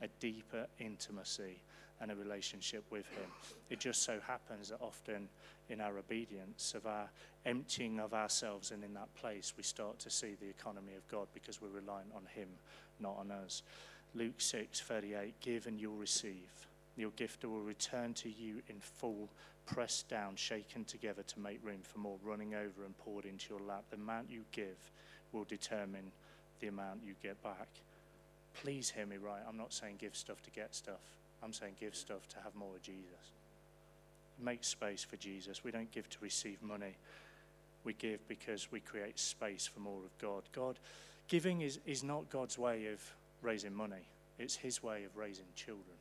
A 0.02 0.08
deeper 0.20 0.66
intimacy 0.78 1.60
and 2.00 2.10
a 2.10 2.14
relationship 2.14 2.84
with 2.90 3.06
Him. 3.06 3.30
It 3.70 3.80
just 3.80 4.02
so 4.02 4.18
happens 4.26 4.68
that 4.68 4.80
often 4.80 5.28
in 5.68 5.80
our 5.80 5.98
obedience, 5.98 6.74
of 6.74 6.86
our 6.86 7.08
emptying 7.44 7.98
of 8.00 8.12
ourselves, 8.12 8.70
and 8.70 8.84
in 8.84 8.94
that 8.94 9.12
place, 9.14 9.54
we 9.56 9.62
start 9.62 9.98
to 10.00 10.10
see 10.10 10.36
the 10.40 10.48
economy 10.48 10.94
of 10.96 11.06
God 11.08 11.26
because 11.32 11.60
we're 11.62 11.68
relying 11.68 12.08
on 12.14 12.22
Him, 12.34 12.48
not 13.00 13.16
on 13.18 13.30
us. 13.30 13.62
Luke 14.14 14.40
6 14.40 14.80
38 14.80 15.34
Give 15.40 15.66
and 15.66 15.80
you'll 15.80 15.96
receive. 15.96 16.66
Your 16.96 17.10
gift 17.10 17.44
will 17.44 17.60
return 17.60 18.14
to 18.14 18.30
you 18.30 18.62
in 18.68 18.80
full, 18.80 19.28
pressed 19.66 20.08
down, 20.08 20.36
shaken 20.36 20.84
together 20.84 21.22
to 21.22 21.40
make 21.40 21.60
room 21.62 21.80
for 21.82 21.98
more, 21.98 22.16
running 22.24 22.54
over 22.54 22.84
and 22.84 22.96
poured 22.98 23.26
into 23.26 23.50
your 23.50 23.60
lap. 23.60 23.84
The 23.90 23.96
amount 23.96 24.30
you 24.30 24.44
give 24.52 24.90
will 25.32 25.44
determine 25.44 26.10
the 26.60 26.68
amount 26.68 27.00
you 27.04 27.14
get 27.22 27.42
back. 27.42 27.68
Please 28.54 28.90
hear 28.90 29.04
me 29.04 29.16
right. 29.18 29.42
I'm 29.46 29.58
not 29.58 29.72
saying 29.72 29.96
give 29.98 30.16
stuff 30.16 30.42
to 30.42 30.50
get 30.50 30.74
stuff. 30.74 31.00
I'm 31.42 31.52
saying 31.52 31.74
give 31.78 31.94
stuff 31.94 32.26
to 32.28 32.36
have 32.36 32.54
more 32.54 32.74
of 32.74 32.82
Jesus. 32.82 33.32
Make 34.42 34.64
space 34.64 35.04
for 35.04 35.16
Jesus. 35.16 35.62
We 35.62 35.70
don't 35.70 35.90
give 35.92 36.08
to 36.10 36.18
receive 36.20 36.62
money. 36.62 36.96
We 37.84 37.92
give 37.92 38.26
because 38.28 38.72
we 38.72 38.80
create 38.80 39.18
space 39.18 39.66
for 39.66 39.80
more 39.80 40.00
of 40.04 40.18
God. 40.18 40.42
God, 40.52 40.78
giving 41.28 41.60
is, 41.60 41.78
is 41.86 42.02
not 42.02 42.28
God's 42.30 42.58
way 42.58 42.86
of 42.86 43.00
raising 43.42 43.74
money, 43.74 44.08
it's 44.38 44.56
His 44.56 44.82
way 44.82 45.04
of 45.04 45.16
raising 45.16 45.46
children. 45.54 45.95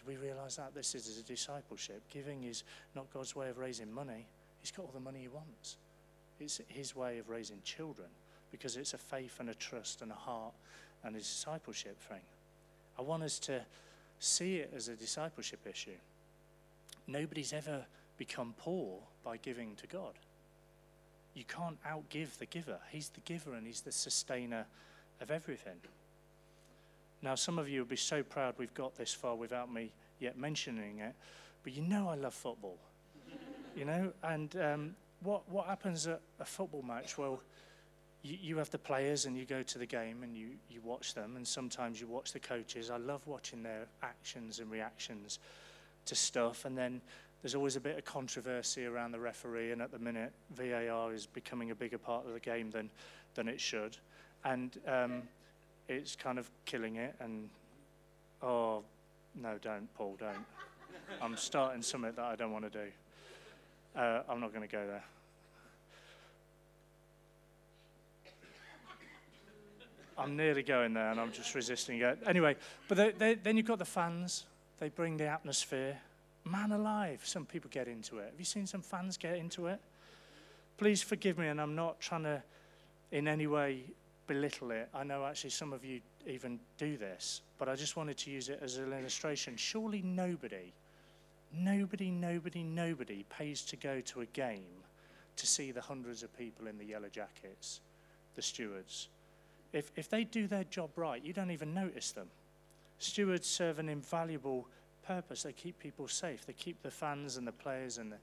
Do 0.00 0.10
we 0.10 0.16
realize 0.16 0.56
that? 0.56 0.74
This 0.74 0.94
is 0.94 1.18
a 1.18 1.22
discipleship. 1.22 2.02
Giving 2.10 2.44
is 2.44 2.64
not 2.94 3.12
God's 3.12 3.36
way 3.36 3.50
of 3.50 3.58
raising 3.58 3.92
money, 3.92 4.26
He's 4.60 4.70
got 4.70 4.82
all 4.82 4.92
the 4.92 5.00
money 5.00 5.20
He 5.20 5.28
wants. 5.28 5.76
It's 6.38 6.60
His 6.68 6.96
way 6.96 7.18
of 7.18 7.28
raising 7.28 7.60
children 7.64 8.08
because 8.50 8.76
it's 8.76 8.94
a 8.94 8.98
faith 8.98 9.36
and 9.40 9.50
a 9.50 9.54
trust 9.54 10.02
and 10.02 10.10
a 10.10 10.14
heart 10.14 10.54
and 11.04 11.14
a 11.14 11.18
discipleship 11.18 12.00
thing. 12.08 12.22
I 12.98 13.02
want 13.02 13.22
us 13.22 13.38
to 13.40 13.60
see 14.18 14.56
it 14.56 14.72
as 14.74 14.88
a 14.88 14.94
discipleship 14.96 15.60
issue. 15.68 15.96
Nobody's 17.06 17.52
ever 17.52 17.84
become 18.18 18.54
poor 18.58 18.98
by 19.24 19.36
giving 19.36 19.74
to 19.76 19.86
God. 19.86 20.14
You 21.34 21.44
can't 21.44 21.78
outgive 21.84 22.38
the 22.38 22.46
giver. 22.46 22.78
He's 22.90 23.10
the 23.10 23.20
giver 23.20 23.54
and 23.54 23.66
He's 23.66 23.82
the 23.82 23.92
sustainer 23.92 24.66
of 25.20 25.30
everything. 25.30 25.76
Now, 27.22 27.34
some 27.34 27.58
of 27.58 27.68
you 27.68 27.80
will 27.80 27.88
be 27.88 27.96
so 27.96 28.22
proud 28.22 28.54
we've 28.56 28.74
got 28.74 28.96
this 28.96 29.12
far 29.12 29.36
without 29.36 29.72
me 29.72 29.92
yet 30.18 30.38
mentioning 30.38 31.00
it, 31.00 31.14
but 31.62 31.72
you 31.74 31.82
know 31.82 32.08
I 32.08 32.14
love 32.14 32.34
football. 32.34 32.78
you 33.76 33.84
know, 33.84 34.12
and 34.22 34.56
um, 34.56 34.96
what, 35.22 35.48
what 35.48 35.66
happens 35.66 36.06
at 36.06 36.20
a 36.38 36.44
football 36.44 36.82
match? 36.82 37.18
Well, 37.18 37.42
you, 38.22 38.38
you 38.40 38.56
have 38.58 38.70
the 38.70 38.78
players 38.78 39.26
and 39.26 39.36
you 39.36 39.44
go 39.44 39.62
to 39.62 39.78
the 39.78 39.86
game 39.86 40.22
and 40.22 40.36
you, 40.36 40.50
you 40.70 40.80
watch 40.82 41.14
them, 41.14 41.36
and 41.36 41.46
sometimes 41.46 42.00
you 42.00 42.06
watch 42.06 42.32
the 42.32 42.40
coaches. 42.40 42.90
I 42.90 42.96
love 42.96 43.26
watching 43.26 43.62
their 43.62 43.86
actions 44.02 44.60
and 44.60 44.70
reactions 44.70 45.38
to 46.06 46.14
stuff, 46.14 46.64
and 46.64 46.76
then 46.76 47.00
there's 47.42 47.54
always 47.54 47.76
a 47.76 47.80
bit 47.80 47.96
of 47.96 48.04
controversy 48.04 48.84
around 48.84 49.12
the 49.12 49.20
referee, 49.20 49.72
and 49.72 49.80
at 49.80 49.90
the 49.90 49.98
minute, 49.98 50.32
VAR 50.54 51.12
is 51.12 51.26
becoming 51.26 51.70
a 51.70 51.74
bigger 51.74 51.98
part 51.98 52.26
of 52.26 52.32
the 52.32 52.40
game 52.40 52.70
than, 52.70 52.90
than 53.34 53.48
it 53.48 53.60
should. 53.60 53.96
And 54.44 54.78
um, 54.86 55.22
it's 55.90 56.16
kind 56.16 56.38
of 56.38 56.48
killing 56.64 56.96
it. 56.96 57.14
And 57.20 57.48
oh, 58.42 58.82
no, 59.34 59.58
don't, 59.60 59.92
Paul, 59.94 60.16
don't. 60.18 60.44
I'm 61.20 61.36
starting 61.36 61.82
something 61.82 62.12
that 62.14 62.24
I 62.24 62.36
don't 62.36 62.52
want 62.52 62.70
to 62.72 62.84
do. 62.84 62.90
Uh, 63.96 64.22
I'm 64.28 64.40
not 64.40 64.54
going 64.54 64.66
to 64.66 64.72
go 64.72 64.86
there. 64.86 65.04
I'm 70.16 70.36
nearly 70.36 70.62
going 70.62 70.92
there 70.92 71.10
and 71.10 71.18
I'm 71.18 71.32
just 71.32 71.54
resisting 71.54 71.98
it. 72.00 72.18
Anyway, 72.26 72.56
but 72.88 72.98
they, 72.98 73.10
they, 73.12 73.34
then 73.34 73.56
you've 73.56 73.66
got 73.66 73.78
the 73.78 73.86
fans. 73.86 74.44
They 74.78 74.90
bring 74.90 75.16
the 75.16 75.26
atmosphere. 75.26 75.96
Man 76.44 76.72
alive, 76.72 77.22
some 77.24 77.46
people 77.46 77.70
get 77.72 77.88
into 77.88 78.18
it. 78.18 78.26
Have 78.30 78.38
you 78.38 78.44
seen 78.44 78.66
some 78.66 78.82
fans 78.82 79.16
get 79.16 79.36
into 79.36 79.66
it? 79.66 79.80
Please 80.76 81.02
forgive 81.02 81.38
me, 81.38 81.48
and 81.48 81.60
I'm 81.60 81.74
not 81.74 82.00
trying 82.00 82.22
to 82.22 82.42
in 83.12 83.28
any 83.28 83.46
way 83.46 83.82
belittle 84.30 84.70
it. 84.70 84.88
I 84.94 85.02
know 85.02 85.24
actually 85.24 85.50
some 85.50 85.72
of 85.72 85.84
you 85.84 86.00
even 86.24 86.60
do 86.78 86.96
this, 86.96 87.42
but 87.58 87.68
I 87.68 87.74
just 87.74 87.96
wanted 87.96 88.16
to 88.18 88.30
use 88.30 88.48
it 88.48 88.60
as 88.62 88.76
an 88.76 88.92
illustration. 88.92 89.56
Surely 89.56 90.02
nobody, 90.02 90.72
nobody, 91.52 92.12
nobody, 92.12 92.62
nobody 92.62 93.24
pays 93.28 93.62
to 93.62 93.76
go 93.76 94.00
to 94.02 94.20
a 94.20 94.26
game 94.26 94.84
to 95.34 95.46
see 95.46 95.72
the 95.72 95.80
hundreds 95.80 96.22
of 96.22 96.36
people 96.38 96.68
in 96.68 96.78
the 96.78 96.84
yellow 96.84 97.08
jackets, 97.08 97.80
the 98.36 98.42
stewards, 98.42 99.08
if, 99.72 99.90
if 99.96 100.08
they 100.08 100.24
do 100.24 100.46
their 100.46 100.64
job 100.64 100.90
right, 100.96 101.24
you 101.24 101.32
don't 101.32 101.50
even 101.50 101.74
notice 101.74 102.12
them. 102.12 102.28
Stewards 102.98 103.48
serve 103.48 103.78
an 103.78 103.88
invaluable 103.88 104.66
purpose. 105.02 105.42
They 105.42 105.52
keep 105.52 105.78
people 105.78 106.08
safe. 106.08 106.46
They 106.46 106.52
keep 106.52 106.82
the 106.82 106.90
fans 106.90 107.36
and 107.36 107.46
the 107.46 107.52
players 107.52 107.98
and 107.98 108.12
the 108.12 108.18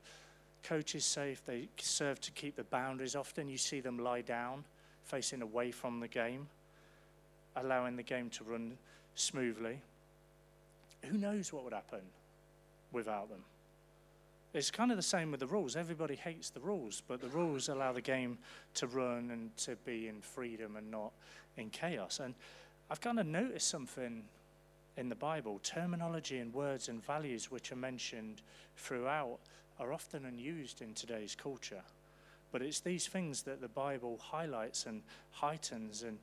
coaches 0.64 1.06
safe. 1.06 1.44
They 1.46 1.70
serve 1.78 2.20
to 2.22 2.32
keep 2.32 2.56
the 2.56 2.64
boundaries. 2.64 3.16
Often 3.16 3.50
you 3.50 3.58
see 3.58 3.80
them 3.80 4.00
lie 4.00 4.22
down, 4.22 4.64
facing 5.08 5.42
away 5.42 5.72
from 5.72 6.00
the 6.00 6.08
game, 6.08 6.48
allowing 7.56 7.96
the 7.96 8.04
game 8.04 8.30
to 8.30 8.44
run 8.44 8.78
smoothly. 9.16 9.82
Who 11.06 11.18
knows 11.18 11.54
what 11.54 11.64
would 11.64 11.74
happen 11.74 12.02
without 12.92 13.30
them? 13.30 13.44
It's 14.54 14.72
kind 14.72 14.92
of 14.92 14.98
the 14.98 15.04
same 15.04 15.32
with 15.32 15.40
the 15.40 15.48
rules. 15.48 15.76
Everybody 15.76 16.16
hates 16.16 16.50
the 16.50 16.60
rules, 16.60 17.04
but 17.08 17.22
the 17.22 17.28
rules 17.28 17.70
allow 17.70 17.92
the 17.94 18.02
game 18.02 18.38
to 18.76 18.88
run 18.88 19.30
and 19.32 19.56
to 19.58 19.76
be 19.86 20.08
in 20.08 20.22
freedom 20.22 20.76
and 20.76 20.90
not 20.90 21.12
in 21.58 21.70
chaos. 21.70 22.20
And 22.20 22.34
I've 22.90 23.02
kind 23.02 23.20
of 23.20 23.28
noticed 23.28 23.68
something 23.68 24.24
in 24.98 25.10
the 25.10 25.16
Bible. 25.16 25.60
Terminology 25.64 26.40
and 26.40 26.54
words 26.54 26.90
and 26.90 27.06
values 27.06 27.52
which 27.52 27.72
are 27.72 27.78
mentioned 27.78 28.42
throughout 28.76 29.40
are 29.80 29.94
often 29.94 30.26
unused 30.26 30.82
in 30.82 30.94
today's 30.94 31.36
culture. 31.36 31.84
But 32.58 32.66
it's 32.66 32.80
these 32.80 33.06
things 33.06 33.44
that 33.44 33.62
the 33.62 33.68
Bible 33.68 34.20
highlights 34.20 34.88
and 34.88 35.04
heightens 35.30 36.02
and 36.02 36.18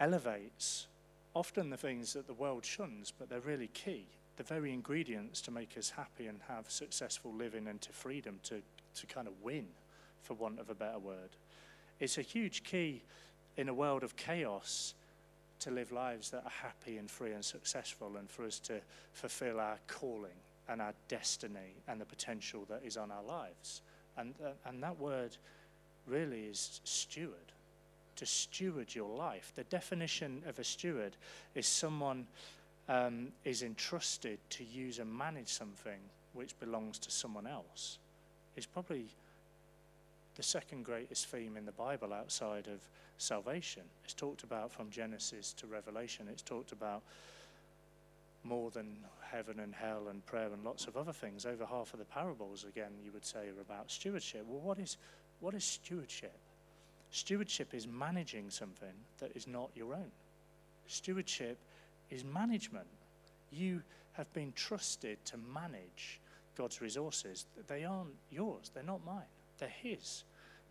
elevates. 0.00 0.88
Often 1.34 1.70
the 1.70 1.76
things 1.76 2.14
that 2.14 2.26
the 2.26 2.34
world 2.34 2.64
shuns, 2.64 3.12
but 3.16 3.28
they're 3.28 3.38
really 3.38 3.68
key 3.68 4.06
the 4.36 4.42
very 4.42 4.72
ingredients 4.72 5.40
to 5.42 5.52
make 5.52 5.78
us 5.78 5.90
happy 5.90 6.26
and 6.26 6.40
have 6.48 6.68
successful 6.68 7.32
living 7.32 7.68
and 7.68 7.80
to 7.80 7.92
freedom 7.92 8.40
to, 8.42 8.60
to 8.96 9.06
kind 9.06 9.28
of 9.28 9.34
win, 9.40 9.68
for 10.24 10.34
want 10.34 10.58
of 10.58 10.68
a 10.68 10.74
better 10.74 10.98
word. 10.98 11.30
It's 12.00 12.18
a 12.18 12.22
huge 12.22 12.64
key 12.64 13.04
in 13.56 13.68
a 13.68 13.74
world 13.74 14.02
of 14.02 14.16
chaos 14.16 14.94
to 15.60 15.70
live 15.70 15.92
lives 15.92 16.30
that 16.30 16.42
are 16.44 16.50
happy 16.60 16.96
and 16.96 17.08
free 17.08 17.34
and 17.34 17.44
successful 17.44 18.16
and 18.16 18.28
for 18.28 18.44
us 18.44 18.58
to 18.58 18.80
fulfill 19.12 19.60
our 19.60 19.78
calling 19.86 20.40
and 20.68 20.82
our 20.82 20.94
destiny 21.06 21.76
and 21.86 22.00
the 22.00 22.04
potential 22.04 22.66
that 22.68 22.82
is 22.84 22.96
on 22.96 23.12
our 23.12 23.22
lives. 23.22 23.80
And, 24.16 24.34
uh, 24.44 24.50
and 24.66 24.82
that 24.82 24.98
word 24.98 25.36
really 26.06 26.42
is 26.42 26.80
steward, 26.84 27.52
to 28.16 28.26
steward 28.26 28.94
your 28.94 29.16
life. 29.16 29.52
The 29.54 29.64
definition 29.64 30.42
of 30.46 30.58
a 30.58 30.64
steward 30.64 31.16
is 31.54 31.66
someone 31.66 32.26
um, 32.88 33.28
is 33.44 33.62
entrusted 33.62 34.38
to 34.50 34.64
use 34.64 34.98
and 34.98 35.12
manage 35.12 35.48
something 35.48 35.98
which 36.34 36.58
belongs 36.58 36.98
to 36.98 37.10
someone 37.10 37.46
else 37.46 37.98
is 38.56 38.66
probably 38.66 39.06
the 40.36 40.42
second 40.42 40.84
greatest 40.84 41.26
theme 41.26 41.56
in 41.56 41.66
the 41.66 41.72
Bible 41.72 42.12
outside 42.12 42.66
of 42.66 42.80
salvation. 43.18 43.82
It's 44.04 44.14
talked 44.14 44.42
about 44.42 44.72
from 44.72 44.90
Genesis 44.90 45.52
to 45.54 45.66
Revelation. 45.66 46.26
It's 46.30 46.42
talked 46.42 46.72
about 46.72 47.02
more 48.44 48.70
than 48.70 48.96
heaven 49.30 49.60
and 49.60 49.74
hell 49.74 50.08
and 50.10 50.24
prayer 50.26 50.52
and 50.52 50.64
lots 50.64 50.86
of 50.86 50.96
other 50.96 51.12
things. 51.12 51.46
Over 51.46 51.64
half 51.64 51.92
of 51.92 51.98
the 51.98 52.04
parables, 52.04 52.64
again, 52.68 52.92
you 53.04 53.12
would 53.12 53.24
say, 53.24 53.48
are 53.48 53.60
about 53.60 53.90
stewardship. 53.90 54.44
Well, 54.46 54.60
what 54.60 54.78
is, 54.78 54.96
what 55.40 55.54
is 55.54 55.64
stewardship? 55.64 56.36
Stewardship 57.10 57.74
is 57.74 57.86
managing 57.86 58.50
something 58.50 58.94
that 59.18 59.36
is 59.36 59.46
not 59.46 59.70
your 59.74 59.94
own. 59.94 60.10
Stewardship 60.86 61.58
is 62.10 62.24
management. 62.24 62.86
You 63.50 63.82
have 64.12 64.32
been 64.32 64.52
trusted 64.54 65.24
to 65.26 65.36
manage 65.36 66.20
God's 66.56 66.80
resources. 66.80 67.46
They 67.66 67.84
aren't 67.84 68.14
yours, 68.30 68.70
they're 68.74 68.82
not 68.82 69.04
mine, 69.04 69.22
they're 69.58 69.68
His. 69.68 70.24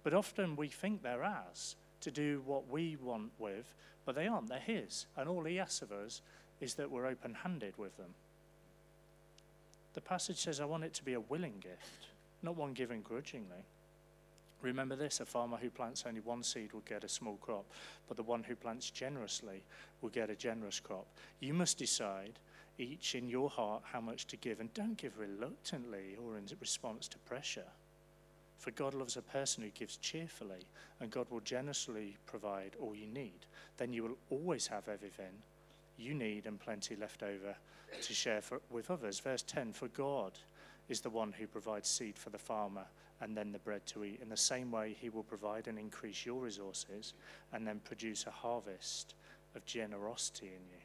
But 0.04 0.14
often 0.14 0.56
we 0.56 0.68
think 0.68 1.02
they're 1.02 1.24
ours 1.24 1.76
to 2.02 2.12
do 2.12 2.42
what 2.46 2.68
we 2.70 2.98
want 3.02 3.32
with, 3.38 3.74
but 4.06 4.16
they 4.16 4.28
aren't, 4.28 4.50
they're 4.50 4.60
His. 4.60 5.06
And 5.16 5.30
all 5.30 5.44
He 5.44 5.60
asks 5.60 5.82
of 5.82 5.92
us 5.92 6.22
is 6.62 6.76
that 6.76 6.90
we're 6.90 7.08
open 7.08 7.34
handed 7.34 7.78
with 7.78 7.98
them. 7.98 8.14
The 9.94 10.02
passage 10.02 10.38
says, 10.38 10.62
I 10.62 10.66
want 10.66 10.84
it 10.84 10.94
to 10.96 11.04
be 11.04 11.14
a 11.14 11.20
willing 11.20 11.56
gift, 11.60 12.08
not 12.42 12.56
one 12.56 12.74
given 12.74 13.02
grudgingly. 13.02 13.66
Remember 14.62 14.96
this 14.96 15.20
a 15.20 15.26
farmer 15.26 15.58
who 15.58 15.72
plants 15.72 16.06
only 16.08 16.22
one 16.22 16.44
seed 16.44 16.72
will 16.72 16.84
get 16.88 17.04
a 17.04 17.10
small 17.10 17.38
crop, 17.42 17.66
but 18.08 18.16
the 18.16 18.24
one 18.24 18.44
who 18.44 18.56
plants 18.56 18.92
generously 18.92 19.64
will 20.02 20.10
get 20.10 20.30
a 20.30 20.36
generous 20.36 20.80
crop. 20.80 21.08
You 21.40 21.54
must 21.54 21.80
decide, 21.80 22.40
each 22.78 23.16
in 23.16 23.28
your 23.28 23.50
heart, 23.50 23.82
how 23.92 24.00
much 24.00 24.28
to 24.28 24.38
give, 24.38 24.60
and 24.60 24.74
don't 24.74 24.98
give 24.98 25.18
reluctantly 25.18 26.16
or 26.24 26.38
in 26.38 26.46
response 26.60 27.08
to 27.10 27.18
pressure. 27.20 27.68
For 28.60 28.70
God 28.72 28.94
loves 28.94 29.18
a 29.18 29.24
person 29.24 29.64
who 29.64 29.70
gives 29.70 29.98
cheerfully, 29.98 30.68
and 31.00 31.10
God 31.10 31.26
will 31.32 31.40
generously 31.40 32.18
provide 32.28 32.76
all 32.80 32.94
you 32.96 33.08
need. 33.08 33.48
Then 33.78 33.92
you 33.92 34.04
will 34.04 34.18
always 34.30 34.68
have 34.68 34.88
everything 34.88 35.34
you 36.02 36.14
need 36.14 36.46
and 36.46 36.60
plenty 36.60 36.96
left 36.96 37.24
over 37.24 37.56
to 38.02 38.14
share 38.14 38.42
for, 38.42 38.62
with 38.70 38.90
others. 38.90 39.20
Verse 39.20 39.44
10 39.44 39.74
For 39.74 39.88
God 39.90 40.34
is 40.90 41.02
the 41.02 41.10
one 41.10 41.32
who 41.32 41.48
provides 41.48 41.88
seed 41.88 42.18
for 42.18 42.30
the 42.30 42.38
farmer 42.38 42.86
and 43.22 43.38
then 43.38 43.52
the 43.52 43.60
bread 43.60 43.86
to 43.88 44.04
eat. 44.04 44.20
In 44.22 44.30
the 44.30 44.38
same 44.38 44.72
way, 44.72 44.96
he 45.00 45.10
will 45.10 45.24
provide 45.24 45.68
and 45.68 45.78
increase 45.78 46.26
your 46.26 46.42
resources 46.42 47.14
and 47.54 47.66
then 47.66 47.80
produce 47.84 48.26
a 48.26 48.32
harvest 48.32 49.14
of 49.56 49.66
generosity 49.66 50.48
in 50.48 50.64
you. 50.72 50.82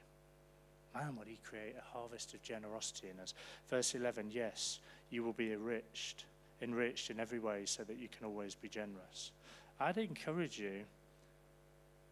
Man, 0.94 1.16
would 1.16 1.28
he 1.28 1.38
create 1.44 1.74
a 1.78 1.96
harvest 1.96 2.34
of 2.34 2.42
generosity 2.42 3.08
in 3.12 3.20
us? 3.20 3.34
Verse 3.68 3.94
11 3.94 4.30
Yes, 4.30 4.80
you 5.10 5.22
will 5.22 5.32
be 5.32 5.52
enriched, 5.52 6.24
enriched 6.62 7.10
in 7.10 7.20
every 7.20 7.38
way 7.38 7.62
so 7.64 7.84
that 7.84 7.98
you 7.98 8.08
can 8.08 8.26
always 8.26 8.54
be 8.54 8.68
generous. 8.68 9.32
I'd 9.78 9.98
encourage 9.98 10.58
you, 10.58 10.84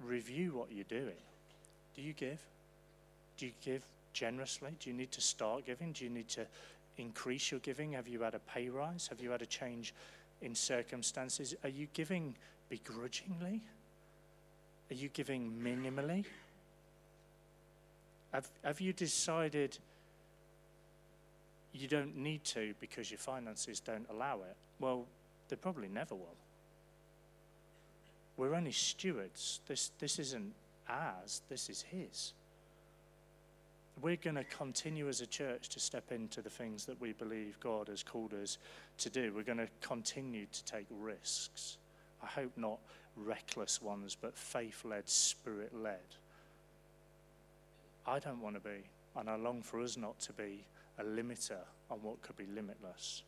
review 0.01 0.53
what 0.53 0.71
you're 0.71 0.85
doing. 0.85 1.23
Do 1.95 2.03
you 2.03 2.13
give? 2.13 2.41
Do 3.37 3.47
you 3.47 3.53
give 3.63 3.85
generously? 4.13 4.71
Do 4.81 4.91
you 4.91 4.97
need 4.97 5.13
to 5.13 5.21
start 5.21 5.67
giving? 5.67 5.93
Do 5.93 6.05
you 6.05 6.11
need 6.11 6.29
to 6.31 6.47
increase 6.97 7.51
your 7.51 7.61
giving? 7.61 7.93
Have 7.93 8.09
you 8.09 8.23
had 8.23 8.35
a 8.35 8.39
pay 8.39 8.69
rise? 8.69 9.09
Have 9.09 9.21
you 9.21 9.31
had 9.31 9.43
a 9.43 9.47
change 9.47 9.93
in 10.41 10.55
circumstances? 10.55 11.55
Are 11.63 11.69
you 11.69 11.89
giving 11.93 12.35
begrudgingly? 12.69 13.61
Are 14.91 14.95
you 14.95 15.09
giving 15.09 15.53
minimally? 15.63 16.25
Have, 18.33 18.49
have 18.63 18.81
you 18.81 18.93
decided 18.93 19.79
you 21.73 21.89
don't 21.89 22.17
need 22.17 22.45
to 22.45 22.75
because 22.81 23.11
your 23.11 23.19
finances 23.19 23.81
don't 23.81 24.07
allow 24.11 24.37
it? 24.43 24.57
Well, 24.79 25.07
they 25.49 25.57
probably 25.57 25.89
never 25.89 26.15
will. 26.15 26.37
We're 28.37 28.55
only 28.55 28.73
stewards. 28.73 29.61
This, 29.67 29.91
this 29.99 30.19
isn't 30.19 30.53
ours, 30.89 31.43
this 31.49 31.71
is 31.71 31.83
His 31.83 32.33
we're 34.03 34.17
going 34.17 34.37
to 34.37 34.45
continue 34.45 35.09
as 35.09 35.21
a 35.21 35.27
church 35.27 35.69
to 35.71 35.81
step 35.81 36.11
into 36.11 36.43
the 36.43 36.51
things 36.51 36.85
that 36.87 37.01
we 37.01 37.13
believe 37.13 37.59
God 37.61 37.89
has 37.89 38.03
called 38.03 38.35
us 38.35 38.59
to 38.99 39.11
do. 39.11 39.33
We're 39.35 39.43
going 39.43 39.59
to 39.59 39.69
continue 39.81 40.47
to 40.53 40.65
take 40.65 40.87
risks. 40.91 41.79
I 42.23 42.27
hope 42.27 42.53
not 42.57 42.79
reckless 43.17 43.81
ones, 43.81 44.17
but 44.21 44.37
faith 44.37 44.85
led, 44.85 45.09
spirit 45.09 45.73
led. 45.75 45.99
I 48.07 48.19
don't 48.19 48.41
want 48.41 48.57
to 48.57 48.61
be, 48.61 48.83
and 49.17 49.31
I 49.31 49.37
long 49.37 49.63
for 49.63 49.81
us 49.81 49.97
not 49.97 50.19
to 50.21 50.33
be, 50.33 50.65
a 50.99 51.05
limiter 51.05 51.63
on 51.91 51.99
what 52.03 52.21
could 52.23 52.37
be 52.37 52.47
limitless. 52.47 53.23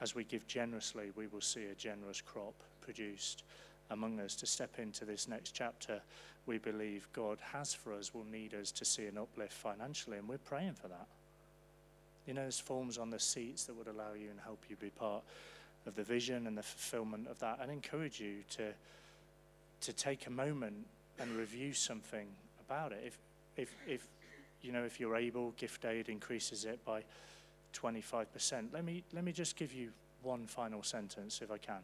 As 0.00 0.14
we 0.14 0.24
give 0.24 0.46
generously, 0.46 1.10
we 1.16 1.26
will 1.26 1.40
see 1.40 1.64
a 1.66 1.74
generous 1.74 2.20
crop 2.20 2.54
produced 2.80 3.44
among 3.90 4.20
us 4.20 4.34
to 4.36 4.46
step 4.46 4.78
into 4.78 5.04
this 5.04 5.28
next 5.28 5.52
chapter 5.52 6.00
we 6.46 6.58
believe 6.58 7.08
God 7.12 7.38
has 7.52 7.74
for 7.74 7.92
us 7.92 8.14
will 8.14 8.24
need 8.24 8.54
us 8.54 8.70
to 8.72 8.84
see 8.84 9.06
an 9.06 9.18
uplift 9.18 9.52
financially, 9.52 10.18
and 10.18 10.28
we're 10.28 10.38
praying 10.38 10.74
for 10.74 10.88
that. 10.88 11.06
You 12.26 12.34
know, 12.34 12.42
there's 12.42 12.60
forms 12.60 12.98
on 12.98 13.10
the 13.10 13.20
seats 13.20 13.64
that 13.64 13.74
would 13.74 13.88
allow 13.88 14.14
you 14.14 14.30
and 14.30 14.40
help 14.40 14.64
you 14.68 14.76
be 14.76 14.90
part 14.90 15.22
of 15.86 15.94
the 15.94 16.02
vision 16.02 16.46
and 16.46 16.56
the 16.56 16.62
fulfillment 16.62 17.28
of 17.28 17.38
that, 17.40 17.58
and 17.60 17.70
encourage 17.70 18.20
you 18.20 18.36
to, 18.50 18.72
to 19.80 19.92
take 19.92 20.26
a 20.26 20.30
moment 20.30 20.86
and 21.18 21.30
review 21.36 21.72
something 21.72 22.26
about 22.66 22.92
it. 22.92 23.02
If, 23.04 23.18
if, 23.56 23.74
if, 23.86 24.06
you 24.62 24.72
know, 24.72 24.84
if 24.84 24.98
you're 25.00 25.16
able, 25.16 25.52
gift 25.52 25.84
aid 25.84 26.08
increases 26.08 26.64
it 26.64 26.84
by 26.84 27.02
25%. 27.72 28.72
Let 28.72 28.84
me, 28.84 29.04
let 29.12 29.24
me 29.24 29.32
just 29.32 29.56
give 29.56 29.72
you 29.72 29.90
one 30.22 30.46
final 30.46 30.82
sentence, 30.82 31.40
if 31.42 31.50
I 31.50 31.58
can. 31.58 31.80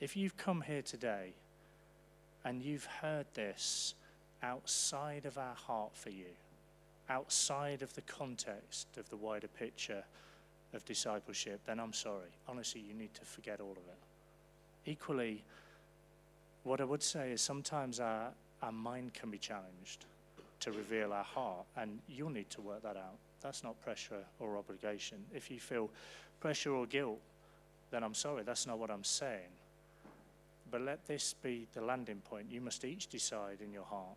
If 0.00 0.16
you've 0.16 0.36
come 0.36 0.62
here 0.62 0.82
today 0.82 1.32
and 2.44 2.62
you've 2.62 2.84
heard 2.84 3.26
this 3.34 3.94
outside 4.42 5.24
of 5.26 5.38
our 5.38 5.54
heart 5.54 5.96
for 5.96 6.10
you, 6.10 6.34
outside 7.08 7.82
of 7.82 7.94
the 7.94 8.02
context 8.02 8.88
of 8.96 9.08
the 9.10 9.16
wider 9.16 9.48
picture 9.48 10.04
of 10.74 10.84
discipleship, 10.84 11.60
then 11.66 11.78
I'm 11.78 11.92
sorry. 11.92 12.30
Honestly, 12.48 12.80
you 12.80 12.94
need 12.94 13.14
to 13.14 13.24
forget 13.24 13.60
all 13.60 13.72
of 13.72 13.76
it. 13.76 14.90
Equally, 14.90 15.42
what 16.64 16.80
I 16.80 16.84
would 16.84 17.02
say 17.02 17.32
is 17.32 17.40
sometimes 17.40 18.00
our, 18.00 18.28
our 18.62 18.72
mind 18.72 19.14
can 19.14 19.30
be 19.30 19.38
challenged 19.38 20.06
to 20.60 20.72
reveal 20.72 21.12
our 21.12 21.24
heart, 21.24 21.66
and 21.76 21.98
you'll 22.08 22.30
need 22.30 22.48
to 22.50 22.60
work 22.60 22.82
that 22.82 22.96
out. 22.96 23.18
That's 23.40 23.64
not 23.64 23.80
pressure 23.82 24.24
or 24.38 24.56
obligation. 24.56 25.18
If 25.34 25.50
you 25.50 25.58
feel 25.58 25.90
pressure 26.40 26.72
or 26.72 26.86
guilt, 26.86 27.18
then 27.90 28.02
I'm 28.04 28.14
sorry, 28.14 28.42
that's 28.44 28.66
not 28.66 28.78
what 28.78 28.90
I'm 28.90 29.04
saying. 29.04 29.50
But 30.72 30.80
let 30.80 31.06
this 31.06 31.34
be 31.34 31.68
the 31.74 31.82
landing 31.82 32.22
point. 32.24 32.50
You 32.50 32.62
must 32.62 32.84
each 32.84 33.06
decide 33.06 33.60
in 33.60 33.72
your 33.72 33.84
heart 33.84 34.16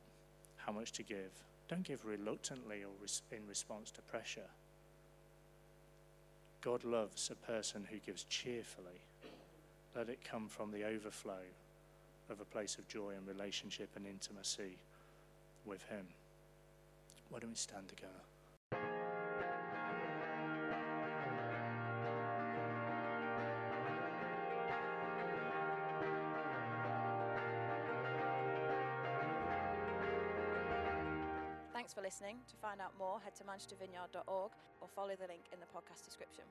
how 0.56 0.72
much 0.72 0.93
to 0.93 1.03
give. 1.03 1.32
Don't 1.68 1.84
give 1.84 2.06
reluctantly 2.06 2.84
or 2.84 2.91
in 3.32 3.47
response 3.47 3.91
to 3.91 4.01
pressure. 4.01 4.49
God 6.62 6.86
loves 6.86 7.30
a 7.30 7.36
person 7.36 7.86
who 7.91 7.97
gives 7.97 8.24
cheerfully. 8.24 9.01
Let 9.95 10.08
it 10.08 10.20
come 10.24 10.47
from 10.47 10.72
the 10.72 10.86
overflow 10.86 11.43
of 12.30 12.39
a 12.39 12.45
place 12.45 12.78
of 12.78 12.88
joy 12.88 13.14
and 13.18 13.28
relationship 13.28 13.89
and 13.97 14.08
intimacy 14.08 14.78
with 15.66 15.84
Him. 15.84 16.08
Why 17.30 17.39
don't 17.39 17.49
we 17.49 17.56
stand 17.56 17.89
together? 17.89 18.14
Thanks 31.86 31.94
for 31.94 32.02
listening. 32.02 32.38
To 32.50 32.56
find 32.58 32.82
out 32.82 32.98
more, 32.98 33.20
head 33.22 33.36
to 33.36 33.44
manchestervineyard.org 33.44 34.52
or 34.82 34.88
follow 34.96 35.14
the 35.22 35.28
link 35.28 35.46
in 35.54 35.60
the 35.60 35.68
podcast 35.68 36.04
description. 36.04 36.46